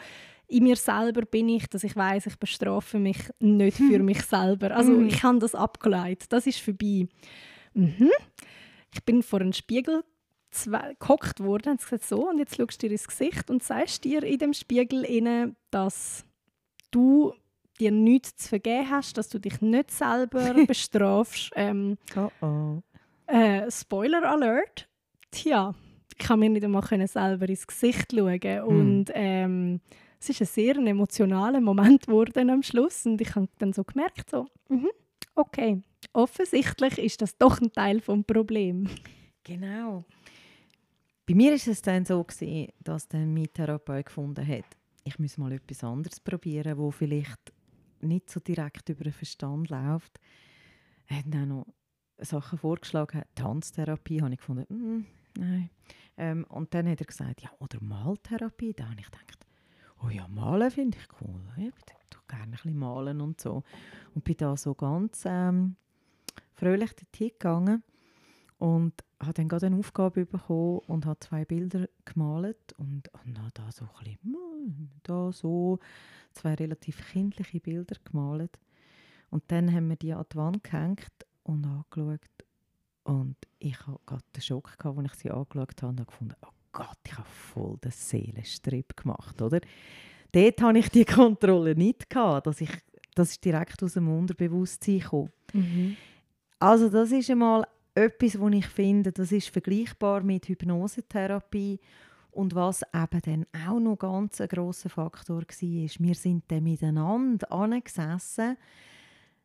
in 0.48 0.64
mir 0.64 0.76
selber 0.78 1.22
bin 1.22 1.48
ich, 1.50 1.68
dass 1.68 1.84
ich 1.84 1.96
weiß, 1.96 2.26
ich 2.26 2.38
bestrafe 2.38 2.98
mich 3.00 3.18
nicht 3.40 3.78
für 3.78 4.00
mich 4.00 4.22
selber. 4.24 4.76
Also 4.76 4.92
Mhm. 4.94 5.08
ich 5.08 5.22
habe 5.24 5.40
das 5.40 5.54
abgeleitet. 5.56 6.32
Das 6.32 6.48
ist 6.48 6.60
vorbei. 6.60 7.08
Mhm. 7.74 8.10
Ich 8.94 9.04
bin 9.06 9.22
vor 9.22 9.42
einem 9.42 9.54
Spiegel 9.54 10.04
gehockt 11.00 11.42
worden 11.42 11.74
und 11.74 11.80
gesagt 11.82 12.04
so 12.06 12.28
und 12.28 12.40
jetzt 12.40 12.56
schaust 12.56 12.82
du 12.82 12.88
dir 12.88 12.94
ins 12.94 13.08
Gesicht 13.08 13.52
und 13.52 13.62
sagst 13.62 14.04
dir 14.04 14.24
in 14.24 14.40
dem 14.40 14.54
Spiegel 14.54 15.04
inne, 15.04 15.56
dass 15.70 16.26
du 16.90 17.34
dir 17.80 17.92
nichts 17.92 18.36
zu 18.36 18.50
vergeben 18.50 18.90
hast, 18.90 19.18
dass 19.18 19.30
du 19.30 19.40
dich 19.40 19.62
nicht 19.62 19.92
selber 19.92 20.54
bestrafst. 20.68 21.52
Ähm, 21.56 21.98
Oh 22.16 22.30
oh. 22.42 22.82
äh, 23.28 23.70
Spoiler 23.72 24.24
Alert. 24.30 24.88
Tja, 25.32 25.74
ich 26.12 26.18
kann 26.26 26.40
mir 26.40 26.50
nicht 26.50 26.64
einmal 26.64 26.82
können 26.82 27.08
selber 27.08 27.48
ins 27.48 27.68
Gesicht 27.68 28.12
schauen. 28.12 28.62
Und 28.64 29.06
ähm, 29.14 29.80
es 30.20 30.30
ist 30.30 30.42
ein 30.42 30.48
sehr 30.48 30.76
emotionaler 30.76 31.62
Moment 31.62 32.08
geworden 32.08 32.50
am 32.50 32.64
Schluss. 32.64 33.06
Und 33.06 33.22
ich 33.22 33.36
habe 33.36 33.48
dann 33.60 33.74
so 33.74 33.84
gemerkt, 33.84 34.30
so, 34.30 34.48
mhm, 34.68 34.90
okay, 35.36 35.82
offensichtlich 36.14 36.98
ist 36.98 37.22
das 37.22 37.38
doch 37.38 37.62
ein 37.62 37.72
Teil 37.72 38.02
vom 38.02 38.24
Problem. 38.24 38.88
Genau. 39.44 40.04
Bei 41.26 41.36
mir 41.36 41.54
ist 41.54 41.68
es 41.68 41.82
dann 41.82 42.06
so 42.06 42.24
gewesen, 42.24 42.68
dass 42.84 43.08
dann 43.08 43.34
mein 43.34 43.54
Therapeut 43.54 44.08
gefunden 44.08 44.46
hat, 44.48 44.66
ich 45.04 45.18
muss 45.20 45.38
mal 45.38 45.52
etwas 45.52 45.84
anderes 45.84 46.20
probieren, 46.20 46.78
wo 46.78 46.92
vielleicht 46.92 47.54
nicht 48.02 48.30
so 48.30 48.40
direkt 48.40 48.90
über 48.90 49.04
den 49.04 49.14
Verstand 49.14 49.70
läuft. 49.70 50.20
Er 51.08 51.18
hat 51.18 51.26
dann 51.28 51.50
noch 51.50 51.68
Sachen 52.18 52.60
vorgeschlagen, 52.60 53.24
Tanztherapie, 53.36 54.22
habe 54.22 54.34
ich 54.34 54.40
gefunden, 54.40 54.66
«Mm, 54.70 55.06
nein. 55.38 55.70
Ähm, 56.18 56.46
und 56.50 56.74
dann 56.74 56.88
hat 56.90 57.00
er 57.00 57.06
gesagt, 57.06 57.42
ja, 57.42 57.50
oder 57.60 57.82
Maltherapie. 57.82 58.74
Da 58.74 58.90
habe 58.90 59.00
ich 59.00 59.06
gedacht, 59.06 59.46
oh 60.04 60.10
ja, 60.10 60.28
malen 60.28 60.70
finde 60.70 60.98
ich 60.98 61.08
cool. 61.22 61.42
Ich 61.58 61.64
würde 61.64 62.00
gerne 62.28 62.44
ein 62.44 62.52
bisschen 62.52 62.78
malen 62.78 63.22
und 63.22 63.40
so. 63.40 63.64
Und 64.14 64.24
bin 64.24 64.38
da 64.38 64.56
so 64.58 64.76
ganz 64.76 65.24
ähm, 65.26 65.76
fröhlich 66.56 66.94
dorthin 66.94 67.30
gegangen 67.30 67.84
und 68.60 68.94
habe 69.22 69.34
dann 69.34 69.48
gerade 69.48 69.68
eine 69.68 69.78
Aufgabe 69.78 70.26
bekommen 70.26 70.80
und 70.88 71.06
habe 71.06 71.20
zwei 71.20 71.46
Bilder 71.46 71.88
gemalt 72.06 72.74
und, 72.78 73.10
habe 73.14 73.50
da 73.54 73.72
so 73.72 73.86
ein 73.86 73.92
bisschen, 74.04 74.20
hm, 74.24 74.90
da 75.04 75.32
so 75.32 75.80
zwei 76.34 76.54
relativ 76.54 77.12
kindliche 77.12 77.60
Bilder 77.60 77.96
gemalt. 78.04 78.60
Und 79.30 79.44
dann 79.48 79.74
haben 79.74 79.90
wir 79.90 79.96
die 79.96 80.14
an 80.14 80.26
die 80.32 80.38
Wand 80.38 80.64
gehängt 80.64 81.26
und 81.44 81.66
angeschaut 81.66 82.20
und 83.04 83.38
ich 83.60 83.80
hatte 83.88 84.00
gerade 84.06 84.24
den 84.36 84.42
Schock, 84.42 84.78
gehabt, 84.78 85.00
als 85.00 85.14
ich 85.14 85.20
sie 85.20 85.32
angeschaut 85.32 85.82
habe 85.82 85.88
und 85.88 86.00
habe 86.00 86.12
gefunden, 86.12 86.36
oh 86.42 86.50
Gott, 86.72 86.98
ich 87.06 87.18
habe 87.18 87.28
voll 87.28 87.78
den 87.78 87.92
Seelenstrip 87.92 88.96
gemacht, 88.96 89.42
oder? 89.42 89.62
Dort 90.32 90.62
hatte 90.62 90.80
ich 90.80 90.90
die 90.90 91.06
Kontrolle 91.06 91.76
nicht, 91.76 92.10
gehabt, 92.10 92.46
dass 92.46 92.62
ich, 92.62 92.70
das 93.16 93.32
ist 93.32 93.44
direkt 93.44 93.82
aus 93.82 93.94
dem 93.94 94.10
Unterbewusstsein 94.10 95.00
gekommen. 95.00 95.32
Also 96.60 96.90
das 96.90 97.12
ist 97.12 97.30
einmal 97.30 97.66
etwas, 98.00 98.40
wo 98.40 98.48
ich 98.50 98.66
finde, 98.68 99.12
das 99.12 99.32
ist 99.32 99.50
vergleichbar 99.50 100.22
mit 100.22 100.48
Hypnosetherapie. 100.48 101.80
Und 102.32 102.56
was 102.56 102.84
eben 102.94 103.22
dann 103.22 103.46
auch 103.68 103.80
noch 103.80 103.98
ganz 103.98 104.40
ein 104.40 104.48
grosser 104.48 104.90
Faktor 104.90 105.42
war, 105.42 105.46
wir 105.50 106.16
sind 106.16 106.44
dann 106.48 106.64
miteinander 106.64 107.52
angesessen, 107.52 108.56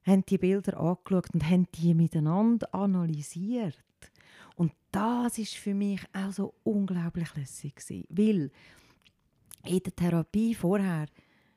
haben 0.05 0.25
die 0.27 0.39
Bilder 0.39 0.79
angeschaut 0.79 1.33
und 1.33 1.49
haben 1.49 1.67
die 1.75 1.95
miteinander 1.95 2.73
analysiert. 2.75 3.83
Und 4.57 4.73
das 4.93 5.39
ist 5.39 5.55
für 5.55 5.75
mich 5.75 6.03
auch 6.13 6.31
so 6.31 6.55
unglaublich 6.63 7.35
lässig 7.35 7.75
weil 8.11 8.51
in 9.65 9.83
der 9.83 9.97
Therapie 9.97 10.55
vorher 10.55 11.07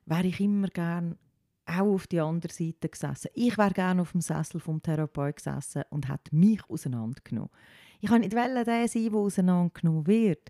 wäre 0.05 0.27
ich 0.27 0.39
immer 0.39 0.69
gern 0.69 1.17
auch 1.67 1.93
auf 1.93 2.07
die 2.07 2.19
andere 2.19 2.51
Seite 2.51 2.89
gesessen. 2.89 3.29
Ich 3.33 3.57
wäre 3.57 3.71
gerne 3.71 4.01
auf 4.01 4.11
dem 4.11 4.21
Sessel 4.21 4.59
vom 4.59 4.81
Therapeut 4.81 5.37
gesessen 5.37 5.83
und 5.89 6.09
hätte 6.09 6.35
mich 6.35 6.61
auseinandergenommen. 6.69 7.51
Ich 7.99 8.09
kann 8.09 8.21
nicht 8.21 8.33
der 8.33 8.65
sein, 8.87 9.11
der 9.11 9.13
auseinandergenommen 9.13 10.07
wird. 10.07 10.49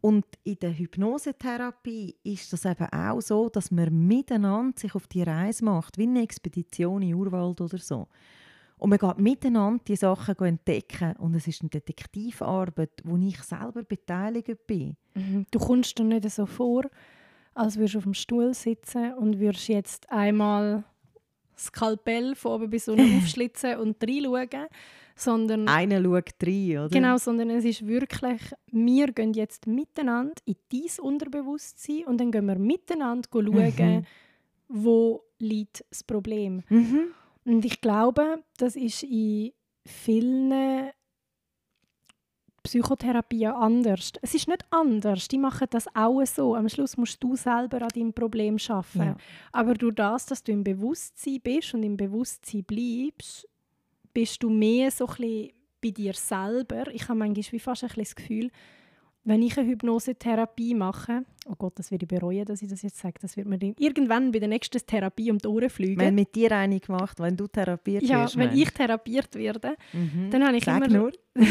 Und 0.00 0.24
in 0.44 0.58
der 0.58 0.76
Hypnosetherapie 0.76 2.16
ist 2.22 2.52
das 2.52 2.64
eben 2.64 2.86
auch 2.90 3.20
so, 3.20 3.50
dass 3.50 3.70
man 3.70 4.06
miteinander 4.06 4.78
sich 4.78 4.94
auf 4.94 5.06
die 5.06 5.22
Reise 5.22 5.64
macht, 5.64 5.98
wie 5.98 6.04
eine 6.04 6.22
Expedition 6.22 7.02
in 7.02 7.14
Urwald 7.14 7.60
oder 7.60 7.78
so. 7.78 8.08
Und 8.78 8.88
man 8.88 8.98
geht 8.98 9.18
miteinander 9.18 9.84
die 9.86 9.96
Sachen 9.96 10.34
entdecken 10.38 11.14
und 11.16 11.34
es 11.34 11.46
ist 11.46 11.60
eine 11.60 11.68
Detektivarbeit, 11.68 13.02
wo 13.04 13.18
ich 13.18 13.42
selber 13.42 13.82
beteiligt 13.82 14.66
bin. 14.66 14.96
Mhm. 15.14 15.44
Du 15.50 15.58
kommst 15.58 15.98
dir 15.98 16.04
nicht 16.04 16.30
so 16.30 16.46
vor, 16.46 16.84
als 17.54 17.76
würdest 17.76 17.94
du 17.94 17.98
auf 17.98 18.04
dem 18.04 18.14
Stuhl 18.14 18.54
sitzen 18.54 19.14
und 19.14 19.38
würdest 19.38 19.68
jetzt 19.68 20.10
einmal 20.10 20.84
das 21.54 21.66
Skalpell 21.66 22.34
von 22.34 22.52
oben 22.52 22.70
bis 22.70 22.88
unten 22.88 23.18
aufschlitzen 23.18 23.76
und 23.76 24.02
reinschauen, 24.02 24.66
sondern... 25.14 25.68
Einer 25.68 26.02
schaut 26.02 26.34
rein, 26.42 26.78
oder? 26.78 26.88
Genau, 26.88 27.16
sondern 27.18 27.50
es 27.50 27.64
ist 27.64 27.86
wirklich, 27.86 28.40
wir 28.70 29.12
gehen 29.12 29.34
jetzt 29.34 29.66
miteinander 29.66 30.34
in 30.46 30.56
dein 30.72 31.04
Unterbewusstsein 31.04 32.04
und 32.06 32.18
dann 32.18 32.32
gehen 32.32 32.46
wir 32.46 32.58
miteinander 32.58 33.28
schauen, 33.32 33.46
mhm. 33.46 34.06
wo 34.68 35.22
liegt 35.38 35.84
das 35.90 36.04
Problem. 36.04 36.62
Mhm. 36.68 37.08
Und 37.44 37.64
ich 37.64 37.80
glaube, 37.80 38.42
das 38.58 38.76
ist 38.76 39.02
in 39.02 39.52
vielen 39.84 40.90
Psychotherapien 42.62 43.52
anders. 43.52 44.12
Es 44.22 44.34
ist 44.34 44.48
nicht 44.48 44.64
anders. 44.70 45.28
Die 45.28 45.38
machen 45.38 45.66
das 45.70 45.86
auch 45.94 46.24
so. 46.24 46.54
Am 46.54 46.68
Schluss 46.68 46.96
musst 46.96 47.22
du 47.22 47.36
selber 47.36 47.82
an 47.82 47.88
deinem 47.94 48.12
Problem 48.12 48.56
arbeiten. 48.68 48.98
Ja. 49.00 49.16
Aber 49.52 49.74
durch 49.74 49.94
das, 49.94 50.26
dass 50.26 50.42
du 50.42 50.52
im 50.52 50.64
Bewusstsein 50.64 51.40
bist 51.42 51.74
und 51.74 51.82
im 51.82 51.96
Bewusstsein 51.96 52.64
bleibst, 52.64 53.48
bist 54.12 54.42
du 54.42 54.50
mehr 54.50 54.90
so 54.90 55.06
ein 55.06 55.50
bei 55.82 55.90
dir 55.90 56.12
selber. 56.12 56.88
Ich 56.92 57.08
habe 57.08 57.18
manchmal 57.18 57.52
wie 57.52 57.58
fast 57.58 57.84
ein 57.84 57.90
das 57.96 58.14
Gefühl, 58.14 58.50
wenn 59.22 59.42
ich 59.42 59.58
eine 59.58 59.68
Hypnosetherapie 59.68 60.74
mache, 60.74 61.24
oh 61.46 61.54
Gott, 61.56 61.78
das 61.78 61.90
würde 61.90 62.04
ich 62.04 62.08
bereuen, 62.08 62.44
dass 62.46 62.62
ich 62.62 62.68
das 62.68 62.80
jetzt 62.82 62.98
sage, 62.98 63.14
das 63.20 63.36
wird 63.36 63.46
mir 63.46 63.58
irgendwann 63.78 64.32
bei 64.32 64.38
der 64.38 64.48
nächsten 64.48 64.78
Therapie 64.78 65.30
um 65.30 65.38
die 65.38 65.46
Ohren 65.46 65.68
fliegen. 65.68 66.00
Wenn 66.00 66.14
mit 66.14 66.34
dir 66.34 66.52
eine 66.52 66.80
gemacht, 66.80 67.20
wenn 67.20 67.36
du 67.36 67.46
therapiert 67.46 68.02
ja, 68.02 68.22
wirst. 68.22 68.34
Ja, 68.34 68.40
wenn 68.40 68.56
ich 68.56 68.70
therapiert 68.70 69.34
werde, 69.34 69.76
mhm. 69.92 70.30
dann 70.30 70.46
habe 70.46 70.56
ich 70.56 70.64
Sag 70.64 70.86
immer... 70.86 70.98
nur. 70.98 71.12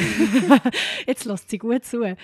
jetzt 1.07 1.25
lässt 1.25 1.49
sie 1.49 1.57
gut 1.57 1.85
zu. 1.85 2.15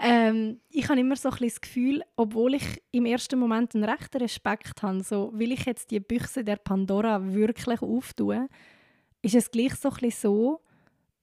Ähm, 0.00 0.60
ich 0.68 0.88
habe 0.88 1.00
immer 1.00 1.16
so 1.16 1.30
ein 1.30 1.36
das 1.40 1.60
Gefühl, 1.60 2.02
obwohl 2.16 2.54
ich 2.54 2.82
im 2.90 3.06
ersten 3.06 3.38
Moment 3.38 3.74
einen 3.74 3.84
rechten 3.84 4.18
Respekt 4.18 4.82
habe, 4.82 5.02
so 5.02 5.32
will 5.34 5.52
ich 5.52 5.64
jetzt 5.64 5.90
die 5.90 6.00
Büchse 6.00 6.44
der 6.44 6.56
Pandora 6.56 7.32
wirklich 7.32 7.82
auftun, 7.82 8.48
ist 9.22 9.34
es 9.34 9.50
gleich 9.50 9.74
so 9.76 9.90
ein 9.90 10.10
so, 10.10 10.60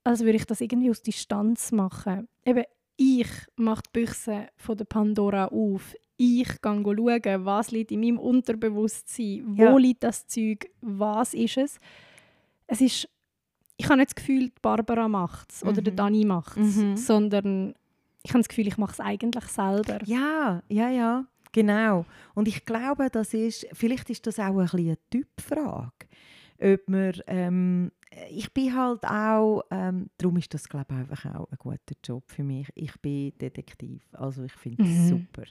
als 0.02 0.20
würde 0.20 0.36
ich 0.36 0.46
das 0.46 0.60
irgendwie 0.60 0.90
aus 0.90 1.02
Distanz 1.02 1.72
machen. 1.72 2.28
Eben, 2.44 2.64
ich 2.96 3.28
mache 3.56 3.82
die 3.86 4.00
Büchse 4.00 4.48
von 4.56 4.76
der 4.76 4.84
Pandora 4.84 5.46
auf. 5.46 5.94
Ich 6.16 6.48
gehe 6.48 6.82
schauen, 6.84 7.44
was 7.44 7.70
liegt 7.70 7.92
in 7.92 8.00
meinem 8.00 8.18
Unterbewusstsein, 8.18 9.44
wo 9.46 9.62
ja. 9.62 9.76
liegt 9.76 10.02
das 10.02 10.26
Zeug, 10.26 10.70
was 10.80 11.34
ist 11.34 11.58
es. 11.58 11.78
Es 12.66 12.80
ist, 12.80 13.08
ich 13.76 13.86
habe 13.86 13.98
nicht 13.98 14.10
das 14.10 14.14
Gefühl, 14.14 14.50
Barbara 14.62 15.08
macht 15.08 15.52
es 15.52 15.62
mhm. 15.62 15.70
oder 15.70 15.82
der 15.82 15.92
mhm. 15.92 15.96
Dani 15.96 16.24
macht 16.24 16.56
es, 16.56 16.76
mhm. 16.76 16.96
sondern 16.96 17.74
ich 18.22 18.30
habe 18.30 18.40
das 18.40 18.48
Gefühl, 18.48 18.66
ich 18.66 18.78
mache 18.78 18.92
es 18.92 19.00
eigentlich 19.00 19.44
selber. 19.44 19.98
Ja, 20.06 20.62
ja, 20.68 20.88
ja, 20.88 21.26
genau. 21.52 22.06
Und 22.34 22.48
ich 22.48 22.64
glaube, 22.64 23.08
das 23.10 23.34
ist, 23.34 23.66
vielleicht 23.72 24.08
ist 24.08 24.26
das 24.26 24.38
auch 24.38 24.44
ein 24.44 24.56
bisschen 24.56 24.80
eine 24.80 24.98
Typfrage 25.10 26.06
ob 26.60 26.88
man, 26.88 27.12
ähm, 27.26 27.92
ich 28.30 28.52
bin 28.52 28.74
halt 28.74 29.04
auch, 29.04 29.62
ähm, 29.70 30.10
darum 30.18 30.36
ist 30.36 30.54
das 30.54 30.68
glaube 30.68 30.86
ich 30.90 30.96
einfach 30.96 31.34
auch 31.34 31.50
ein 31.50 31.58
guter 31.58 31.94
Job 32.04 32.24
für 32.26 32.44
mich. 32.44 32.68
Ich 32.74 32.98
bin 33.00 33.32
Detektiv, 33.38 34.02
also 34.12 34.44
ich 34.44 34.52
finde 34.52 34.84
es 34.84 34.88
mhm. 34.88 35.08
super. 35.08 35.42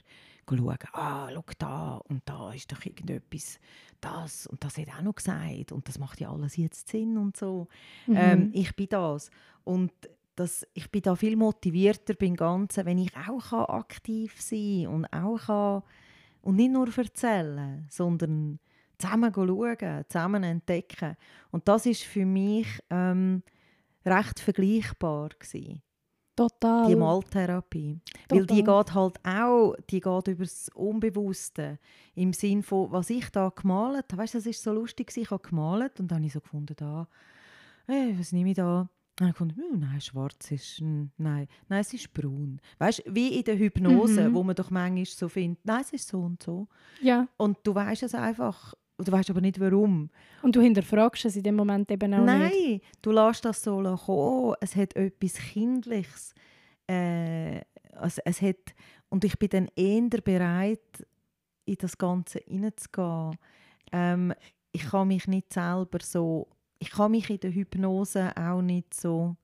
Schauen, 0.48 0.78
ah, 0.92 1.28
schau 1.32 1.44
da 1.58 1.96
und 2.08 2.22
da 2.24 2.52
ist 2.52 2.70
doch 2.70 2.84
irgendetwas, 2.84 3.58
das 4.00 4.46
und 4.46 4.62
das 4.64 4.78
hat 4.78 4.88
auch 4.88 5.02
noch 5.02 5.14
gesagt 5.16 5.72
und 5.72 5.88
das 5.88 5.98
macht 5.98 6.20
ja 6.20 6.30
alles 6.30 6.56
jetzt 6.56 6.88
Sinn 6.88 7.18
und 7.18 7.36
so. 7.36 7.68
Mhm. 8.06 8.16
Ähm, 8.16 8.50
ich 8.52 8.74
bin 8.74 8.88
das 8.88 9.30
und 9.64 9.92
das, 10.36 10.66
ich 10.74 10.90
bin 10.90 11.02
da 11.02 11.16
viel 11.16 11.36
motivierter 11.36 12.14
beim 12.14 12.36
Ganzen, 12.36 12.84
wenn 12.84 12.98
ich 12.98 13.10
auch 13.16 13.52
aktiv 13.70 14.40
sein 14.40 14.84
kann 14.84 14.94
und 14.94 15.04
auch 15.06 15.46
kann, 15.46 15.82
und 16.42 16.56
nicht 16.56 16.70
nur 16.70 16.88
erzählen, 16.96 17.86
sondern 17.90 18.60
zusammen 18.98 19.32
schauen, 19.34 20.04
zusammen 20.08 20.42
entdecken. 20.42 21.16
Und 21.50 21.68
das 21.68 21.86
ist 21.86 22.02
für 22.02 22.24
mich 22.24 22.66
ähm, 22.90 23.42
recht 24.04 24.40
vergleichbar 24.40 25.30
gewesen. 25.38 25.82
Total. 26.36 26.86
Die 26.88 26.96
Maltherapie. 26.96 27.98
Total. 28.28 28.38
Weil 28.38 28.46
die 28.46 28.62
geht 28.62 28.94
halt 28.94 29.18
auch, 29.24 29.74
die 29.88 30.00
geht 30.00 30.28
über 30.28 30.44
das 30.44 30.68
Unbewusste. 30.74 31.78
Im 32.14 32.34
Sinn 32.34 32.62
von, 32.62 32.92
was 32.92 33.08
ich 33.08 33.30
da 33.30 33.48
gemalt 33.48 34.04
habe. 34.12 34.22
Weißt 34.22 34.34
du, 34.34 34.38
das 34.38 34.46
ist 34.46 34.62
so 34.62 34.72
lustig, 34.72 35.16
ich 35.16 35.30
habe 35.30 35.48
gemalt 35.48 35.98
und 35.98 36.10
dann 36.10 36.18
habe 36.18 36.26
ich 36.26 36.34
so 36.34 36.40
gefunden, 36.40 36.74
da, 36.76 37.08
hey, 37.86 38.14
was 38.18 38.32
nehme 38.32 38.50
ich 38.50 38.56
da? 38.56 38.90
Dann 39.16 39.28
habe 39.28 39.30
ich 39.30 39.34
gefunden, 39.34 39.56
hm, 39.56 39.80
nein, 39.80 40.00
schwarz 40.02 40.50
ist, 40.50 40.82
nein, 40.82 41.48
nein, 41.68 41.80
es 41.80 41.94
ist 41.94 42.12
braun. 42.12 42.60
Weißt 42.78 43.02
du, 43.06 43.14
wie 43.14 43.38
in 43.38 43.44
der 43.44 43.58
Hypnose, 43.58 44.28
mhm. 44.28 44.34
wo 44.34 44.42
man 44.42 44.54
doch 44.54 44.70
manchmal 44.70 45.06
so 45.06 45.30
findet, 45.30 45.64
nein, 45.64 45.80
es 45.80 45.94
ist 45.94 46.08
so 46.08 46.20
und 46.20 46.42
so. 46.42 46.68
Ja. 47.00 47.26
Und 47.38 47.56
du 47.62 47.74
weißt 47.74 48.02
es 48.02 48.14
einfach 48.14 48.74
Du 48.98 49.12
weißt 49.12 49.28
aber 49.30 49.42
nicht 49.42 49.60
warum. 49.60 50.10
Und 50.42 50.56
du 50.56 50.60
hinterfragst 50.60 51.26
es 51.26 51.36
in 51.36 51.42
dem 51.42 51.56
Moment 51.56 51.90
eben 51.90 52.14
auch 52.14 52.24
Nein, 52.24 52.48
nicht. 52.48 52.60
Nein, 52.60 52.80
du 53.02 53.10
lässt 53.12 53.44
das 53.44 53.62
so 53.62 53.82
kommen. 53.82 54.54
Es 54.60 54.74
hat 54.74 54.96
etwas 54.96 55.34
Kindliches. 55.34 56.34
Äh, 56.86 57.60
also 57.92 58.22
es 58.24 58.40
hat, 58.40 58.74
und 59.10 59.24
ich 59.24 59.38
bin 59.38 59.48
dann 59.50 59.68
eher 59.76 60.20
bereit, 60.22 61.06
in 61.66 61.76
das 61.78 61.98
Ganze 61.98 62.40
hineinzugehen. 62.46 63.36
Ähm, 63.92 64.32
ich 64.72 64.84
kann 64.88 65.08
mich 65.08 65.26
nicht 65.26 65.52
selber 65.52 65.98
so, 66.02 66.48
ich 66.78 66.90
kann 66.90 67.10
mich 67.10 67.28
in 67.28 67.40
der 67.40 67.52
Hypnose 67.52 68.32
auch 68.36 68.62
nicht 68.62 68.94
so 68.94 69.36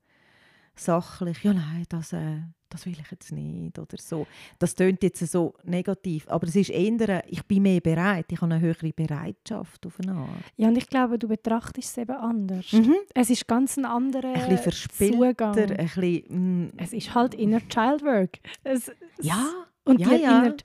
sachlich, 0.75 1.43
ja 1.43 1.53
nein, 1.53 1.85
das, 1.89 2.13
äh, 2.13 2.41
das 2.69 2.87
will 2.87 2.93
ich 2.93 3.11
jetzt 3.11 3.33
nicht 3.33 3.79
oder 3.79 3.97
so. 3.99 4.27
Das 4.59 4.75
tönt 4.75 5.03
jetzt 5.03 5.27
so 5.31 5.55
negativ, 5.65 6.27
aber 6.29 6.47
es 6.47 6.57
ist 6.57 6.71
eher, 6.71 7.23
ich 7.29 7.45
bin 7.45 7.63
mehr 7.63 7.81
bereit, 7.81 8.27
ich 8.31 8.41
habe 8.41 8.55
eine 8.55 8.63
höhere 8.63 8.93
Bereitschaft 8.93 9.87
auf 9.87 10.01
eine 10.01 10.13
Art. 10.13 10.45
Ja, 10.57 10.69
und 10.69 10.77
ich 10.77 10.89
glaube, 10.89 11.19
du 11.19 11.29
betrachtest 11.29 11.91
es 11.91 11.99
eben 11.99 12.17
anders. 12.17 12.73
Mhm. 12.73 12.97
Es 13.15 13.31
ist 13.31 13.47
ganz 13.47 13.77
ein 13.77 13.85
anderer 13.85 14.35
ein 14.35 14.59
Zugang. 14.59 15.57
Ein 15.59 15.77
bisschen, 15.77 16.67
mm. 16.67 16.73
Es 16.79 16.93
ist 16.93 17.15
halt 17.15 17.35
Inner 17.35 17.61
Childwork. 17.69 18.39
Es, 18.65 18.91
ja, 19.21 19.49
und 19.85 20.01
ja, 20.01 20.13
ja. 20.13 20.43
Inner, 20.43 20.57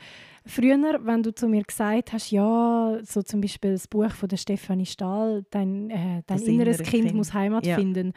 Früher, 0.47 0.99
wenn 1.03 1.23
du 1.23 1.35
zu 1.35 1.49
mir 1.49 1.63
gesagt 1.63 2.13
hast, 2.13 2.31
ja, 2.31 2.99
so 3.03 3.21
zum 3.21 3.41
Beispiel 3.41 3.73
das 3.73 3.87
Buch 3.87 4.11
von 4.11 4.29
der 4.29 4.37
Stefanie 4.37 4.85
Stahl, 4.85 5.45
dein, 5.51 5.89
äh, 5.89 6.23
dein 6.25 6.39
inneres 6.39 6.77
kind, 6.77 7.07
kind, 7.07 7.13
muss 7.15 7.33
Heimat 7.33 7.65
ja. 7.65 7.75
finden. 7.75 8.13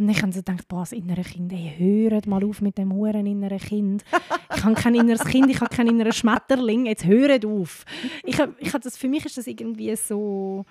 Und 0.00 0.08
ich 0.08 0.22
habe 0.22 0.32
so 0.32 0.38
gedacht, 0.38 0.66
boah, 0.66 0.80
das 0.80 0.92
innere 0.92 1.20
Kind, 1.20 1.52
ey, 1.52 1.74
hört 1.76 2.26
mal 2.26 2.42
auf 2.42 2.62
mit 2.62 2.78
dem 2.78 2.90
huren 2.90 3.26
inneren 3.26 3.58
Kind. 3.58 4.02
Ich 4.56 4.64
habe 4.64 4.74
kein 4.74 4.94
inneres 4.94 5.26
Kind, 5.26 5.50
ich 5.50 5.60
habe 5.60 5.74
keinen 5.74 5.90
inneren 5.90 6.12
Schmetterling, 6.12 6.86
jetzt 6.86 7.04
hört 7.04 7.44
auf. 7.44 7.84
Ich, 8.24 8.38
ich 8.58 8.72
das, 8.72 8.96
für 8.96 9.08
mich 9.08 9.26
ist 9.26 9.36
das 9.36 9.46
irgendwie 9.46 9.94
so 9.96 10.64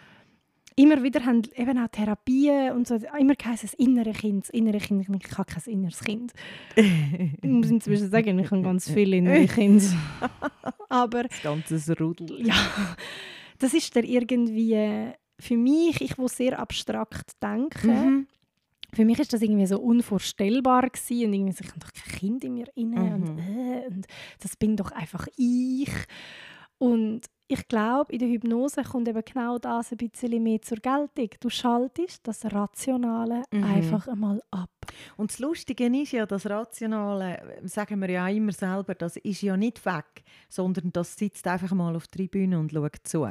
immer 0.75 1.03
wieder 1.03 1.23
haben 1.25 1.43
eben 1.55 1.77
auch 1.77 1.89
Therapien 1.89 2.71
und 2.71 2.87
so, 2.87 2.95
immer 3.19 3.35
heisst 3.45 3.65
das 3.65 3.73
innere 3.75 4.13
Kind, 4.13 4.45
das 4.45 4.49
innere 4.49 4.79
Kind, 4.79 5.01
ich 5.01 5.37
habe 5.37 5.45
kein 5.45 5.73
inneres 5.73 5.99
Kind. 5.99 6.33
ich 6.75 7.43
muss 7.43 7.69
inzwischen 7.69 8.09
sagen, 8.09 8.39
ich 8.39 8.49
habe 8.49 8.63
ganz 8.63 8.89
viele 8.89 9.17
innere 9.17 9.45
Kinder. 9.45 9.85
Aber... 10.89 11.23
Das 11.23 11.41
ganze 11.43 11.97
Rudel. 11.99 12.47
Ja, 12.47 12.55
das 13.59 13.75
ist 13.75 13.95
der 13.95 14.05
irgendwie, 14.05 15.11
für 15.39 15.57
mich, 15.57 16.01
ich 16.01 16.17
will 16.17 16.29
sehr 16.29 16.57
abstrakt 16.57 17.31
denken, 17.43 17.89
mhm. 17.89 18.27
Für 18.93 19.05
mich 19.05 19.19
ist 19.19 19.33
das 19.33 19.41
irgendwie 19.41 19.67
so 19.67 19.79
unvorstellbar 19.79 20.89
gewesen 20.89 21.27
und 21.27 21.33
irgendwie 21.33 21.53
so, 21.53 21.63
ich 21.63 21.69
habe 21.69 21.79
doch 21.79 21.93
kein 21.93 22.19
Kind 22.19 22.43
in 22.43 22.53
mir 22.53 22.67
inne 22.75 22.99
mhm. 22.99 23.13
und, 23.13 23.39
äh, 23.39 23.87
und 23.87 24.07
das 24.41 24.55
bin 24.55 24.75
doch 24.75 24.91
einfach 24.91 25.27
ich. 25.37 25.91
Und 26.77 27.25
ich 27.51 27.67
glaube, 27.67 28.13
in 28.13 28.19
der 28.19 28.29
Hypnose 28.29 28.83
kommt 28.83 29.07
eben 29.07 29.23
genau 29.25 29.57
das 29.57 29.91
ein 29.91 29.97
bisschen 29.97 30.41
mehr 30.43 30.61
zur 30.61 30.77
Geltung. 30.77 31.29
Du 31.39 31.49
schaltest 31.49 32.27
das 32.27 32.45
Rationale 32.45 33.43
mhm. 33.51 33.63
einfach 33.63 34.07
einmal 34.07 34.41
ab. 34.51 34.69
Und 35.17 35.31
das 35.31 35.39
Lustige 35.39 35.87
ist 35.87 36.11
ja, 36.11 36.27
das 36.27 36.47
Rationale, 36.47 37.59
sagen 37.63 37.99
wir 38.01 38.09
ja 38.11 38.27
immer 38.29 38.51
selber, 38.51 38.93
das 38.93 39.17
ist 39.17 39.41
ja 39.41 39.57
nicht 39.57 39.83
weg, 39.85 40.23
sondern 40.47 40.91
das 40.93 41.15
sitzt 41.15 41.47
einfach 41.47 41.73
mal 41.73 41.95
auf 41.95 42.07
der 42.07 42.19
Tribüne 42.19 42.59
und 42.59 42.71
schaut 42.71 42.97
zu. 43.03 43.27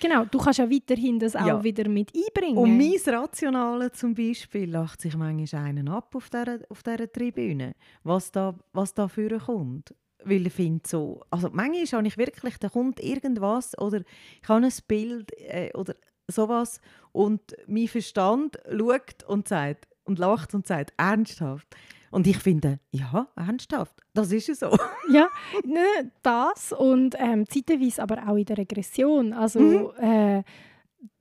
Genau, 0.00 0.24
du 0.24 0.38
kannst 0.38 0.58
ja 0.58 0.70
weiterhin 0.70 1.18
das 1.18 1.34
auch 1.36 1.46
Ja. 1.46 1.64
wieder 1.64 1.88
mit 1.88 2.12
einbringen. 2.14 2.56
Und 2.58 2.76
mein 2.76 3.14
Rationale 3.14 3.92
zum 3.92 4.14
Beispiel 4.14 4.70
lacht 4.70 5.00
sich 5.00 5.16
manchmal 5.16 5.64
einen 5.64 5.88
ab 5.88 6.14
auf 6.14 6.30
dieser, 6.30 6.58
auf 6.68 6.82
dieser 6.82 7.10
Tribüne, 7.10 7.74
was 8.02 8.30
da, 8.32 8.54
was 8.72 8.94
da 8.94 9.08
vorne 9.08 9.38
kommt. 9.38 9.94
Weil 10.26 10.46
ich 10.46 10.52
finde 10.54 10.82
so, 10.86 11.20
also 11.30 11.50
manchmal 11.52 11.98
habe 11.98 12.08
ich 12.08 12.16
wirklich, 12.16 12.56
da 12.58 12.68
kommt 12.70 12.98
irgendwas 13.00 13.76
oder 13.78 14.00
ich 14.42 14.48
habe 14.48 14.64
ein 14.64 14.72
Bild 14.88 15.32
äh, 15.38 15.70
oder 15.74 15.94
sowas 16.28 16.80
und 17.12 17.42
mein 17.66 17.88
Verstand 17.88 18.58
schaut 18.70 19.22
und 19.26 19.48
sagt 19.48 19.86
und 20.04 20.18
lacht 20.18 20.54
und 20.54 20.66
sagt, 20.66 20.92
ernsthaft. 20.96 21.66
Und 22.14 22.26
ich 22.26 22.38
finde, 22.38 22.78
ja, 22.92 23.26
ernsthaft, 23.36 23.94
das 24.14 24.30
ist 24.32 24.46
ja 24.48 24.54
so. 24.54 24.76
Ja, 25.10 25.28
ne, 25.64 26.12
das 26.22 26.72
und 26.72 27.14
ähm, 27.18 27.44
zeitweise 27.48 28.02
aber 28.02 28.26
auch 28.28 28.36
in 28.36 28.44
der 28.44 28.58
Regression. 28.58 29.32
Also 29.32 29.60
Mhm. 29.60 29.90
äh, 30.00 30.42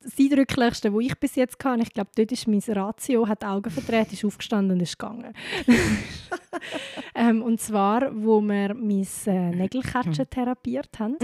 das 0.01 0.17
Eindrücklichste, 0.19 0.93
was 0.93 1.03
ich 1.03 1.19
bis 1.19 1.35
jetzt 1.35 1.63
hatte, 1.63 1.81
ich 1.83 1.91
glaube, 1.93 2.11
dort 2.15 2.31
ist 2.31 2.47
mein 2.47 2.61
Ratio, 2.67 3.27
hat 3.27 3.41
die 3.41 3.45
Augen 3.47 3.69
verdreht, 3.69 4.13
ist 4.13 4.23
aufgestanden 4.23 4.77
und 4.77 4.81
ist 4.81 4.97
gegangen. 4.97 5.33
ähm, 7.15 7.41
und 7.41 7.59
zwar, 7.59 8.11
wo 8.15 8.41
wir 8.41 8.73
mein 8.73 9.07
äh, 9.25 9.49
Nägelkatschen 9.55 10.29
therapiert 10.29 10.99
haben. 10.99 11.17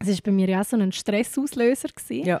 Es 0.00 0.08
war 0.08 0.16
bei 0.24 0.32
mir 0.32 0.48
ja 0.48 0.60
auch 0.60 0.64
so 0.64 0.76
ein 0.76 0.92
Stressauslöser. 0.92 1.88
Gewesen. 1.88 2.26
Ja. 2.26 2.40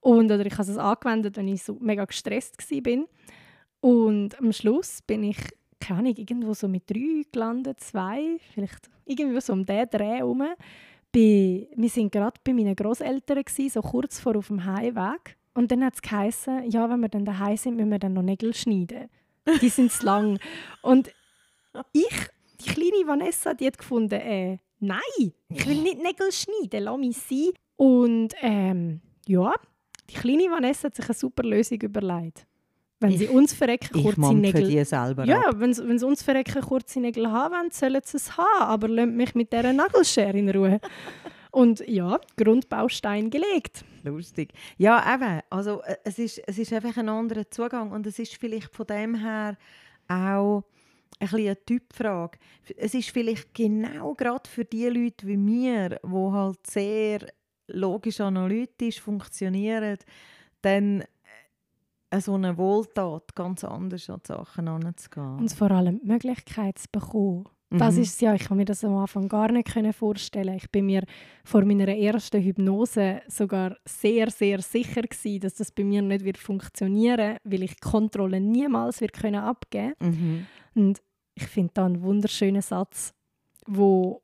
Und, 0.00 0.32
oder 0.32 0.44
ich 0.46 0.52
habe 0.58 0.70
es 0.70 0.78
angewendet, 0.78 1.36
wenn 1.36 1.48
ich 1.48 1.62
so 1.62 1.76
mega 1.80 2.04
gestresst 2.04 2.56
war. 2.58 3.04
Und 3.80 4.38
am 4.40 4.52
Schluss 4.52 5.02
bin 5.02 5.24
ich, 5.24 5.38
keine 5.82 5.98
Ahnung, 6.00 6.14
irgendwo 6.16 6.54
so 6.54 6.68
mit 6.68 6.88
drei 6.88 7.24
gelandet, 7.30 7.80
zwei, 7.80 8.38
vielleicht 8.54 8.88
irgendwie 9.04 9.40
so 9.40 9.52
um 9.52 9.66
diesen 9.66 9.90
Dreh 9.90 10.18
herum. 10.18 10.44
Wir 11.12 11.66
waren 11.76 12.10
gerade 12.10 12.40
bei 12.42 12.54
meinen 12.54 12.76
Großeltern, 12.76 13.42
so 13.68 13.82
kurz 13.82 14.20
vor 14.20 14.36
auf 14.36 14.46
dem 14.46 14.64
Heimweg. 14.64 15.36
Und 15.54 15.70
dann 15.70 15.84
hat 15.84 15.94
es 15.94 16.02
geheißen, 16.02 16.70
ja, 16.70 16.88
wenn 16.88 17.00
wir 17.00 17.08
dann 17.08 17.26
daheim 17.26 17.56
sind, 17.56 17.76
müssen 17.76 17.90
wir 17.90 17.98
dann 17.98 18.14
noch 18.14 18.22
Nägel 18.22 18.54
schneiden. 18.54 19.10
Die 19.60 19.68
sind 19.68 19.92
zu 19.92 20.06
lang. 20.06 20.38
Und 20.80 21.12
ich, 21.92 22.28
die 22.60 22.70
kleine 22.70 23.06
Vanessa, 23.06 23.52
die 23.52 23.66
hat 23.66 23.76
gefunden, 23.76 24.14
äh, 24.14 24.58
nein, 24.78 25.32
ich 25.48 25.66
will 25.66 25.82
nicht 25.82 26.02
Nägel 26.02 26.32
schneiden, 26.32 26.84
lass 26.84 26.98
mich 26.98 27.16
sein. 27.18 27.50
Und 27.76 28.34
ähm, 28.40 29.00
ja, 29.26 29.52
die 30.08 30.14
kleine 30.14 30.50
Vanessa 30.50 30.86
hat 30.86 30.94
sich 30.94 31.04
eine 31.04 31.14
super 31.14 31.42
Lösung 31.42 31.80
überlegt. 31.80 32.46
Wenn 33.02 33.18
sie 33.18 33.28
uns 33.28 33.52
verrecken, 33.52 33.98
Ich 33.98 34.04
kurze 34.04 34.34
Nägel. 34.34 34.68
die 34.68 34.84
selber 34.84 35.24
Ja, 35.24 35.42
wenn 35.54 35.74
sie 35.74 35.86
wenn 35.86 35.98
sie 35.98 36.06
uns 36.06 36.22
verrecken, 36.22 36.60
kurze 36.62 37.00
Nägel 37.00 37.30
haben 37.30 37.54
wollen, 37.54 37.70
sollen 37.70 38.00
sie 38.04 38.16
es 38.16 38.36
haben. 38.36 38.62
Aber 38.62 38.88
lasst 38.88 39.10
mich 39.12 39.34
mit 39.34 39.52
dieser 39.52 39.72
Nagelschere 39.72 40.38
in 40.38 40.50
Ruhe. 40.50 40.80
Und 41.50 41.86
ja, 41.86 42.18
Grundbaustein 42.38 43.28
gelegt. 43.28 43.84
Lustig. 44.04 44.54
Ja, 44.78 45.14
eben. 45.14 45.40
Also, 45.50 45.82
äh, 45.82 45.96
es, 46.04 46.18
ist, 46.18 46.42
es 46.46 46.58
ist 46.58 46.72
einfach 46.72 46.96
ein 46.96 47.10
anderer 47.10 47.48
Zugang 47.50 47.92
und 47.92 48.06
es 48.06 48.18
ist 48.18 48.36
vielleicht 48.36 48.74
von 48.74 48.86
dem 48.86 49.14
her 49.14 49.58
auch 50.08 50.62
ein 51.20 51.28
bisschen 51.28 51.40
eine 51.40 51.64
Typfrage. 51.66 52.38
Es 52.76 52.94
ist 52.94 53.10
vielleicht 53.10 53.52
genau 53.54 54.14
gerade 54.14 54.48
für 54.48 54.64
die 54.64 54.86
Leute 54.86 55.26
wie 55.26 55.36
mir, 55.36 56.00
die 56.02 56.08
halt 56.08 56.66
sehr 56.66 57.20
logisch 57.68 58.20
analytisch 58.20 59.00
funktionieren, 59.00 59.98
dann 60.62 61.04
so 62.20 62.34
eine 62.34 62.56
Wohltat 62.58 63.34
ganz 63.34 63.64
anders 63.64 64.08
an 64.10 64.20
die 64.24 64.28
Sachen 64.28 64.66
heranzugehen. 64.66 65.38
Und 65.38 65.52
vor 65.52 65.70
allem 65.70 66.00
die 66.00 66.06
Möglichkeit 66.06 66.78
zu 66.78 66.86
bekommen. 66.92 67.44
Das 67.70 67.94
Mhm. 67.96 68.02
ist 68.02 68.14
es 68.14 68.20
ja, 68.20 68.34
ich 68.34 68.44
kann 68.44 68.58
mir 68.58 68.66
das 68.66 68.84
am 68.84 68.94
Anfang 68.96 69.28
gar 69.28 69.50
nicht 69.50 69.72
können 69.72 69.94
vorstellen. 69.94 70.54
Ich 70.56 70.70
bin 70.70 70.84
mir 70.84 71.04
vor 71.42 71.64
meiner 71.64 71.88
ersten 71.88 72.42
Hypnose 72.42 73.22
sogar 73.28 73.76
sehr, 73.88 74.30
sehr 74.30 74.60
sicher 74.60 75.00
gewesen, 75.00 75.40
dass 75.40 75.54
das 75.54 75.70
bei 75.72 75.82
mir 75.82 76.02
nicht 76.02 76.22
wird 76.22 76.36
funktionieren, 76.36 77.38
weil 77.44 77.62
ich 77.62 77.76
die 77.76 77.80
Kontrolle 77.80 78.40
niemals 78.42 79.00
wird 79.00 79.14
können 79.14 79.36
abgeben. 79.42 79.94
Mhm. 80.02 80.46
Und 80.74 81.02
ich 81.34 81.46
finde 81.46 81.70
da 81.72 81.86
einen 81.86 82.02
wunderschönen 82.02 82.60
Satz, 82.60 83.14
wo 83.66 84.20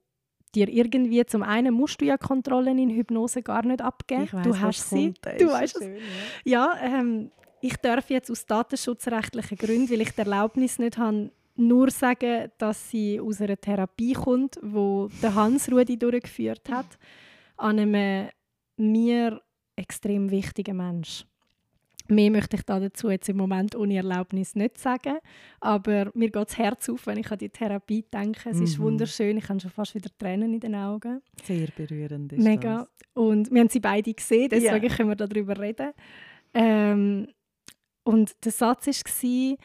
dir 0.55 0.69
irgendwie 0.69 1.25
zum 1.25 1.43
einen 1.43 1.73
musst 1.73 2.03
du 2.03 2.05
ja 2.05 2.19
Kontrollen 2.19 2.79
in 2.79 2.91
Hypnose 2.91 3.43
gar 3.43 3.65
nicht 3.65 3.81
abgeben. 3.81 4.29
Weiss, 4.31 4.43
du 4.47 4.61
hast 4.61 4.91
sie. 4.91 5.05
kommt. 5.07 5.19
Das 5.25 5.37
Du 5.39 5.47
ist 5.47 5.53
weißt 5.53 5.77
es. 5.77 5.83
schön, 5.85 5.97
ja. 6.45 6.75
Ja, 6.77 6.99
ähm, 7.01 7.31
ich 7.61 7.77
darf 7.77 8.11
jetzt 8.11 8.31
aus 8.31 8.47
datenschutzrechtlichen 8.47 9.57
Gründen, 9.59 9.91
weil 9.91 10.01
ich 10.03 10.11
die 10.13 10.21
Erlaubnis 10.21 10.79
nicht 10.79 10.99
habe, 10.99 11.31
nur 11.57 11.91
sagen, 11.91 12.51
dass 12.59 12.91
sie 12.91 13.19
aus 13.21 13.41
einer 13.41 13.57
Therapie 13.57 14.13
kommt, 14.13 14.59
wo 14.63 15.09
der 15.23 15.35
Hans 15.35 15.71
Rudi 15.71 15.99
durchgeführt 15.99 16.69
hat, 16.71 16.87
an 17.57 17.79
einem 17.81 18.29
mir 18.77 19.41
extrem 19.75 20.31
wichtigen 20.31 20.77
Mensch. 20.77 21.25
Mehr 22.11 22.31
möchte 22.31 22.57
ich 22.57 22.63
da 22.63 22.81
dazu 22.81 23.11
jetzt 23.11 23.29
im 23.29 23.37
Moment 23.37 23.75
ohne 23.77 23.97
Erlaubnis 23.97 24.55
nicht 24.55 24.79
sagen, 24.79 25.19
aber 25.61 26.11
mir 26.15 26.31
geht 26.31 26.37
das 26.37 26.57
Herz 26.57 26.89
auf, 26.89 27.07
wenn 27.07 27.19
ich 27.19 27.31
an 27.31 27.37
die 27.39 27.51
Therapie 27.51 28.03
denke. 28.11 28.49
Es 28.49 28.61
ist 28.61 28.79
Mhm. 28.79 28.85
wunderschön, 28.85 29.37
ich 29.37 29.47
habe 29.49 29.61
schon 29.61 29.71
fast 29.71 29.95
wieder 29.95 30.09
Tränen 30.17 30.55
in 30.55 30.61
den 30.61 30.75
Augen. 30.75 31.21
Sehr 31.45 31.69
berührend 31.77 32.33
ist 32.33 32.43
Mega. 32.43 32.79
das. 32.79 32.89
Und 33.15 33.51
wir 33.51 33.61
haben 33.61 33.69
sie 33.69 33.81
beide 33.81 34.15
gesehen, 34.15 34.49
deswegen 34.49 34.87
Ja. 34.87 34.97
können 34.97 35.09
wir 35.11 35.17
darüber 35.17 35.59
reden. 35.59 35.91
Ähm, 36.55 37.29
und 38.09 38.45
der 38.45 38.53
Satz 38.53 38.87
war, 38.87 39.57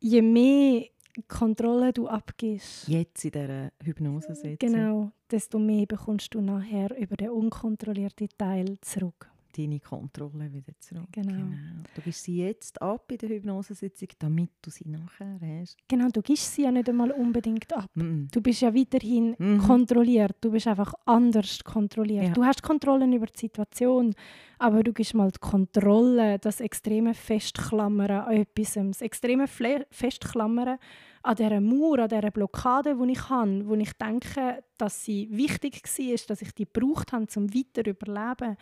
je 0.00 0.22
mehr 0.22 0.86
Kontrolle 1.28 1.92
du 1.92 2.06
abgibst, 2.08 2.86
Jetzt 2.88 3.24
in 3.24 3.32
dieser 3.32 3.72
Hypnosesitzung. 3.82 4.56
genau, 4.58 5.12
desto 5.30 5.58
mehr 5.58 5.86
bekommst 5.86 6.32
du 6.34 6.40
nachher 6.40 6.96
über 6.96 7.16
den 7.16 7.30
unkontrollierten 7.30 8.28
Teil 8.38 8.78
zurück. 8.80 9.31
Deine 9.56 9.80
Kontrolle 9.80 10.52
wieder 10.52 10.72
zurück. 10.80 11.08
Genau. 11.12 11.46
Du 11.94 12.00
gibst 12.02 12.24
sie 12.24 12.38
jetzt 12.38 12.80
ab 12.80 13.10
in 13.12 13.18
der 13.18 13.28
Hypnosesitzung, 13.30 14.08
damit 14.18 14.50
du 14.62 14.70
sie 14.70 14.88
nachher 14.88 15.38
hast. 15.40 15.76
Genau, 15.88 16.08
du 16.08 16.22
gibst 16.22 16.54
sie 16.54 16.62
ja 16.62 16.70
nicht 16.70 16.88
einmal 16.88 17.10
unbedingt 17.10 17.72
ab. 17.72 17.90
Mm. 17.94 18.26
Du 18.32 18.40
bist 18.40 18.60
ja 18.62 18.74
weiterhin 18.74 19.34
Mhm. 19.38 19.58
kontrolliert. 19.58 20.36
Du 20.40 20.50
bist 20.50 20.66
einfach 20.66 20.94
anders 21.04 21.62
kontrolliert. 21.64 22.24
Ja. 22.28 22.32
Du 22.32 22.44
hast 22.44 22.62
Kontrollen 22.62 23.12
über 23.12 23.26
die 23.26 23.38
Situation, 23.40 24.14
aber 24.58 24.82
du 24.82 24.92
gibst 24.92 25.14
mal 25.14 25.30
die 25.30 25.38
Kontrolle, 25.40 26.38
das 26.38 26.60
extreme 26.60 27.14
Festklammern 27.14 28.10
an 28.10 28.32
etwas, 28.36 28.74
das 28.74 29.00
extreme 29.02 29.46
Fle 29.46 29.86
Festklammern 29.90 30.78
an 31.24 31.36
dieser 31.36 31.60
Mauer, 31.60 32.00
an 32.00 32.08
dieser 32.08 32.30
Blockade, 32.32 32.96
die 32.96 33.12
ich 33.12 33.28
habe, 33.28 33.66
wo 33.68 33.74
ich 33.74 33.92
denke, 33.92 34.64
dass 34.76 35.04
sie 35.04 35.28
wichtig 35.30 35.82
war, 35.84 36.16
dass 36.26 36.42
ich 36.42 36.52
die 36.52 36.64
gebraucht 36.64 37.12
habe, 37.12 37.26
um 37.36 37.54
weiter 37.54 37.84
zu 37.84 37.90
überleben. 37.90 38.56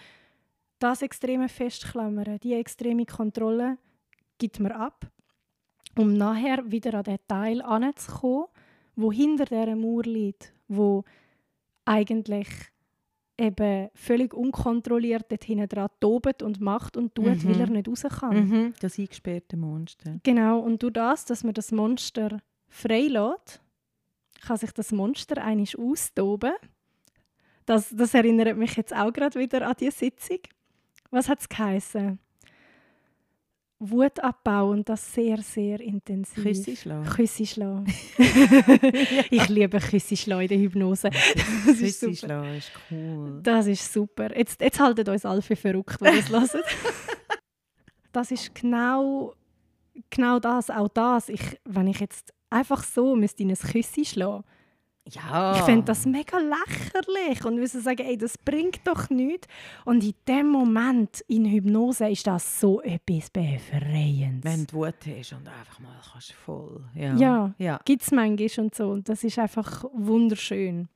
Das 0.81 1.03
extreme 1.03 1.49
Festklammern, 1.49 2.39
die 2.41 2.55
extreme 2.55 3.05
Kontrolle 3.07 3.77
gibt 4.39 4.59
mir 4.61 4.75
ab, 4.75 5.07
um 5.97 6.15
nachher 6.15 6.69
wieder 6.71 6.95
an 6.95 7.05
den 7.05 7.19
Teil 7.29 7.61
anzukommen, 7.63 8.47
wo 8.97 9.13
hinter 9.13 9.45
dieser 9.45 9.77
Mauer 9.77 10.05
liegt, 10.05 10.53
wo 10.69 11.05
eigentlich 11.85 12.49
eben 13.39 13.89
völlig 13.95 14.33
unkontrolliert 14.35 15.31
dort 15.31 15.45
hinten 15.45 15.69
dran 15.69 15.89
tobt 16.01 16.43
und 16.43 16.61
macht 16.61 16.97
und 16.97 17.15
tut, 17.15 17.27
Mhm. 17.27 17.45
weil 17.49 17.61
er 17.61 17.67
nicht 17.71 17.89
raus 17.89 18.03
kann. 18.19 18.49
Mhm. 18.49 18.75
Das 18.81 18.99
eingesperrte 18.99 19.57
Monster. 19.59 20.19
Genau, 20.23 20.61
und 20.61 20.83
durch 20.83 20.95
das, 20.95 21.25
dass 21.27 21.45
man 21.45 21.55
das 21.55 21.73
Monster 21.73 22.41
freilässt, 22.69 23.61
kann 24.47 24.57
sich 24.57 24.73
das 24.73 24.93
Monster 24.93 25.43
einisch 25.45 25.79
austoben. 25.79 26.53
Das, 27.67 27.91
das 27.95 28.15
erinnert 28.15 28.57
mich 28.57 28.77
jetzt 28.77 28.95
auch 28.95 29.13
gerade 29.13 29.39
wieder 29.39 29.67
an 29.69 29.75
die 29.79 29.91
Sitzung. 29.91 30.39
Was 31.11 31.29
hat 31.29 31.41
es 31.41 31.49
geheißen? 31.49 32.19
Wutabbau 33.83 34.71
und 34.71 34.89
das 34.89 35.15
sehr, 35.15 35.39
sehr 35.39 35.81
intensiv. 35.81 36.43
Küsse 36.45 36.77
schlagen. 36.77 37.09
Küsse 37.09 37.47
schlagen. 37.47 37.87
ich 39.31 39.49
liebe 39.49 39.79
Küsse 39.81 40.17
schlagen 40.17 40.43
in 40.43 40.49
der 40.49 40.59
Hypnose. 40.59 41.11
Das 41.67 41.81
ist 41.81 42.01
Küsse 42.01 42.15
schlagen 42.15 42.55
ist 42.57 42.71
cool. 42.91 43.41
Das 43.43 43.67
ist 43.67 43.91
super. 43.91 44.37
Jetzt, 44.37 44.61
jetzt 44.61 44.79
haltet 44.79 45.09
uns 45.09 45.25
alle 45.25 45.41
für 45.41 45.57
verrückt, 45.57 45.99
die 46.01 46.05
das 46.05 46.29
hören. 46.29 46.63
das 48.13 48.31
ist 48.31 48.55
genau, 48.55 49.35
genau 50.11 50.39
das, 50.39 50.69
auch 50.69 50.89
das. 50.89 51.31
Ich, 51.31 51.59
wenn 51.65 51.87
ich 51.87 52.01
jetzt 52.01 52.35
einfach 52.51 52.85
so 52.85 53.17
müsste 53.17 53.43
in 53.43 53.51
ein 53.51 53.57
Küssi 53.57 54.05
schlagen 54.05 54.45
Ja. 55.15 55.57
ich 55.57 55.63
fände 55.63 55.85
das 55.85 56.07
mega 56.07 56.39
lächerlich 56.39 57.45
und 57.45 57.57
würde 57.57 57.81
sagen, 57.81 58.07
ey, 58.07 58.17
das 58.17 58.37
bringt 58.39 58.81
doch 58.85 59.11
nichts. 59.11 59.49
Und 59.85 60.05
in 60.05 60.15
dem 60.27 60.49
Moment 60.49 61.21
in 61.29 61.45
Hypnose 61.45 62.09
ist 62.09 62.27
das 62.27 62.61
so 62.61 62.81
etwas 62.83 63.31
Befreiendes. 63.31 64.45
Wenn 64.45 64.67
du 64.67 64.77
Wut 64.77 64.95
hast 65.07 65.33
und 65.33 65.49
einfach 65.49 65.81
mal 65.81 66.01
kannst 66.13 66.33
voll. 66.33 66.85
Ja. 66.95 67.15
Ja. 67.17 67.55
ja. 67.59 67.81
gibt 67.85 68.03
es 68.03 68.11
manchmal 68.11 68.65
und 68.65 68.75
so. 68.75 68.91
Und 68.91 69.09
das 69.09 69.25
ist 69.25 69.39
einfach 69.39 69.85
wunderschön. 69.93 70.89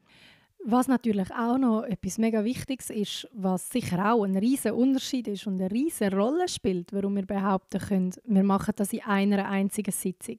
Was 0.66 0.88
natürlich 0.88 1.30
auch 1.30 1.58
noch 1.58 1.82
etwas 1.82 2.16
mega 2.16 2.42
Wichtiges 2.42 2.88
ist, 2.88 3.28
was 3.34 3.68
sicher 3.68 4.12
auch 4.12 4.24
ein 4.24 4.34
riesen 4.34 4.72
Unterschied 4.72 5.28
ist 5.28 5.46
und 5.46 5.60
eine 5.60 5.70
riesige 5.70 6.16
Rolle 6.16 6.48
spielt, 6.48 6.90
warum 6.94 7.16
wir 7.16 7.26
behaupten 7.26 7.80
können, 7.80 8.14
wir 8.24 8.42
machen 8.44 8.72
das 8.76 8.94
in 8.94 9.02
einer 9.02 9.46
einzigen 9.46 9.92
Sitzung, 9.92 10.38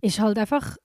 ist 0.00 0.18
halt 0.18 0.38
einfach 0.38 0.76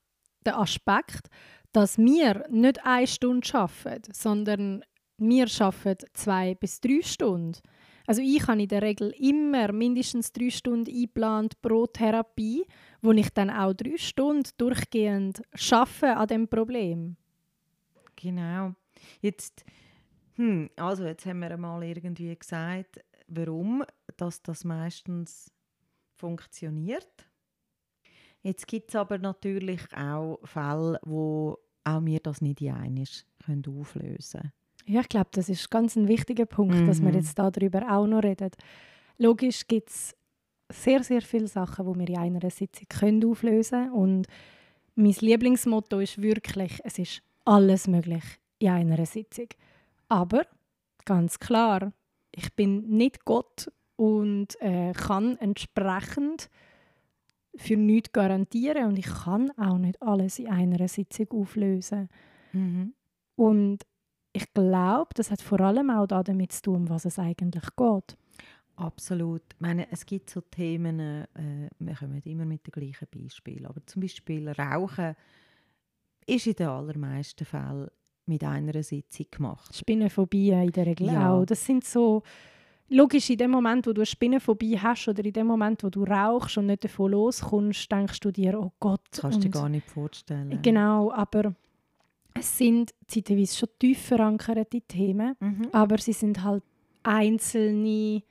der 0.46 0.60
Aspekt, 0.60 1.30
dass 1.76 1.98
wir 1.98 2.46
nicht 2.50 2.86
eine 2.86 3.06
Stunde 3.06 3.48
arbeiten, 3.54 4.14
sondern 4.14 4.84
wir 5.18 5.48
arbeiten 5.60 6.06
zwei 6.14 6.56
bis 6.56 6.80
drei 6.80 7.02
Stunden. 7.02 7.60
Also 8.08 8.22
ich 8.22 8.48
habe 8.48 8.62
in 8.62 8.68
der 8.70 8.82
Regel 8.82 9.14
immer 9.20 9.72
mindestens 9.74 10.32
drei 10.32 10.50
Stunden 10.52 10.90
eingeplant 10.90 11.62
pro 11.62 11.86
Therapie, 11.88 12.66
wo 13.02 13.12
ich 13.12 13.30
dann 13.34 13.50
auch 13.50 13.74
drei 13.74 13.98
Stunden 13.98 14.50
durchgehend 14.58 15.42
schaffe 15.54 16.16
an 16.16 16.28
dem 16.28 16.48
Problem. 16.48 17.18
Genau. 18.16 18.74
Jetzt, 19.22 19.66
hm, 20.36 20.70
also 20.78 21.06
jetzt 21.06 21.26
haben 21.26 21.40
wir 21.40 21.52
einmal 21.52 21.84
irgendwie 21.84 22.34
gesagt, 22.36 23.04
warum 23.28 23.84
dass 24.16 24.42
das 24.42 24.64
meistens 24.64 25.52
funktioniert. 26.16 27.28
Jetzt 28.44 28.68
gibt 28.68 28.92
es 28.92 28.96
aber 28.96 29.18
natürlich 29.18 29.82
auch 29.98 30.40
Fälle, 30.44 31.00
wo 31.04 31.58
auch 31.86 32.04
wir 32.04 32.20
das 32.20 32.42
nicht 32.42 32.62
in 32.62 32.74
einig 32.74 33.26
auflösen 33.48 34.42
können. 34.42 34.52
Ja, 34.88 35.02
ich 35.02 35.10
glaube, 35.10 35.30
das 35.32 35.50
ist 35.50 35.72
ganz 35.72 35.96
ein 35.96 36.08
wichtiger 36.08 36.46
Punkt, 36.46 36.76
mhm. 36.76 36.88
dass 36.88 37.02
wir 37.02 37.10
mhm. 37.10 37.16
jetzt 37.16 37.38
darüber 37.40 37.92
auch 37.92 38.06
noch 38.06 38.24
reden. 38.24 38.52
Logisch 39.18 39.68
gibt 39.68 39.90
es 39.90 40.16
sehr, 40.72 41.04
sehr 41.04 41.22
viele 41.22 41.48
Sachen, 41.48 41.94
die 41.94 42.00
wir 42.00 42.24
in 42.24 42.36
einer 42.36 42.50
Sitzung 42.50 42.88
können 42.90 43.26
auflösen 43.26 43.86
können. 43.86 43.94
Und 43.94 44.28
mein 44.96 45.16
Lieblingsmotto 45.20 46.00
ist 46.00 46.22
wirklich, 46.22 46.80
es 46.84 47.00
ist 47.00 47.22
alles 47.46 47.88
möglich 47.88 48.24
in 48.60 48.70
einer 48.70 49.06
Sitzung. 49.06 49.48
Aber 50.10 50.44
ganz 51.06 51.40
klar, 51.40 51.92
ich 52.32 52.54
bin 52.54 52.88
nicht 52.90 53.26
Gott 53.26 53.72
und 53.96 54.60
äh, 54.62 54.92
kann 54.94 55.38
entsprechend 55.38 56.50
für 57.58 57.78
nichts 57.78 58.12
garantieren 58.12 58.88
und 58.88 58.98
ich 58.98 59.06
kann 59.06 59.52
auch 59.58 59.78
nicht 59.78 60.02
alles 60.02 60.40
in 60.40 60.48
einer 60.48 60.88
Sitzung 60.88 61.28
auflösen. 61.32 62.10
Mhm. 62.54 62.94
Und 63.36 63.80
ich 64.34 64.54
glaube, 64.54 65.10
das 65.14 65.32
hat 65.32 65.42
vor 65.42 65.62
allem 65.62 65.90
auch 65.90 66.08
damit 66.08 66.52
zu 66.52 66.64
tun, 66.64 66.90
was 66.90 67.06
es 67.06 67.20
eigentlich 67.20 67.64
geht. 67.76 68.18
Absolut. 68.76 69.42
Ich 69.54 69.62
meine, 69.62 69.90
es 69.92 70.06
gibt 70.06 70.30
so 70.30 70.42
Themen, 70.42 71.00
äh, 71.00 71.70
wir 71.80 71.96
kommen 71.96 72.22
immer 72.26 72.46
mit 72.46 72.68
den 72.68 72.72
gleichen 72.72 73.08
Beispielen, 73.10 73.66
aber 73.66 73.86
zum 73.86 74.02
Beispiel 74.02 74.50
Rauchen 74.50 75.16
ist 76.28 76.48
in 76.48 76.56
den 76.56 76.68
allermeisten 76.68 77.46
Fällen 77.46 77.88
mit 78.26 78.44
einer 78.44 78.84
Sitzung 78.84 79.28
gemacht. 79.32 79.76
Spinnenphobie 79.76 80.50
in 80.50 80.72
der 80.72 80.86
Regel 80.88 81.08
ja. 81.08 81.32
auch. 81.32 81.46
Das 81.46 81.66
sind 81.66 81.86
so 81.86 82.24
logisch, 82.90 83.30
in 83.30 83.38
dem 83.38 83.52
Moment, 83.52 83.88
wo 83.88 83.94
du 83.94 84.02
eine 84.02 84.06
Spinnenphobie 84.06 84.80
hast 84.80 85.08
oder 85.08 85.24
in 85.24 85.34
dem 85.34 85.48
Moment, 85.48 85.84
wo 85.84 85.90
du 85.90 86.04
rauchst 86.04 86.58
und 86.58 86.68
nicht 86.68 86.84
davon 86.84 87.12
loskommst, 87.12 87.92
denkst 87.92 88.20
du 88.20 88.32
dir, 88.32 88.60
oh 88.60 88.72
Gott. 88.80 89.02
Das 89.12 89.22
kannst 89.22 89.38
du 89.40 89.42
dir 89.44 89.52
gar 89.52 89.70
nicht 89.70 89.88
vorstellen. 89.88 90.60
Genau, 90.62 91.12
aber 91.12 91.56
es 92.34 92.58
sind 92.58 92.94
zeitweise 93.08 93.58
schon 93.58 93.70
tief 93.80 94.02
verankerte 94.02 94.82
Themen, 94.82 95.36
mhm. 95.40 95.70
aber 95.72 95.98
sie 95.98 96.14
sind 96.14 96.44
halt 96.44 96.64
einzelne 97.04 98.24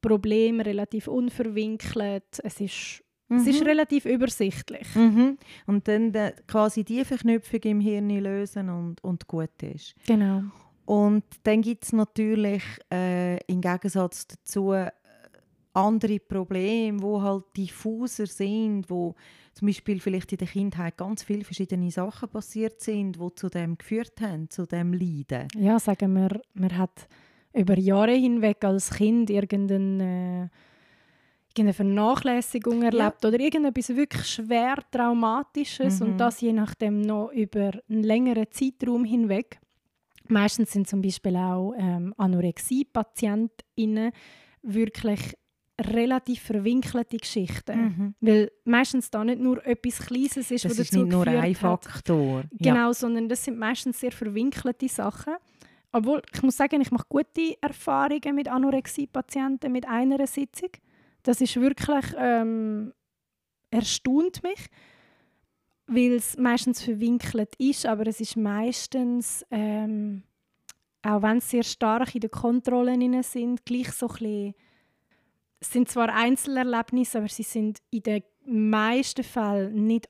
Probleme, 0.00 0.64
relativ 0.64 1.06
unverwinkelt. 1.08 2.40
Es 2.42 2.60
ist, 2.60 3.04
es 3.28 3.46
ist 3.46 3.60
mhm. 3.60 3.66
relativ 3.66 4.04
übersichtlich. 4.04 4.94
Mhm. 4.94 5.38
Und 5.66 5.86
dann 5.86 6.12
de, 6.12 6.32
quasi 6.46 6.84
die 6.84 7.04
Verknüpfung 7.04 7.60
im 7.60 7.80
Hirn 7.80 8.10
lösen 8.10 8.68
und, 8.68 9.02
und 9.04 9.26
gut 9.26 9.62
ist. 9.62 9.94
Genau. 10.06 10.42
Und 10.84 11.24
dann 11.44 11.62
gibt 11.62 11.84
es 11.84 11.92
natürlich 11.92 12.62
äh, 12.92 13.38
im 13.46 13.60
Gegensatz 13.60 14.26
dazu 14.26 14.72
äh, 14.72 14.90
andere 15.74 16.18
Probleme, 16.18 17.00
wo 17.00 17.22
halt 17.22 17.44
diffuser 17.56 18.26
sind, 18.26 18.90
wo 18.90 19.14
zum 19.54 19.68
Beispiel 19.68 20.00
vielleicht 20.00 20.32
in 20.32 20.38
der 20.38 20.48
Kindheit 20.48 20.96
ganz 20.96 21.22
viele 21.22 21.44
verschiedene 21.44 21.90
Sachen 21.90 22.28
passiert 22.28 22.80
sind, 22.80 23.16
die 23.16 23.34
zu 23.34 23.48
dem 23.48 23.76
geführt 23.76 24.20
haben, 24.20 24.48
zu 24.50 24.66
dem 24.66 24.92
Leiden. 24.92 25.48
Ja, 25.56 25.78
sagen 25.78 26.14
wir, 26.14 26.40
man 26.54 26.76
hat 26.76 27.08
über 27.52 27.78
Jahre 27.78 28.14
hinweg 28.14 28.64
als 28.64 28.90
Kind 28.90 29.28
irgendeine, 29.30 30.50
äh, 30.50 31.50
irgendeine 31.50 31.74
Vernachlässigung 31.74 32.82
erlebt 32.82 33.22
ja. 33.22 33.28
oder 33.28 33.38
irgendetwas 33.38 33.90
wirklich 33.90 34.26
schwer 34.26 34.76
Traumatisches 34.90 36.00
mhm. 36.00 36.06
und 36.06 36.18
das 36.18 36.40
je 36.40 36.52
nachdem 36.52 37.02
noch 37.02 37.30
über 37.32 37.72
einen 37.88 38.02
längeren 38.02 38.46
Zeitraum 38.50 39.04
hinweg. 39.04 39.58
Meistens 40.28 40.72
sind 40.72 40.88
zum 40.88 41.02
Beispiel 41.02 41.36
auch 41.36 41.74
ähm, 41.76 42.14
Anorexie-PatientInnen 42.16 44.12
wirklich 44.62 45.34
relativ 45.80 46.42
verwinkelte 46.42 47.16
Geschichten. 47.16 47.80
Mhm. 47.80 48.14
Weil 48.20 48.52
meistens 48.64 49.10
da 49.10 49.24
nicht 49.24 49.40
nur 49.40 49.64
etwas 49.66 49.98
Kleines 50.06 50.36
ist, 50.36 50.64
das 50.64 50.64
was 50.64 50.76
dazu 50.76 50.82
ist 50.82 50.92
nicht 50.92 51.08
nur 51.08 51.26
ein 51.26 51.54
Faktor. 51.54 52.40
Hat. 52.40 52.46
Genau, 52.52 52.88
ja. 52.88 52.94
sondern 52.94 53.28
das 53.28 53.44
sind 53.44 53.58
meistens 53.58 53.98
sehr 54.00 54.12
verwinkelte 54.12 54.88
Sachen. 54.88 55.34
Obwohl, 55.92 56.22
ich 56.32 56.42
muss 56.42 56.56
sagen, 56.56 56.80
ich 56.80 56.90
mache 56.90 57.06
gute 57.08 57.56
Erfahrungen 57.60 58.34
mit 58.34 58.48
Anorexie-Patienten 58.48 59.72
mit 59.72 59.86
einer 59.86 60.26
Sitzung. 60.26 60.70
Das 61.22 61.40
ist 61.40 61.60
wirklich, 61.60 62.04
ähm, 62.16 62.92
erstaunt 63.70 64.42
mich, 64.42 64.68
weil 65.86 66.12
es 66.12 66.36
meistens 66.36 66.82
verwinkelt 66.82 67.54
ist, 67.58 67.86
aber 67.86 68.06
es 68.06 68.20
ist 68.20 68.36
meistens, 68.36 69.44
ähm, 69.50 70.22
auch 71.02 71.22
wenn 71.22 71.40
sie 71.40 71.48
sehr 71.48 71.62
stark 71.64 72.14
in 72.14 72.20
den 72.20 72.30
Kontrollen 72.30 73.22
sind, 73.22 73.64
gleich 73.64 73.92
so 73.92 74.06
ein 74.06 74.12
bisschen 74.12 74.54
es 75.62 75.70
sind 75.70 75.88
zwar 75.88 76.12
Einzelerlebnisse, 76.12 77.18
aber 77.18 77.28
sie 77.28 77.44
sind 77.44 77.78
in 77.90 78.02
den 78.02 78.22
meisten 78.44 79.22
Fällen 79.22 79.86
nicht 79.86 80.08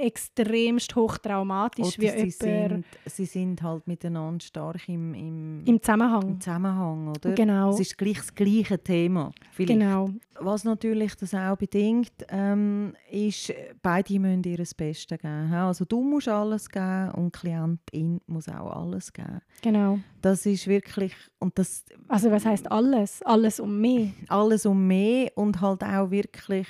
extremst 0.00 0.94
hochtraumatisch 0.96 1.98
oder 1.98 2.14
wie 2.16 2.30
sie 2.30 2.46
jemand... 2.46 2.70
Sind, 2.70 2.84
sie 3.06 3.26
sind 3.26 3.62
halt 3.62 3.86
miteinander 3.86 4.44
stark 4.44 4.88
im, 4.88 5.14
im, 5.14 5.64
Im 5.64 5.82
Zusammenhang. 5.82 6.22
Im 6.22 6.40
Zusammenhang, 6.40 7.08
oder? 7.08 7.32
Genau. 7.32 7.70
Es 7.70 7.80
ist 7.80 7.98
gleich 7.98 8.18
das 8.18 8.34
gleiche 8.34 8.78
Thema. 8.82 9.32
Vielleicht. 9.52 9.78
Genau. 9.78 10.10
Was 10.42 10.64
natürlich 10.64 11.14
das 11.16 11.34
auch 11.34 11.56
bedingt, 11.56 12.12
ähm, 12.30 12.94
ist, 13.10 13.52
beide 13.82 14.18
müssen 14.18 14.42
ihr 14.44 14.56
das 14.56 14.74
Beste 14.74 15.18
geben. 15.18 15.52
Also 15.52 15.84
du 15.84 16.02
musst 16.02 16.28
alles 16.28 16.68
geben 16.68 17.10
und 17.10 17.34
die 17.34 17.40
Klientin 17.40 18.20
muss 18.26 18.48
auch 18.48 18.74
alles 18.74 19.12
geben. 19.12 19.40
Genau. 19.62 19.98
Das 20.22 20.46
ist 20.46 20.66
wirklich... 20.66 21.14
Und 21.38 21.58
das, 21.58 21.84
also 22.08 22.30
was 22.30 22.46
heißt 22.46 22.70
alles? 22.70 23.22
Alles 23.22 23.60
um 23.60 23.80
mehr? 23.80 24.08
Alles 24.28 24.64
um 24.64 24.86
mehr 24.86 25.30
und 25.34 25.60
halt 25.60 25.82
auch 25.82 26.10
wirklich 26.10 26.68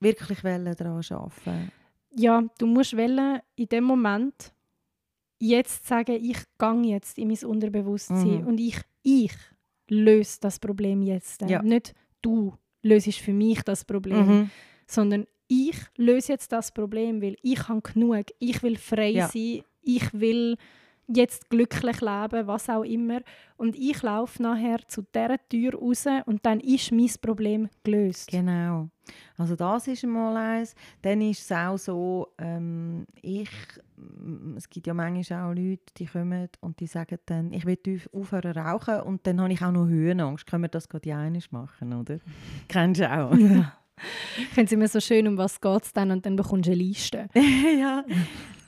wirklich 0.00 0.40
daran 0.40 0.66
arbeiten 0.66 1.72
Ja, 2.16 2.42
du 2.58 2.66
musst 2.66 2.96
wollen, 2.96 3.40
in 3.56 3.68
dem 3.68 3.84
Moment 3.84 4.52
jetzt 5.38 5.86
sagen, 5.86 6.18
ich 6.20 6.38
gehe 6.58 6.82
jetzt 6.82 7.18
in 7.18 7.28
mein 7.28 7.44
Unterbewusstsein 7.44 8.42
mhm. 8.42 8.46
und 8.46 8.58
ich, 8.58 8.80
ich 9.02 9.32
löse 9.88 10.38
das 10.40 10.58
Problem 10.58 11.02
jetzt. 11.02 11.42
Ja. 11.42 11.62
Nicht 11.62 11.94
du 12.22 12.54
löst 12.82 13.18
für 13.18 13.32
mich 13.32 13.62
das 13.62 13.84
Problem, 13.84 14.26
mhm. 14.26 14.50
sondern 14.86 15.26
ich 15.48 15.76
löse 15.96 16.32
jetzt 16.32 16.52
das 16.52 16.72
Problem, 16.72 17.20
weil 17.22 17.36
ich 17.42 17.68
habe 17.68 17.82
genug, 17.82 18.26
ich 18.38 18.62
will 18.62 18.76
frei 18.76 19.10
ja. 19.10 19.28
sein, 19.28 19.62
ich 19.82 20.12
will 20.12 20.56
jetzt 21.08 21.50
glücklich 21.50 22.00
leben, 22.00 22.46
was 22.46 22.68
auch 22.68 22.84
immer. 22.84 23.20
Und 23.56 23.76
ich 23.76 24.00
laufe 24.02 24.42
nachher 24.42 24.78
zu 24.86 25.02
dieser 25.02 25.38
Tür 25.48 25.74
raus 25.74 26.06
und 26.26 26.46
dann 26.46 26.60
ist 26.60 26.92
mein 26.92 27.10
Problem 27.20 27.68
gelöst. 27.82 28.30
Genau. 28.30 28.90
Also 29.36 29.56
das 29.56 29.88
ist 29.88 30.04
einmal 30.04 30.36
eins. 30.36 30.74
Dann 31.02 31.20
ist 31.20 31.42
es 31.42 31.52
auch 31.52 31.78
so, 31.78 32.28
ähm, 32.38 33.06
ich, 33.22 33.50
es 34.56 34.68
gibt 34.68 34.86
ja 34.86 34.94
manchmal 34.94 35.50
auch 35.50 35.54
Leute, 35.54 35.82
die 35.96 36.06
kommen 36.06 36.48
und 36.60 36.80
die 36.80 36.86
sagen 36.86 37.18
dann, 37.26 37.52
ich 37.52 37.64
will 37.66 37.78
aufhören 38.12 38.56
rauchen 38.56 39.00
und 39.00 39.26
dann 39.26 39.40
habe 39.40 39.52
ich 39.52 39.62
auch 39.62 39.72
noch 39.72 39.86
Höhenangst. 39.86 40.46
Können 40.46 40.64
wir 40.64 40.68
das 40.68 40.88
gerade 40.88 41.14
einig 41.14 41.52
machen, 41.52 41.92
oder? 41.92 42.18
Kennst 42.68 43.00
du 43.00 43.10
auch? 43.10 43.34
Ja. 43.34 43.76
Ich 44.38 44.48
finde 44.48 44.64
es 44.66 44.72
immer 44.72 44.88
so 44.88 45.00
schön, 45.00 45.28
um 45.28 45.36
was 45.36 45.60
geht 45.60 45.84
es 45.84 45.92
dann 45.92 46.10
und 46.10 46.24
dann 46.24 46.36
bekommst 46.36 46.68
du 46.68 46.72
eine 46.72 46.82
Liste. 46.82 47.28
ja, 47.34 48.04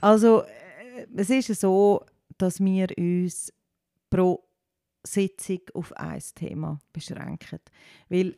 also 0.00 0.42
äh, 0.42 1.06
es 1.16 1.30
ist 1.30 1.60
so, 1.60 2.04
dass 2.36 2.60
wir 2.60 2.88
uns 2.98 3.52
pro 4.10 4.44
Sitzung 5.04 5.60
auf 5.74 5.92
ein 5.96 6.22
Thema 6.34 6.78
beschränken. 6.92 7.60
Weil 8.08 8.34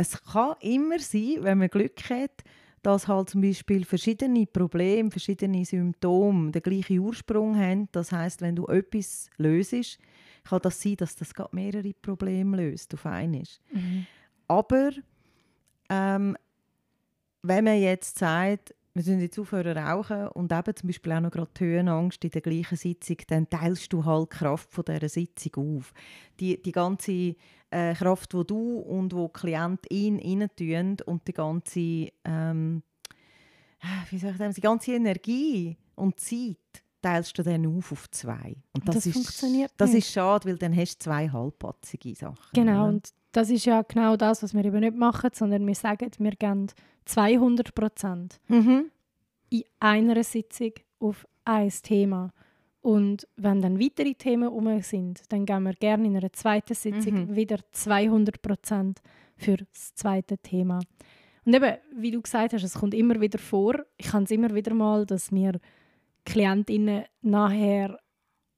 es 0.00 0.22
kann 0.22 0.54
immer 0.60 0.98
sein, 0.98 1.36
wenn 1.40 1.58
man 1.58 1.68
Glück 1.68 2.08
hat, 2.08 2.42
dass 2.82 3.06
halt 3.06 3.28
zum 3.28 3.42
Beispiel 3.42 3.84
verschiedene 3.84 4.46
Probleme, 4.46 5.10
verschiedene 5.10 5.64
Symptome 5.66 6.50
den 6.50 6.62
gleichen 6.62 6.98
Ursprung 7.00 7.54
haben. 7.58 7.88
Das 7.92 8.10
heißt, 8.10 8.40
wenn 8.40 8.56
du 8.56 8.66
etwas 8.66 9.28
löst, 9.36 9.98
kann 10.44 10.60
das 10.62 10.80
sein, 10.80 10.96
dass 10.96 11.16
das 11.16 11.34
gerade 11.34 11.54
mehrere 11.54 11.92
Probleme 11.92 12.56
löst 12.56 12.94
auf 12.94 13.04
einmal. 13.04 13.42
Mhm. 13.72 14.06
Aber 14.48 14.90
ähm, 15.90 16.34
wenn 17.42 17.64
man 17.64 17.78
jetzt 17.78 18.18
sagt, 18.18 18.74
wir 18.94 19.02
sind 19.02 19.20
jetzt 19.20 19.38
aufhören 19.38 19.76
rauchen 19.76 20.28
und 20.28 20.50
eben 20.50 20.76
zum 20.76 20.88
Beispiel 20.88 21.12
auch 21.12 21.20
noch 21.20 21.30
gerade 21.30 21.50
die 21.58 21.64
Höhenangst 21.64 22.24
in 22.24 22.30
der 22.30 22.40
gleichen 22.40 22.76
Sitzung, 22.76 23.18
dann 23.28 23.48
teilst 23.48 23.92
du 23.92 24.04
halt 24.04 24.32
die 24.32 24.36
Kraft 24.38 24.72
von 24.72 24.84
dieser 24.84 25.08
Sitzung 25.08 25.78
auf. 25.78 25.92
Die, 26.40 26.60
die 26.60 26.72
ganze 26.72 27.36
äh, 27.70 27.94
Kraft, 27.94 28.32
die 28.32 28.44
du 28.46 28.78
und 28.78 29.12
wo 29.14 29.28
Klientin 29.28 30.18
rein 30.58 30.96
und 31.06 31.26
die 31.26 31.32
ganze, 31.32 32.08
ähm, 32.24 32.82
wie 34.10 34.18
soll 34.18 34.30
ich 34.32 34.36
sagen, 34.36 34.54
die 34.54 34.60
ganze 34.60 34.92
Energie 34.92 35.76
und 35.94 36.18
Zeit, 36.20 36.56
teilst 37.02 37.38
du 37.38 37.42
dann 37.42 37.64
auf 37.66 37.92
auf 37.92 38.10
zwei. 38.10 38.56
Und 38.74 38.86
das, 38.86 38.96
Das 38.96 39.06
ist, 39.06 39.14
funktioniert 39.14 39.72
Das 39.78 39.92
nicht. 39.92 40.04
ist 40.06 40.12
schade, 40.12 40.48
weil 40.48 40.58
dann 40.58 40.76
hast 40.76 40.96
du 40.98 41.04
zwei 41.04 41.28
halbpatzige 41.30 42.14
Sachen. 42.14 42.36
Genau, 42.52 42.82
oder? 42.82 42.88
und 42.88 43.08
das 43.32 43.48
ist 43.48 43.64
ja 43.64 43.80
genau 43.82 44.16
das, 44.16 44.42
was 44.42 44.52
wir 44.52 44.64
eben 44.64 44.80
nicht 44.80 44.96
machen, 44.96 45.30
sondern 45.32 45.66
wir 45.66 45.74
sagen, 45.74 46.10
wir 46.18 46.32
geben 46.32 46.66
200 47.06 47.74
Prozent 47.74 48.38
Mhm. 48.48 48.90
in 49.48 49.62
einer 49.78 50.22
Sitzung 50.24 50.72
auf 50.98 51.26
ein 51.46 51.70
Thema. 51.70 52.32
Und 52.82 53.26
wenn 53.36 53.60
dann 53.60 53.78
weitere 53.78 54.14
Themen 54.14 54.48
um 54.48 54.80
sind, 54.80 55.22
dann 55.28 55.44
geben 55.44 55.64
wir 55.64 55.74
gerne 55.74 56.06
in 56.06 56.16
einer 56.16 56.32
zweiten 56.32 56.74
Sitzung 56.74 57.28
Mhm. 57.28 57.36
wieder 57.36 57.58
200 57.72 58.40
Prozent 58.40 59.00
für 59.36 59.56
das 59.56 59.94
zweite 59.94 60.38
Thema. 60.38 60.80
Und 61.44 61.54
eben, 61.54 61.76
wie 61.94 62.10
du 62.10 62.20
gesagt 62.22 62.52
hast, 62.52 62.62
es 62.62 62.74
kommt 62.74 62.94
immer 62.94 63.20
wieder 63.20 63.38
vor, 63.38 63.74
ich 63.96 64.12
habe 64.12 64.24
es 64.24 64.30
immer 64.30 64.54
wieder 64.54 64.72
mal, 64.74 65.04
dass 65.04 65.30
mir 65.30 65.58
KlientInnen 66.24 67.04
nachher 67.22 67.98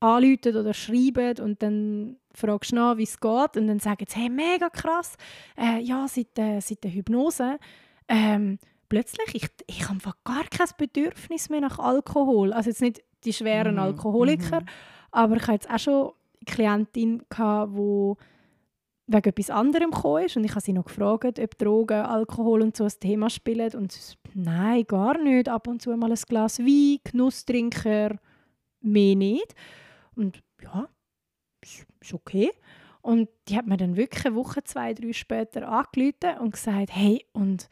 anrufen 0.01 0.57
oder 0.57 0.75
schreiben 0.75 1.39
und 1.41 1.63
dann 1.63 2.17
fragst 2.35 2.73
du 2.73 2.77
nach, 2.77 2.97
wie 2.97 3.05
es 3.05 3.21
geht 3.21 3.57
und 3.57 3.67
dann 3.69 3.79
sagen 3.79 4.05
sie, 4.09 4.19
hey, 4.21 4.29
mega 4.31 4.69
krass, 4.69 5.17
äh, 5.57 5.81
ja, 5.81 6.07
seit, 6.09 6.37
äh, 6.39 6.61
seit 6.61 6.83
der 6.83 6.93
Hypnose 6.93 7.59
ähm, 8.09 8.59
plötzlich, 8.89 9.35
ich, 9.35 9.49
ich 9.69 9.89
habe 9.89 9.99
gar 10.25 10.45
kein 10.45 10.69
Bedürfnis 10.77 11.51
mehr 11.51 11.61
nach 11.61 11.79
Alkohol. 11.79 12.53
Also 12.53 12.71
jetzt 12.71 12.83
nicht 12.83 13.03
die 13.25 13.33
schweren 13.33 13.75
Mhm, 13.75 13.81
Alkoholiker, 13.81 14.61
mhm. 14.61 14.67
aber 15.11 15.37
ich 15.37 15.43
hatte 15.43 15.53
jetzt 15.53 15.71
auch 15.71 15.79
schon 15.79 16.05
eine 16.05 16.13
Klientin, 16.47 17.23
die 17.31 18.15
wegen 19.09 19.29
etwas 19.29 19.51
anderem 19.51 19.91
gekommen 19.91 20.25
ist 20.25 20.37
und 20.37 20.45
ich 20.45 20.53
habe 20.53 20.61
sie 20.61 20.73
noch 20.73 20.85
gefragt, 20.85 21.39
ob 21.39 21.59
Drogen, 21.59 22.03
Alkohol 22.03 22.63
und 22.63 22.77
so 22.77 22.85
ein 22.85 22.93
Thema 23.01 23.31
spielen 23.31 23.75
und 23.75 23.93
sie 23.93 24.15
nein, 24.35 24.85
gar 24.87 25.19
nicht. 25.19 25.49
Ab 25.49 25.67
und 25.69 25.83
zu 25.83 25.91
mal 25.97 26.11
ein 26.11 26.19
Glas 26.29 26.59
Wein, 26.61 26.99
Genusstrinker, 27.05 28.17
mehr 28.81 29.17
nicht. 29.17 29.55
Und 30.15 30.43
ja, 30.63 30.89
ist, 31.63 31.87
ist 32.01 32.15
okay. 32.15 32.51
Und 33.01 33.29
die 33.49 33.57
hat 33.57 33.67
mir 33.67 33.77
dann 33.77 33.97
wirklich 33.97 34.25
eine 34.27 34.37
Woche, 34.37 34.63
zwei, 34.63 34.95
drei 34.95 35.13
später 35.13 35.69
angerufen 35.69 36.39
und 36.41 36.53
gesagt, 36.53 36.91
hey, 36.93 37.27
und 37.33 37.69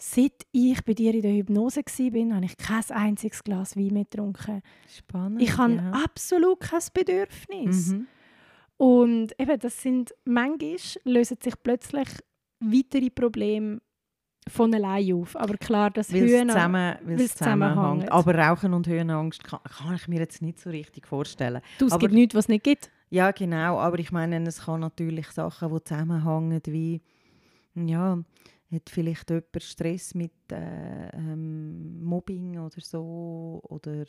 seit 0.00 0.46
ich 0.52 0.82
bei 0.84 0.94
dir 0.94 1.14
in 1.14 1.22
der 1.22 1.32
Hypnose 1.32 1.80
war, 1.80 2.36
habe 2.36 2.44
ich 2.46 2.56
kein 2.56 2.84
einziges 2.90 3.44
Glas 3.44 3.76
Wein 3.76 3.92
mehr 3.92 4.04
getrunken. 4.04 4.62
Spannend. 4.88 5.42
Ich 5.42 5.56
habe 5.56 5.74
ja. 5.74 5.90
absolut 5.92 6.60
kein 6.60 6.80
Bedürfnis. 6.92 7.88
Mhm. 7.88 8.06
Und 8.76 9.38
eben, 9.38 9.58
das 9.58 9.82
sind, 9.82 10.14
manchmal 10.24 10.76
lösen 11.04 11.36
sich 11.42 11.54
plötzlich 11.62 12.08
weitere 12.60 13.10
Probleme 13.10 13.80
von 14.48 14.74
allein 14.74 15.12
auf. 15.14 15.36
Aber 15.36 15.56
klar, 15.58 15.90
das 15.90 16.12
Weil 16.12 16.24
es 16.24 16.30
Höhen... 16.30 16.48
zusammen, 16.48 16.96
weil 17.04 17.18
weil's 17.18 17.36
zusammenhängt. 17.36 18.10
Aber 18.10 18.34
Rauchen 18.34 18.72
und 18.72 18.86
Höhenangst 18.86 19.44
kann, 19.44 19.60
kann 19.64 19.96
ich 19.96 20.08
mir 20.08 20.20
jetzt 20.20 20.40
nicht 20.40 20.58
so 20.60 20.70
richtig 20.70 21.06
vorstellen. 21.06 21.60
Du, 21.78 21.86
es 21.86 21.92
aber- 21.92 22.00
gibt 22.00 22.14
nichts, 22.14 22.34
was 22.34 22.46
es 22.46 22.48
nicht 22.48 22.64
gibt. 22.64 22.90
Ja, 23.10 23.32
genau. 23.32 23.78
Aber 23.78 23.98
ich 23.98 24.12
meine, 24.12 24.42
es 24.46 24.64
kann 24.64 24.80
natürlich 24.80 25.30
Sachen, 25.30 25.74
die 25.74 25.84
zusammenhängen, 25.84 26.60
wie 26.66 27.02
ja, 27.74 28.18
hat 28.72 28.88
vielleicht 28.90 29.30
jemand 29.30 29.62
Stress 29.62 30.14
mit 30.14 30.32
äh, 30.52 31.08
ähm, 31.16 32.02
Mobbing 32.04 32.58
oder 32.58 32.80
so 32.80 33.60
oder 33.68 34.04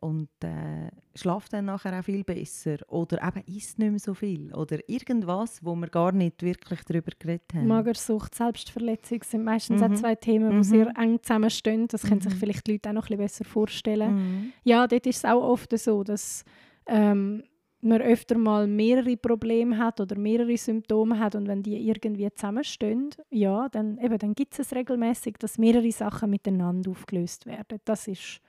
und 0.00 0.28
äh, 0.44 0.90
schlaft 1.16 1.52
dann 1.52 1.64
nachher 1.64 1.98
auch 1.98 2.04
viel 2.04 2.22
besser 2.22 2.76
oder 2.86 3.20
eben 3.26 3.42
isst 3.52 3.80
nicht 3.80 3.90
mehr 3.90 3.98
so 3.98 4.14
viel 4.14 4.54
oder 4.54 4.78
irgendwas, 4.88 5.58
wo 5.64 5.74
wir 5.74 5.88
gar 5.88 6.12
nicht 6.12 6.40
wirklich 6.44 6.84
darüber 6.84 7.10
geredet 7.18 7.52
haben. 7.52 7.66
Magersucht, 7.66 8.32
Selbstverletzung 8.34 9.24
sind 9.24 9.42
meistens 9.44 9.82
auch 9.82 9.88
Mhm. 9.88 9.96
zwei 9.96 10.14
Themen, 10.14 10.50
die 10.50 10.56
Mhm. 10.58 10.62
sehr 10.62 10.96
eng 10.96 11.20
zusammenstehen. 11.20 11.88
Das 11.88 12.04
können 12.04 12.20
sich 12.20 12.32
Mhm. 12.32 12.38
vielleicht 12.38 12.66
die 12.68 12.72
Leute 12.72 12.90
auch 12.90 12.94
noch 12.94 13.02
ein 13.10 13.16
bisschen 13.18 13.18
besser 13.18 13.44
vorstellen. 13.44 14.14
Mhm. 14.14 14.52
Ja, 14.62 14.86
dort 14.86 15.04
ist 15.06 15.16
es 15.16 15.24
auch 15.24 15.42
oft 15.42 15.76
so, 15.76 16.04
dass 16.04 16.44
ähm, 16.86 17.42
man 17.80 18.02
öfter 18.02 18.36
mal 18.36 18.66
mehrere 18.66 19.16
Probleme 19.16 19.78
hat 19.78 20.00
oder 20.00 20.16
mehrere 20.18 20.56
Symptome 20.56 21.18
hat 21.18 21.34
und 21.34 21.46
wenn 21.46 21.62
die 21.62 21.76
irgendwie 21.88 22.28
zusammenstehen, 22.34 23.10
ja, 23.30 23.68
dann, 23.68 23.98
eben, 23.98 24.18
dann 24.18 24.34
gibt 24.34 24.58
es 24.58 24.74
regelmäßig, 24.74 25.36
dass 25.38 25.58
mehrere 25.58 25.92
Sachen 25.92 26.30
miteinander 26.30 26.90
aufgelöst 26.90 27.46
werden. 27.46 27.78
Das 27.84 28.08
ist 28.08 28.40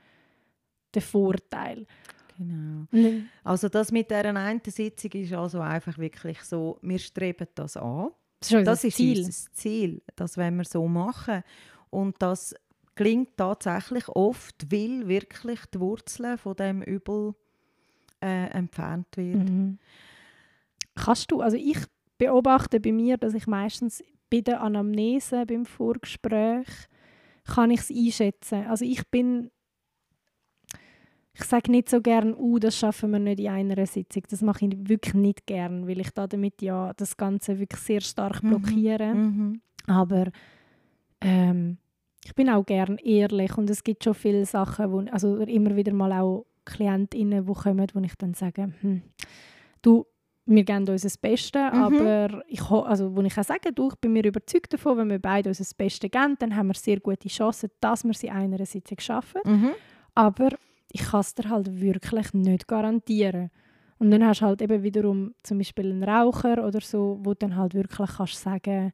der 0.94 1.02
Vorteil. 1.04 1.86
Genau. 2.38 2.88
Und 2.92 3.30
Also 3.44 3.70
das 3.70 3.92
mit 3.92 4.10
dieser 4.10 4.36
einen 4.36 4.62
Sitzung 4.66 5.12
ist 5.12 5.34
also 5.34 5.60
einfach 5.60 5.98
wirklich 5.98 6.42
so, 6.42 6.80
wir 6.82 6.98
streben 7.00 7.48
das 7.54 7.78
an. 7.78 8.10
Das 8.40 8.52
ist 8.54 8.68
Das 8.68 8.84
ist 8.86 8.96
Ziel. 8.98 9.18
unser 9.26 9.52
Ziel, 9.52 10.02
das 10.16 10.38
wollen 10.38 10.56
wir 10.56 10.64
so 10.66 10.88
machen. 10.88 11.44
Und 11.90 12.16
das 12.20 12.56
klingt 12.96 13.36
tatsächlich 13.38 14.08
oft, 14.10 14.72
weil 14.72 15.08
wirklich 15.08 15.60
die 15.74 15.80
Wurzeln 15.80 16.38
von 16.38 16.56
dem 16.56 16.82
Übel 16.82 17.34
äh, 18.22 18.48
entfernt 18.52 19.08
wird. 19.16 19.50
Mhm. 19.50 19.78
Kannst 20.96 21.32
du, 21.32 21.42
also 21.42 21.58
ich 21.58 21.78
beobachte 22.18 22.80
bei 22.80 22.92
mir, 22.92 23.18
dass 23.18 23.34
ich 23.34 23.48
meistens 23.48 24.04
bei 24.30 24.42
der 24.42 24.62
Anamnese, 24.62 25.46
beim 25.46 25.66
Vorgespräch, 25.66 26.68
kann 27.46 27.72
ich 27.72 27.80
es 27.80 27.90
einschätzen. 27.90 28.66
Also 28.68 28.86
ich 28.86 29.08
bin, 29.10 29.50
ich 31.34 31.44
sage 31.46 31.72
nicht 31.72 31.90
so 31.90 32.02
gern, 32.02 32.36
uh, 32.36 32.60
das 32.60 32.78
schaffen 32.78 33.12
wir 33.12 33.20
nicht 33.20 33.40
in 33.40 33.48
einer 33.48 33.86
Sitzung. 33.86 34.24
Das 34.30 34.42
mache 34.42 34.66
ich 34.66 34.90
wirklich 34.90 35.14
nicht 35.14 35.48
gern, 35.48 35.88
weil 35.88 36.00
ich 36.00 36.12
da 36.12 36.28
damit 36.28 36.62
ja 36.62 36.94
das 36.98 37.18
Ganze 37.18 37.58
wirklich 37.58 37.82
sehr 37.82 38.02
stark 38.02 38.44
Mhm. 38.44 38.50
blockiere. 38.50 39.16
Mhm. 39.16 39.62
Aber 39.88 40.26
ähm, 41.22 41.78
ich 42.26 42.36
bin 42.36 42.50
auch 42.50 42.66
gern 42.66 42.98
ehrlich 42.98 43.58
und 43.58 43.70
es 43.70 43.84
gibt 43.84 44.04
schon 44.04 44.14
viele 44.14 44.46
Sachen, 44.46 44.92
wo, 44.92 45.00
also 45.12 45.38
immer 45.38 45.76
wieder 45.76 45.94
mal 45.94 46.12
auch 46.12 46.46
KlientInnen, 46.70 47.46
die 47.46 47.54
kommen, 47.54 47.88
wo 47.94 48.00
ich 48.00 48.16
dann 48.16 48.34
sage, 48.34 48.72
hm, 48.82 49.02
du, 49.82 50.06
wir 50.46 50.64
geben 50.64 50.88
uns 50.90 51.04
das 51.04 51.18
Beste, 51.18 51.60
Mhm. 51.60 51.80
aber 51.82 52.44
ich, 52.48 52.62
also, 52.72 53.16
wo 53.16 53.22
ich 53.22 53.38
auch 53.38 53.44
sage, 53.44 53.72
du, 53.72 53.90
ich 53.90 53.96
bin 53.96 54.14
mir 54.14 54.26
überzeugt 54.26 54.74
davon, 54.74 54.98
wenn 54.98 55.10
wir 55.10 55.20
beide 55.20 55.50
uns 55.50 55.60
das 55.60 55.74
Beste 55.74 56.10
geben, 56.10 56.36
dann 56.40 56.56
haben 56.56 56.68
wir 56.68 56.74
sehr 56.74 57.00
gute 57.00 57.28
Chancen, 57.30 57.70
dass 57.82 58.04
wir 58.04 58.14
sie 58.14 58.28
in 58.28 58.34
einer 58.34 58.66
Sitzung 58.66 59.00
schaffen. 59.00 59.42
Mhm. 59.46 59.72
Aber 60.16 60.50
ich 60.92 61.02
kann 61.02 61.20
es 61.22 61.36
dir 61.36 61.50
halt 61.50 61.80
wirklich 61.80 62.34
nicht 62.34 62.68
garantieren. 62.68 63.52
Und 64.00 64.10
dann 64.12 64.26
hast 64.26 64.42
du 64.42 64.46
halt 64.46 64.62
eben 64.62 64.82
wiederum 64.82 65.36
zum 65.44 65.58
Beispiel 65.60 65.92
einen 65.92 66.04
Raucher 66.04 66.66
oder 66.66 66.82
so, 66.82 67.20
wo 67.22 67.32
du 67.34 67.40
dann 67.40 67.56
halt 67.56 67.76
wirklich 67.76 68.10
kannst 68.18 68.42
sagen, 68.42 68.92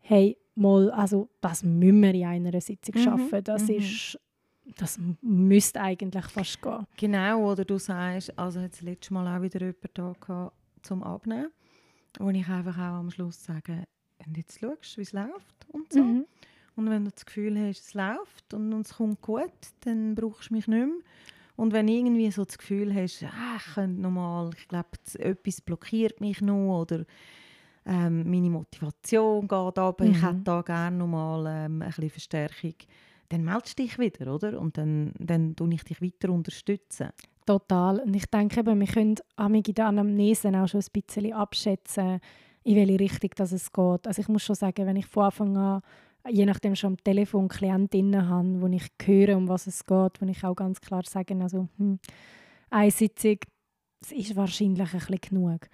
hey, 0.00 0.36
mal, 0.56 0.90
also 0.90 1.28
das 1.40 1.62
müssen 1.64 2.02
wir 2.02 2.12
in 2.12 2.24
einer 2.26 2.60
Sitzung 2.60 2.96
Mhm, 2.96 3.04
schaffen. 3.04 3.44
Das 3.44 3.68
mhm. 3.68 3.76
ist, 3.76 4.18
das 4.76 4.98
müsste 5.20 5.80
eigentlich 5.80 6.24
fast 6.26 6.60
gehen. 6.62 6.86
Genau, 6.96 7.50
oder 7.50 7.64
du 7.64 7.78
sagst, 7.78 8.36
also 8.38 8.60
hat 8.60 8.72
das 8.72 8.80
letzte 8.82 9.12
Mal 9.14 9.36
auch 9.36 9.42
wieder 9.42 9.60
jemand 9.60 9.90
da 9.94 10.12
gehabt, 10.20 10.56
zum 10.82 11.02
Abnehmen, 11.02 11.50
wo 12.18 12.28
ich 12.30 12.48
einfach 12.48 12.76
auch 12.76 12.98
am 13.00 13.10
Schluss 13.10 13.42
sage, 13.44 13.84
und 14.26 14.36
jetzt 14.36 14.60
schaust 14.60 14.94
du, 14.94 14.98
wie 14.98 15.02
es 15.02 15.12
läuft 15.12 15.66
und 15.68 15.92
so. 15.92 16.00
Mhm. 16.02 16.26
Und 16.76 16.88
wenn 16.90 17.04
du 17.04 17.10
das 17.10 17.26
Gefühl 17.26 17.58
hast, 17.58 17.80
es 17.88 17.94
läuft 17.94 18.54
und 18.54 18.72
es 18.72 18.94
kommt 18.94 19.20
gut, 19.20 19.52
dann 19.80 20.14
brauchst 20.14 20.50
du 20.50 20.54
mich 20.54 20.66
nicht 20.68 20.78
mehr. 20.86 20.88
Und 21.56 21.72
wenn 21.72 21.86
irgendwie 21.86 22.30
so 22.30 22.44
das 22.44 22.56
Gefühl 22.56 22.94
hast, 22.94 23.22
ah, 23.24 23.56
ich 23.58 23.74
könnte 23.74 24.00
noch 24.00 24.10
mal, 24.10 24.50
ich 24.56 24.68
glaube, 24.68 24.88
etwas 25.18 25.60
blockiert 25.60 26.20
mich 26.20 26.40
noch 26.40 26.80
oder 26.80 27.04
ähm, 27.84 28.30
meine 28.30 28.48
Motivation 28.48 29.46
geht 29.46 29.78
ab, 29.78 30.00
ich 30.00 30.08
Mhm. 30.16 30.26
hätte 30.26 30.40
da 30.44 30.62
gerne 30.62 30.96
noch 30.96 31.08
mal 31.08 31.44
ähm, 31.46 31.82
ein 31.82 31.88
bisschen 31.88 32.10
Verstärkung, 32.10 32.74
dann 33.32 33.44
meldest 33.44 33.78
du 33.78 33.82
dich 33.82 33.98
wieder, 33.98 34.34
oder? 34.34 34.60
Und 34.60 34.76
dann, 34.76 35.12
dann 35.18 35.56
tue 35.56 35.72
ich 35.72 35.84
dich 35.84 36.02
weiter 36.02 36.30
unterstützen. 36.30 37.10
Total. 37.46 38.00
Und 38.00 38.14
ich 38.14 38.26
denke 38.26 38.60
eben, 38.60 38.78
wir 38.78 38.86
können 38.86 39.16
in 39.38 39.74
der 39.74 39.86
Anamnese 39.86 40.48
auch 40.48 40.68
schon 40.68 40.80
ein 40.80 41.02
bisschen 41.02 41.32
abschätzen, 41.32 42.20
in 42.62 42.76
welche 42.76 43.00
Richtung 43.00 43.30
das 43.36 43.52
es 43.52 43.72
geht. 43.72 44.06
Also 44.06 44.20
ich 44.20 44.28
muss 44.28 44.42
schon 44.42 44.54
sagen, 44.54 44.86
wenn 44.86 44.96
ich 44.96 45.06
von 45.06 45.24
Anfang 45.24 45.56
an, 45.56 45.82
je 46.28 46.46
nachdem 46.46 46.76
schon 46.76 46.92
am 46.92 47.02
Telefon 47.02 47.48
Klientinnen 47.48 48.28
habe, 48.28 48.60
wo 48.60 48.66
ich 48.68 48.86
höre, 49.02 49.36
um 49.36 49.48
was 49.48 49.66
es 49.66 49.84
geht, 49.84 50.20
wo 50.20 50.26
ich 50.26 50.44
auch 50.44 50.54
ganz 50.54 50.80
klar 50.80 51.02
sage, 51.04 51.34
also 51.40 51.68
hm, 51.78 51.98
eine 52.70 52.90
Sitzung, 52.90 53.38
das 54.00 54.12
ist 54.12 54.36
wahrscheinlich 54.36 54.92
ein 54.92 54.98
bisschen 54.98 55.20
genug. 55.20 55.68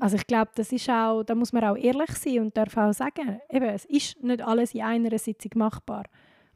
Also 0.00 0.16
ich 0.16 0.26
glaube, 0.26 0.50
das 0.54 0.72
ist 0.72 0.88
auch, 0.88 1.22
da 1.22 1.34
muss 1.34 1.52
man 1.52 1.64
auch 1.64 1.76
ehrlich 1.76 2.10
sein 2.12 2.40
und 2.40 2.56
darf 2.56 2.76
auch 2.76 2.92
sagen, 2.92 3.40
eben, 3.50 3.66
es 3.66 3.84
ist 3.84 4.22
nicht 4.22 4.42
alles 4.42 4.74
in 4.74 4.82
einer 4.82 5.18
Sitzung 5.18 5.52
machbar, 5.56 6.04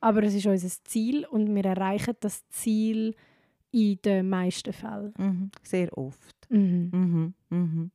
aber 0.07 0.23
es 0.23 0.35
ist 0.35 0.47
unser 0.47 0.69
Ziel 0.85 1.27
und 1.27 1.53
wir 1.53 1.65
erreichen 1.65 2.15
das 2.21 2.49
Ziel 2.49 3.15
in 3.73 3.99
den 4.05 4.29
meisten 4.29 4.73
Fällen. 4.73 5.13
Mhm. 5.19 5.51
Sehr 5.63 5.97
oft. 5.99 6.37
Mhm. 6.49 6.91
Mhm. 6.93 7.35
Mhm. 7.51 7.91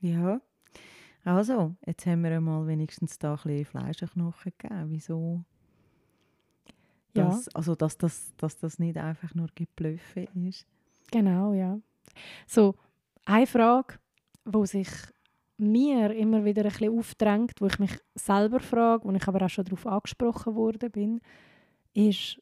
Ja. 0.00 0.40
Also, 1.24 1.74
jetzt 1.84 2.06
haben 2.06 2.22
wir 2.24 2.30
einmal 2.30 2.66
wenigstens 2.66 3.18
da 3.18 3.32
ein 3.34 3.36
bisschen 3.42 3.64
Fleischknochen 3.66 4.52
gegeben. 4.56 4.86
Wieso? 4.90 5.44
Ja, 7.14 7.38
Also, 7.54 7.74
dass 7.74 7.98
das, 7.98 8.32
dass 8.36 8.56
das 8.58 8.78
nicht 8.78 8.96
einfach 8.96 9.34
nur 9.34 9.48
Geblöffe 9.54 10.28
ist. 10.46 10.66
genau, 11.10 11.52
ja. 11.52 11.78
So, 12.46 12.74
eine 13.26 13.46
Frage, 13.46 13.94
wo 14.44 14.64
sich 14.64 14.88
mir 15.58 16.10
immer 16.12 16.44
wieder 16.44 16.64
ein 16.64 16.70
bisschen 16.70 16.98
aufdrängt, 16.98 17.60
wo 17.60 17.66
ich 17.66 17.78
mich 17.78 17.98
selber 18.14 18.60
frage, 18.60 19.04
wo 19.04 19.12
ich 19.12 19.26
aber 19.26 19.44
auch 19.44 19.50
schon 19.50 19.64
darauf 19.64 19.86
angesprochen 19.86 20.54
worden 20.54 20.90
bin, 20.90 21.20
ist 21.94 22.40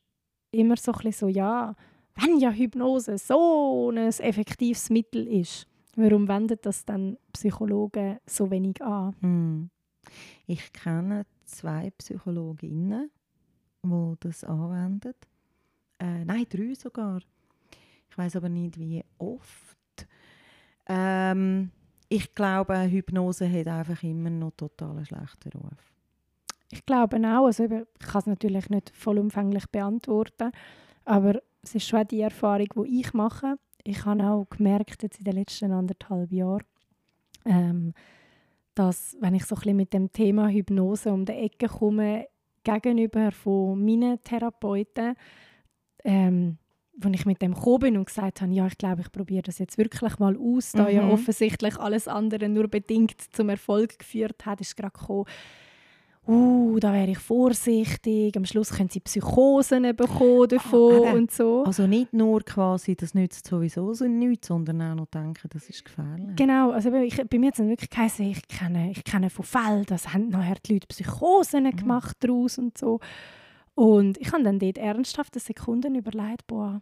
immer 0.51 0.77
so 0.77 0.93
ein 0.93 0.99
bisschen 0.99 1.12
so, 1.12 1.29
ja, 1.29 1.75
wenn 2.17 2.39
ja 2.39 2.51
Hypnose 2.51 3.19
so 3.19 3.91
ein 3.91 3.97
effektives 3.99 4.91
Mittel 4.91 5.27
ist, 5.27 5.67
warum 5.97 6.29
wenden 6.29 6.59
das 6.62 6.85
dann 6.85 7.17
Psychologen 7.33 8.19
so 8.27 8.51
wenig 8.51 8.83
an? 8.83 9.15
Hm. 9.21 9.71
Ich 10.47 10.73
kenne 10.73 11.27
zwei 11.45 11.91
Psychologinnen, 11.99 13.11
die 13.83 14.15
das 14.21 14.45
anwenden. 14.45 15.15
Äh, 15.99 16.25
nein, 16.25 16.47
drei 16.49 16.75
sogar. 16.75 17.21
Ich 18.11 18.19
weiß 18.19 18.37
aber 18.37 18.49
nicht, 18.49 18.79
wie 18.79 19.05
oft. 19.19 20.07
Ähm, 20.87 21.71
ich 22.09 22.34
glaube, 22.34 22.78
Hypnose 22.82 23.50
hat 23.50 23.66
einfach 23.66 24.02
immer 24.02 24.30
noch 24.30 24.52
total 24.57 25.05
schlechten 25.05 25.52
Ruf. 25.59 25.92
Ich 26.70 26.84
glaube 26.86 27.16
auch. 27.18 27.46
Also 27.46 27.64
ich 27.64 27.70
kann 27.98 28.20
es 28.20 28.26
natürlich 28.26 28.68
nicht 28.70 28.90
vollumfänglich 28.94 29.66
beantworten, 29.70 30.50
aber 31.05 31.40
es 31.62 31.74
ist 31.74 31.86
schon 31.86 32.07
die 32.09 32.20
Erfahrung, 32.20 32.68
die 32.76 33.00
ich 33.00 33.12
mache. 33.14 33.57
Ich 33.84 34.05
habe 34.05 34.24
auch 34.24 34.48
gemerkt, 34.48 35.02
jetzt 35.02 35.18
in 35.18 35.24
den 35.24 35.34
letzten 35.34 35.72
anderthalb 35.72 36.32
Jahren, 36.32 36.64
ähm, 37.44 37.92
dass, 38.74 39.16
wenn 39.20 39.34
ich 39.34 39.44
so 39.44 39.55
ein 39.55 39.61
bisschen 39.61 39.76
mit 39.76 39.92
dem 39.92 40.12
Thema 40.12 40.48
Hypnose 40.48 41.12
um 41.12 41.24
die 41.24 41.32
Ecke 41.32 41.68
komme, 41.68 42.26
gegenüber 42.64 43.30
von 43.30 43.84
meinen 43.84 44.22
Therapeuten, 44.24 45.14
ähm, 46.02 46.59
wo 46.97 47.09
ich 47.09 47.26
mit 47.26 47.42
dem 47.42 47.55
gekommen 47.55 47.80
bin 47.80 47.97
und 47.97 48.07
gesagt 48.07 48.40
habe, 48.40 48.53
ja, 48.53 48.66
ich 48.66 48.78
glaube, 48.78 49.03
ich 49.03 49.11
probiere 49.11 49.42
das 49.42 49.59
jetzt 49.59 49.78
wirklich 49.78 50.18
mal 50.18 50.36
aus, 50.36 50.72
da 50.72 50.84
mhm. 50.84 50.90
ja 50.90 51.09
offensichtlich 51.09 51.76
alles 51.78 52.09
andere 52.09 52.49
nur 52.49 52.68
bedingt 52.68 53.16
zum 53.32 53.49
Erfolg 53.49 53.99
geführt 53.99 54.47
hat, 54.47 54.61
ist 54.61 54.76
gerade 54.76 54.92
gekommen, 54.92 55.24
uh, 56.26 56.78
da 56.78 56.92
wäre 56.92 57.11
ich 57.11 57.18
vorsichtig, 57.18 58.36
am 58.36 58.45
Schluss 58.45 58.70
können 58.70 58.88
sie 58.88 59.01
Psychosen 59.01 59.95
bekommen 59.95 60.49
davon 60.49 61.07
ah, 61.07 61.12
und 61.12 61.30
so. 61.30 61.64
Also 61.64 61.86
nicht 61.86 62.12
nur 62.12 62.42
quasi, 62.42 62.97
das 62.97 63.14
nützt 63.14 63.47
sowieso 63.47 63.92
so 63.92 64.07
nichts, 64.07 64.49
sondern 64.49 64.80
auch 64.82 64.95
noch 64.95 65.07
denken, 65.07 65.49
das 65.51 65.68
ist 65.68 65.84
gefährlich. 65.84 66.36
Genau, 66.36 66.70
also 66.70 66.92
ich, 66.95 67.16
bei 67.16 67.38
mir 67.38 67.49
hat 67.49 67.59
es 67.59 67.66
wirklich 67.66 67.90
geheißen, 67.90 68.24
ich 68.26 68.47
kenne, 68.49 68.90
ich 68.90 69.05
kenne 69.05 69.30
von 69.30 69.45
Fällen, 69.45 69.84
dass 69.86 70.12
haben 70.12 70.28
nachher 70.28 70.57
die 70.64 70.74
Leute 70.74 70.86
Psychosen 70.86 71.64
mhm. 71.64 71.76
gemacht 71.76 72.16
daraus 72.20 72.59
und 72.59 72.78
so. 72.78 73.01
Und 73.75 74.18
ich 74.18 74.33
habe 74.33 74.45
dann 74.45 74.59
dort 74.59 74.79
ernsthaft 74.79 75.35
eine 75.35 75.41
Sekunde 75.41 75.89
überlegt, 75.89 76.47
boah, 76.47 76.81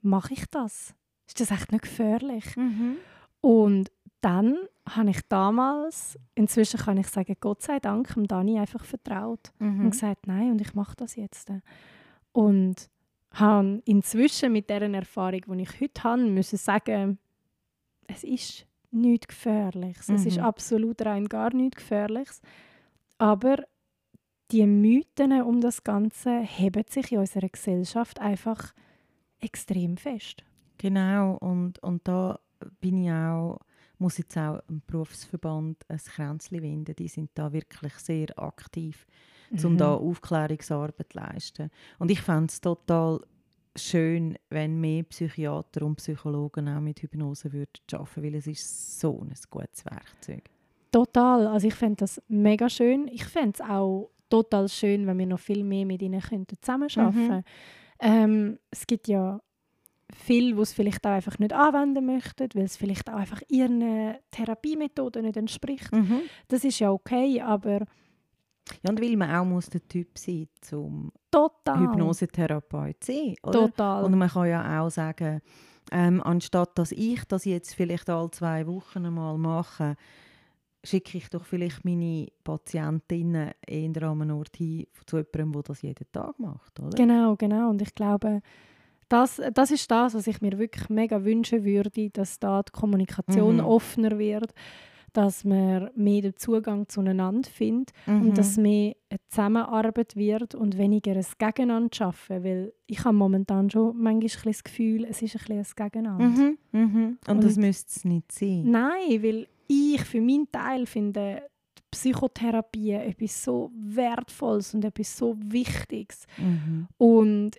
mache 0.00 0.34
ich 0.34 0.44
das? 0.50 0.94
Ist 1.26 1.40
das 1.40 1.50
echt 1.50 1.72
nicht 1.72 1.82
gefährlich? 1.82 2.56
Mhm. 2.56 2.96
Und 3.40 3.90
dann 4.20 4.56
habe 4.88 5.10
ich 5.10 5.20
damals, 5.28 6.18
inzwischen 6.34 6.80
kann 6.80 6.96
ich 6.96 7.08
sagen, 7.08 7.36
Gott 7.40 7.62
sei 7.62 7.78
Dank, 7.78 8.14
dem 8.14 8.26
Dani 8.26 8.58
einfach 8.58 8.84
vertraut 8.84 9.52
mhm. 9.58 9.84
und 9.84 9.90
gesagt, 9.90 10.26
nein, 10.26 10.50
und 10.50 10.60
ich 10.60 10.74
mache 10.74 10.96
das 10.96 11.16
jetzt. 11.16 11.52
Und 12.32 12.88
habe 13.32 13.82
inzwischen 13.84 14.52
mit 14.52 14.70
der 14.70 14.82
Erfahrung, 14.82 15.40
die 15.46 15.62
ich 15.62 15.80
heute 15.80 16.02
habe, 16.04 16.22
müssen 16.22 16.58
sagen, 16.58 17.18
es 18.06 18.24
ist 18.24 18.66
nichts 18.90 19.28
Gefährliches. 19.28 20.08
Mhm. 20.08 20.14
Es 20.14 20.26
ist 20.26 20.36
mhm. 20.38 20.44
absolut 20.44 21.04
rein 21.04 21.28
gar 21.28 21.54
nichts 21.54 21.76
Gefährliches. 21.76 22.42
Aber 23.18 23.56
die 24.52 24.66
Mythen 24.66 25.42
um 25.42 25.60
das 25.60 25.82
Ganze 25.82 26.40
heben 26.40 26.84
sich 26.88 27.10
in 27.12 27.18
unserer 27.18 27.48
Gesellschaft 27.48 28.20
einfach 28.20 28.74
extrem 29.40 29.96
fest. 29.96 30.44
Genau, 30.78 31.36
und, 31.36 31.78
und 31.82 32.06
da 32.06 32.38
bin 32.80 33.02
ich 33.02 33.10
auch, 33.10 33.60
muss 33.98 34.18
jetzt 34.18 34.36
auch 34.36 34.60
im 34.68 34.82
Berufsverband 34.86 35.78
ein 35.88 35.98
Kränzchen 35.98 36.62
winden. 36.62 36.94
Die 36.96 37.08
sind 37.08 37.30
da 37.34 37.52
wirklich 37.52 37.94
sehr 37.94 38.38
aktiv, 38.38 39.06
mhm. 39.50 39.64
um 39.64 39.78
da 39.78 39.94
Aufklärungsarbeit 39.94 41.12
zu 41.12 41.18
leisten. 41.18 41.70
Und 41.98 42.10
ich 42.10 42.20
fände 42.20 42.46
es 42.46 42.60
total 42.60 43.20
schön, 43.74 44.36
wenn 44.50 44.80
mehr 44.80 45.04
Psychiater 45.04 45.86
und 45.86 45.96
Psychologen 45.96 46.68
auch 46.68 46.80
mit 46.80 47.00
Hypnose 47.00 47.52
würden 47.52 47.72
arbeiten, 47.92 48.22
weil 48.22 48.34
es 48.34 48.46
ist 48.46 49.00
so 49.00 49.20
ein 49.20 49.32
gutes 49.50 49.86
Werkzeug. 49.86 50.44
Total, 50.90 51.46
also 51.46 51.68
ich 51.68 51.74
fände 51.74 51.96
das 51.96 52.20
mega 52.28 52.68
schön. 52.68 53.08
Ich 53.08 53.24
fände 53.24 53.52
es 53.54 53.60
auch 53.62 54.10
total 54.32 54.68
schön, 54.68 55.06
wenn 55.06 55.18
wir 55.18 55.26
noch 55.26 55.38
viel 55.38 55.62
mehr 55.62 55.84
mit 55.84 56.00
ihnen 56.00 56.22
zusammenarbeiten 56.60 57.12
könnten. 57.14 57.36
Mhm. 57.36 57.44
Ähm, 58.00 58.58
es 58.70 58.86
gibt 58.86 59.06
ja 59.06 59.40
viele, 60.10 60.54
die 60.54 60.60
es 60.62 60.72
vielleicht 60.72 61.06
auch 61.06 61.10
einfach 61.10 61.38
nicht 61.38 61.52
anwenden 61.52 62.06
möchten, 62.06 62.48
weil 62.54 62.64
es 62.64 62.76
vielleicht 62.76 63.10
auch 63.10 63.16
einfach 63.16 63.42
ihren 63.48 64.14
Therapiemethoden 64.30 65.22
nicht 65.22 65.36
entspricht. 65.36 65.92
Mhm. 65.92 66.22
Das 66.48 66.64
ist 66.64 66.78
ja 66.78 66.90
okay, 66.90 67.42
aber 67.42 67.80
ja, 68.82 68.90
und 68.90 69.02
weil 69.02 69.16
man 69.16 69.34
auch 69.34 69.44
muss 69.44 69.68
der 69.68 69.86
Typ 69.86 70.16
sein 70.16 70.48
zum 70.60 71.12
Total. 71.30 71.80
Hypnosetherapeut 71.80 73.02
sein, 73.04 73.34
oder? 73.42 73.52
Total. 73.52 74.04
Und 74.04 74.16
man 74.16 74.28
kann 74.28 74.48
ja 74.48 74.80
auch 74.80 74.88
sagen, 74.88 75.40
ähm, 75.90 76.22
anstatt 76.22 76.78
dass 76.78 76.92
ich 76.92 77.24
das 77.24 77.44
jetzt 77.44 77.74
vielleicht 77.74 78.08
alle 78.08 78.30
zwei 78.30 78.66
Wochen 78.66 79.04
einmal 79.04 79.36
mache, 79.36 79.96
schicke 80.84 81.18
ich 81.18 81.30
doch 81.30 81.44
vielleicht 81.44 81.84
meine 81.84 82.26
Patientinnen 82.44 83.52
eher 83.66 84.02
an 84.02 84.22
einen 84.22 84.30
Ort 84.32 84.56
hin 84.56 84.86
zu 85.06 85.16
jemandem, 85.16 85.52
der 85.52 85.62
das 85.62 85.82
jeden 85.82 86.12
Tag 86.12 86.38
macht, 86.38 86.80
oder? 86.80 86.96
Genau, 86.96 87.36
genau. 87.36 87.70
Und 87.70 87.82
ich 87.82 87.94
glaube, 87.94 88.40
das, 89.08 89.40
das 89.52 89.70
ist 89.70 89.90
das, 89.90 90.14
was 90.14 90.26
ich 90.26 90.40
mir 90.40 90.58
wirklich 90.58 90.88
mega 90.88 91.22
wünschen 91.24 91.64
würde, 91.64 92.10
dass 92.10 92.38
da 92.38 92.62
die 92.62 92.72
Kommunikation 92.72 93.56
mhm. 93.56 93.64
offener 93.64 94.18
wird, 94.18 94.52
dass 95.12 95.44
man 95.44 95.90
mehr 95.94 96.22
den 96.22 96.36
Zugang 96.36 96.88
zueinander 96.88 97.48
findet 97.48 97.92
mhm. 98.06 98.22
und 98.22 98.38
dass 98.38 98.56
mehr 98.56 98.96
eine 99.10 99.20
Zusammenarbeit 99.28 100.16
wird 100.16 100.54
und 100.54 100.78
weniger 100.78 101.12
ein 101.12 101.26
Gegeneinander 101.38 101.94
schaffen, 101.94 102.42
weil 102.42 102.72
ich 102.86 103.04
habe 103.04 103.14
momentan 103.14 103.68
schon 103.68 103.96
manchmal 103.98 104.52
das 104.52 104.64
Gefühl, 104.64 105.04
es 105.04 105.20
ist 105.20 105.36
ein, 105.36 105.58
ein 105.58 105.66
Gegeneinander. 105.76 106.24
Mhm. 106.24 106.58
Mhm. 106.72 107.18
Und, 107.26 107.28
und 107.28 107.44
das 107.44 107.56
müsste 107.56 107.90
es 107.94 108.04
nicht 108.06 108.32
sein. 108.32 108.62
Nein, 108.70 109.22
weil 109.22 109.46
ich 109.72 110.02
für 110.02 110.20
meinen 110.20 110.50
Teil 110.50 110.86
finde 110.86 111.48
Psychotherapie 111.90 112.92
etwas 112.92 113.44
so 113.44 113.70
Wertvolles 113.74 114.74
und 114.74 114.84
etwas 114.84 115.16
so 115.16 115.36
Wichtiges. 115.38 116.26
Mhm. 116.38 116.88
Und 116.96 117.50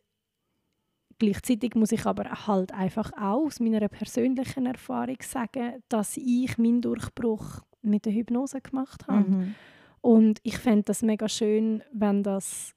gleichzeitig 1.20 1.76
muss 1.76 1.92
ich 1.92 2.06
aber 2.06 2.48
halt 2.48 2.74
einfach 2.74 3.12
auch 3.14 3.46
aus 3.46 3.60
meiner 3.60 3.88
persönlichen 3.88 4.66
Erfahrung 4.66 5.18
sagen, 5.22 5.84
dass 5.88 6.18
ich 6.18 6.58
meinen 6.58 6.82
Durchbruch 6.82 7.62
mit 7.82 8.06
der 8.06 8.14
Hypnose 8.14 8.60
gemacht 8.62 9.08
habe. 9.08 9.30
Mhm. 9.30 9.56
Und 10.02 10.40
ich 10.44 10.58
fände 10.58 10.84
das 10.84 11.02
mega 11.04 11.30
schön, 11.30 11.84
wenn 11.94 12.24
das 12.24 12.74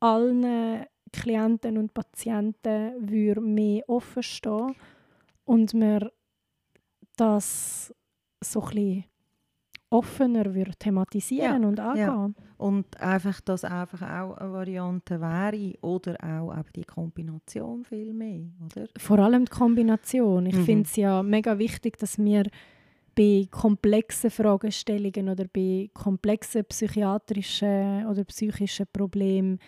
allen 0.00 0.84
Klienten 1.12 1.78
und 1.78 1.94
Patienten 1.94 3.54
mehr 3.54 3.88
offen 3.88 4.22
stehen 4.22 4.74
und 5.44 5.72
wir 5.72 6.12
das 7.16 7.94
so 8.52 8.60
ein 8.62 8.66
bisschen 8.66 9.04
offener 9.90 10.54
würde 10.54 10.72
thematisieren 10.78 11.62
ja, 11.62 11.68
und 11.68 11.80
angehen. 11.80 12.06
Ja. 12.06 12.30
Und 12.58 13.00
einfach, 13.00 13.40
dass 13.40 13.64
einfach 13.64 14.02
auch 14.02 14.36
eine 14.36 14.52
Variante 14.52 15.20
wäre 15.20 15.74
oder 15.80 16.16
auch 16.22 16.52
eben 16.52 16.72
die 16.74 16.84
Kombination 16.84 17.84
viel 17.84 18.12
mehr, 18.12 18.46
oder? 18.64 18.88
Vor 18.96 19.18
allem 19.18 19.44
die 19.44 19.52
Kombination. 19.52 20.46
Ich 20.46 20.56
mhm. 20.56 20.64
finde 20.64 20.82
es 20.84 20.96
ja 20.96 21.22
mega 21.22 21.58
wichtig, 21.58 21.98
dass 21.98 22.18
wir 22.18 22.44
bei 23.14 23.48
komplexen 23.50 24.30
Fragestellungen 24.30 25.28
oder 25.28 25.46
bei 25.52 25.88
komplexen 25.94 26.64
psychiatrischen 26.64 28.06
oder 28.06 28.24
psychischen 28.24 28.86
Problemen 28.92 29.58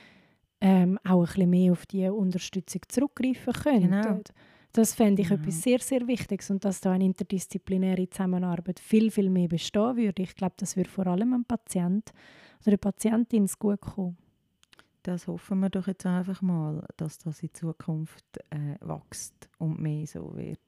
ähm, 0.60 0.98
auch 1.04 1.20
ein 1.20 1.26
bisschen 1.26 1.50
mehr 1.50 1.72
auf 1.72 1.86
die 1.86 2.08
Unterstützung 2.08 2.82
zurückgreifen 2.88 3.52
können. 3.52 3.90
Genau. 3.90 4.20
Das 4.72 4.94
fände 4.94 5.22
ich 5.22 5.30
ja. 5.30 5.36
etwas 5.36 5.62
sehr, 5.62 5.78
sehr 5.80 6.06
Wichtiges 6.06 6.50
und 6.50 6.64
dass 6.64 6.80
da 6.80 6.92
eine 6.92 7.04
interdisziplinäre 7.04 8.08
Zusammenarbeit 8.10 8.78
viel, 8.80 9.10
viel 9.10 9.30
mehr 9.30 9.48
bestehen 9.48 9.96
würde. 9.96 10.22
Ich 10.22 10.34
glaube, 10.34 10.54
das 10.58 10.76
würde 10.76 10.90
vor 10.90 11.06
allem 11.06 11.32
einem 11.32 11.44
Patient 11.44 12.12
oder 12.60 12.68
einer 12.68 12.76
Patientin 12.76 13.48
gut 13.58 13.80
kommen. 13.80 14.16
Das 15.02 15.26
hoffen 15.26 15.60
wir 15.60 15.70
doch 15.70 15.86
jetzt 15.86 16.04
einfach 16.04 16.42
mal, 16.42 16.86
dass 16.96 17.18
das 17.18 17.42
in 17.42 17.54
Zukunft 17.54 18.24
äh, 18.50 18.76
wächst 18.80 19.48
und 19.58 19.80
mehr 19.80 20.06
so 20.06 20.36
wird. 20.36 20.60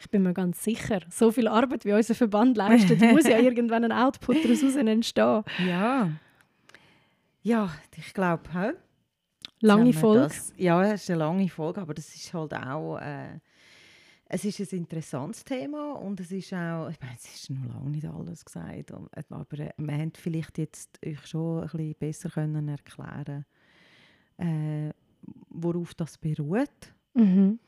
Ich 0.00 0.10
bin 0.10 0.22
mir 0.22 0.32
ganz 0.32 0.64
sicher, 0.64 1.00
so 1.10 1.30
viel 1.30 1.46
Arbeit 1.46 1.84
wie 1.84 1.92
unser 1.92 2.14
Verband 2.14 2.56
leistet, 2.56 3.00
muss 3.12 3.24
ja 3.24 3.38
irgendwann 3.38 3.84
ein 3.84 3.92
Output 3.92 4.44
daraus 4.44 4.76
entstehen. 4.76 5.44
Ja. 5.66 6.10
Ja, 7.42 7.70
ich 7.96 8.14
glaube, 8.14 8.42
Lange 9.62 9.92
Folge. 9.92 10.22
Das, 10.22 10.52
ja, 10.56 10.82
es 10.84 11.02
ist 11.02 11.10
eine 11.10 11.20
lange 11.20 11.48
Folge, 11.48 11.80
aber 11.80 11.94
das 11.94 12.14
ist 12.14 12.34
halt 12.34 12.54
auch 12.54 12.98
äh, 12.98 13.38
es 14.34 14.44
ist 14.44 14.72
ein 14.72 14.78
interessantes 14.78 15.44
Thema 15.44 15.92
und 15.92 16.18
es 16.18 16.32
ist 16.32 16.54
auch, 16.54 16.88
ich 16.88 16.98
meine, 17.00 17.16
es 17.16 17.34
ist 17.34 17.50
noch 17.50 17.74
lange 17.74 17.90
nicht 17.90 18.06
alles 18.06 18.44
gesagt, 18.44 18.90
aber 18.92 19.58
äh, 19.58 19.70
wir 19.76 19.92
haben 19.92 20.12
vielleicht 20.14 20.56
jetzt 20.56 20.98
euch 21.04 21.26
schon 21.26 21.60
ein 21.60 21.68
bisschen 21.68 21.94
besser 21.98 22.30
können 22.30 22.68
erklären 22.68 23.44
äh, 24.38 24.90
worauf 25.50 25.94
das 25.94 26.18
beruht. 26.18 26.94
Mhm. 27.14 27.58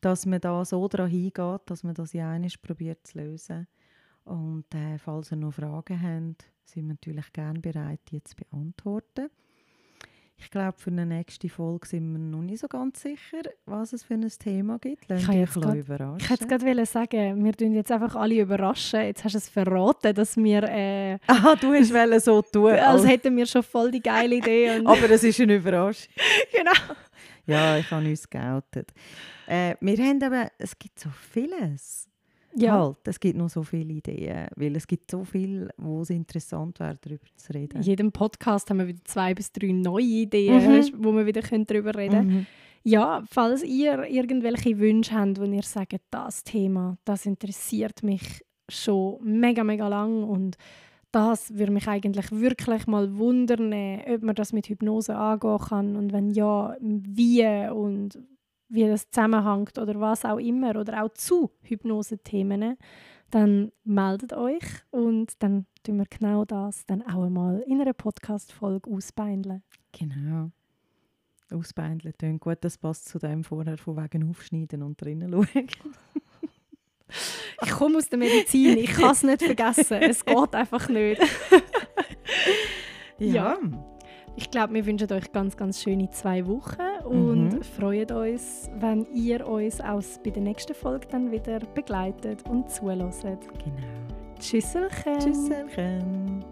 Dass 0.00 0.26
man 0.26 0.40
da 0.40 0.64
so 0.64 0.86
daran 0.88 1.10
hingeht, 1.10 1.62
dass 1.66 1.82
man 1.82 1.94
das 1.94 2.12
ja 2.12 2.30
eines 2.30 2.58
probiert 2.58 3.06
zu 3.06 3.18
lösen. 3.18 3.66
Und 4.24 4.74
äh, 4.74 4.98
falls 4.98 5.30
ihr 5.30 5.36
noch 5.36 5.52
Fragen 5.52 6.00
habt, 6.00 6.44
sind 6.64 6.86
wir 6.86 6.94
natürlich 6.94 7.32
gerne 7.32 7.60
bereit, 7.60 8.00
die 8.10 8.22
zu 8.22 8.34
beantworten. 8.36 9.28
Ich 10.44 10.50
glaube, 10.50 10.74
für 10.78 10.90
eine 10.90 11.06
nächste 11.06 11.48
Folge 11.48 11.86
sind 11.88 12.12
wir 12.12 12.18
noch 12.18 12.42
nicht 12.42 12.60
so 12.60 12.68
ganz 12.68 13.00
sicher, 13.00 13.38
was 13.64 13.94
es 13.94 14.04
für 14.04 14.12
ein 14.14 14.28
Thema 14.28 14.78
gibt. 14.78 15.08
Lasst 15.08 15.22
Ich 15.22 15.26
kann 15.26 15.38
jetzt 15.38 15.54
grad- 15.54 15.74
überraschen. 15.74 16.18
Ich 16.20 16.30
hätte 16.30 16.46
gerade 16.46 16.86
sagen, 16.86 17.44
wir 17.44 17.52
tun 17.54 17.72
jetzt 17.72 17.90
einfach 17.90 18.14
alle 18.14 18.38
überraschen. 18.40 19.00
Jetzt 19.00 19.24
hast 19.24 19.32
du 19.32 19.38
es 19.38 19.48
verraten, 19.48 20.14
dass 20.14 20.36
wir, 20.36 20.62
äh, 20.64 21.14
Ah, 21.26 21.56
du 21.58 21.72
hast 21.72 21.92
wollen 21.94 22.20
so 22.20 22.42
tun. 22.42 22.72
als 22.72 23.06
hätten 23.06 23.36
wir 23.36 23.46
schon 23.46 23.62
voll 23.62 23.90
die 23.90 24.00
geile 24.02 24.36
Idee. 24.36 24.80
Aber 24.84 25.10
es 25.10 25.24
ist 25.24 25.40
eine 25.40 25.56
Überraschung. 25.56 26.12
genau. 26.52 26.94
Ja, 27.46 27.78
ich 27.78 27.90
habe 27.90 28.06
uns 28.06 28.28
geoutet. 28.28 28.92
Äh, 29.46 29.74
wir 29.80 29.96
haben 29.98 30.22
eben, 30.22 30.48
es 30.58 30.78
gibt 30.78 30.98
so 31.00 31.08
vieles. 31.32 32.08
Ja, 32.56 32.78
Halt, 32.84 32.96
es 33.04 33.18
gibt 33.18 33.36
noch 33.36 33.48
so 33.48 33.62
viele 33.62 33.92
Ideen, 33.94 34.46
weil 34.56 34.76
es 34.76 34.86
gibt 34.86 35.10
so 35.10 35.24
viel, 35.24 35.68
wo 35.76 36.02
es 36.02 36.10
interessant 36.10 36.78
wäre, 36.80 36.96
darüber 37.00 37.24
zu 37.36 37.52
reden. 37.52 37.76
in 37.78 37.82
jedem 37.82 38.12
Podcast 38.12 38.70
haben 38.70 38.78
wir 38.78 38.86
wieder 38.88 39.04
zwei 39.04 39.34
bis 39.34 39.50
drei 39.52 39.72
neue 39.72 40.04
Ideen, 40.04 40.62
Mhm. 40.64 40.90
wo 40.98 41.12
wir 41.12 41.26
wieder 41.26 41.42
darüber 41.42 41.94
reden 41.94 42.14
können. 42.14 42.30
Mhm. 42.34 42.46
Ja, 42.84 43.24
falls 43.30 43.62
ihr 43.64 44.04
irgendwelche 44.10 44.78
Wünsche 44.78 45.14
habt, 45.18 45.40
wo 45.40 45.44
ihr 45.44 45.62
sagt, 45.62 45.96
das 46.10 46.44
Thema, 46.44 46.98
das 47.04 47.24
interessiert 47.26 48.02
mich 48.02 48.44
schon 48.68 49.18
mega, 49.22 49.64
mega 49.64 49.88
lang 49.88 50.22
und 50.24 50.56
das 51.12 51.56
würde 51.56 51.72
mich 51.72 51.86
eigentlich 51.88 52.30
wirklich 52.32 52.86
mal 52.86 53.16
wundern, 53.16 53.72
ob 54.06 54.22
man 54.22 54.34
das 54.34 54.52
mit 54.52 54.68
Hypnose 54.68 55.16
angehen 55.16 55.58
kann 55.58 55.96
und 55.96 56.12
wenn 56.12 56.30
ja, 56.30 56.76
wie 56.80 57.46
und 57.72 58.18
wie 58.68 58.86
das 58.86 59.10
zusammenhängt 59.10 59.78
oder 59.78 60.00
was 60.00 60.24
auch 60.24 60.38
immer 60.38 60.76
oder 60.76 61.04
auch 61.04 61.10
zu 61.10 61.50
Hypnose-Themen, 61.62 62.76
dann 63.30 63.72
meldet 63.84 64.32
euch 64.32 64.64
und 64.90 65.42
dann 65.42 65.66
tun 65.82 65.98
wir 65.98 66.06
genau 66.06 66.44
das 66.44 66.86
dann 66.86 67.02
auch 67.02 67.24
einmal 67.24 67.60
in 67.66 67.80
einer 67.80 67.92
Podcast-Folge 67.92 68.90
ausbeindeln. 68.90 69.62
Genau. 69.92 70.50
Ausbeindeln 71.50 72.14
tönt 72.16 72.40
gut, 72.40 72.58
das 72.62 72.78
passt 72.78 73.08
zu 73.08 73.18
dem 73.18 73.44
vorher 73.44 73.76
von 73.76 73.96
wegen 73.96 74.28
Aufschneiden 74.30 74.82
und 74.82 75.00
drinnen 75.00 75.32
schauen. 75.32 75.68
Ich 77.62 77.70
komme 77.70 77.98
aus 77.98 78.08
der 78.08 78.18
Medizin, 78.18 78.78
ich 78.78 78.90
kann 78.90 79.12
es 79.12 79.22
nicht 79.22 79.42
vergessen. 79.42 80.02
Es 80.02 80.24
geht 80.24 80.54
einfach 80.54 80.88
nicht. 80.88 81.20
Ja. 83.18 83.58
Ich 84.36 84.50
glaube, 84.50 84.74
wir 84.74 84.84
wünschen 84.86 85.10
euch 85.12 85.30
ganz, 85.32 85.56
ganz 85.56 85.80
schöne 85.82 86.10
zwei 86.10 86.44
Wochen 86.46 87.06
und 87.06 87.50
Mhm. 87.54 87.62
freuen 87.62 88.10
uns, 88.10 88.68
wenn 88.80 89.06
ihr 89.12 89.46
uns 89.46 89.80
auch 89.80 90.02
bei 90.24 90.30
der 90.30 90.42
nächsten 90.42 90.74
Folge 90.74 91.06
dann 91.10 91.30
wieder 91.30 91.60
begleitet 91.74 92.42
und 92.48 92.68
zulässt. 92.68 93.22
Genau. 93.22 93.76
Tschüsselchen. 94.40 95.18
Tschüsselchen. 95.20 96.44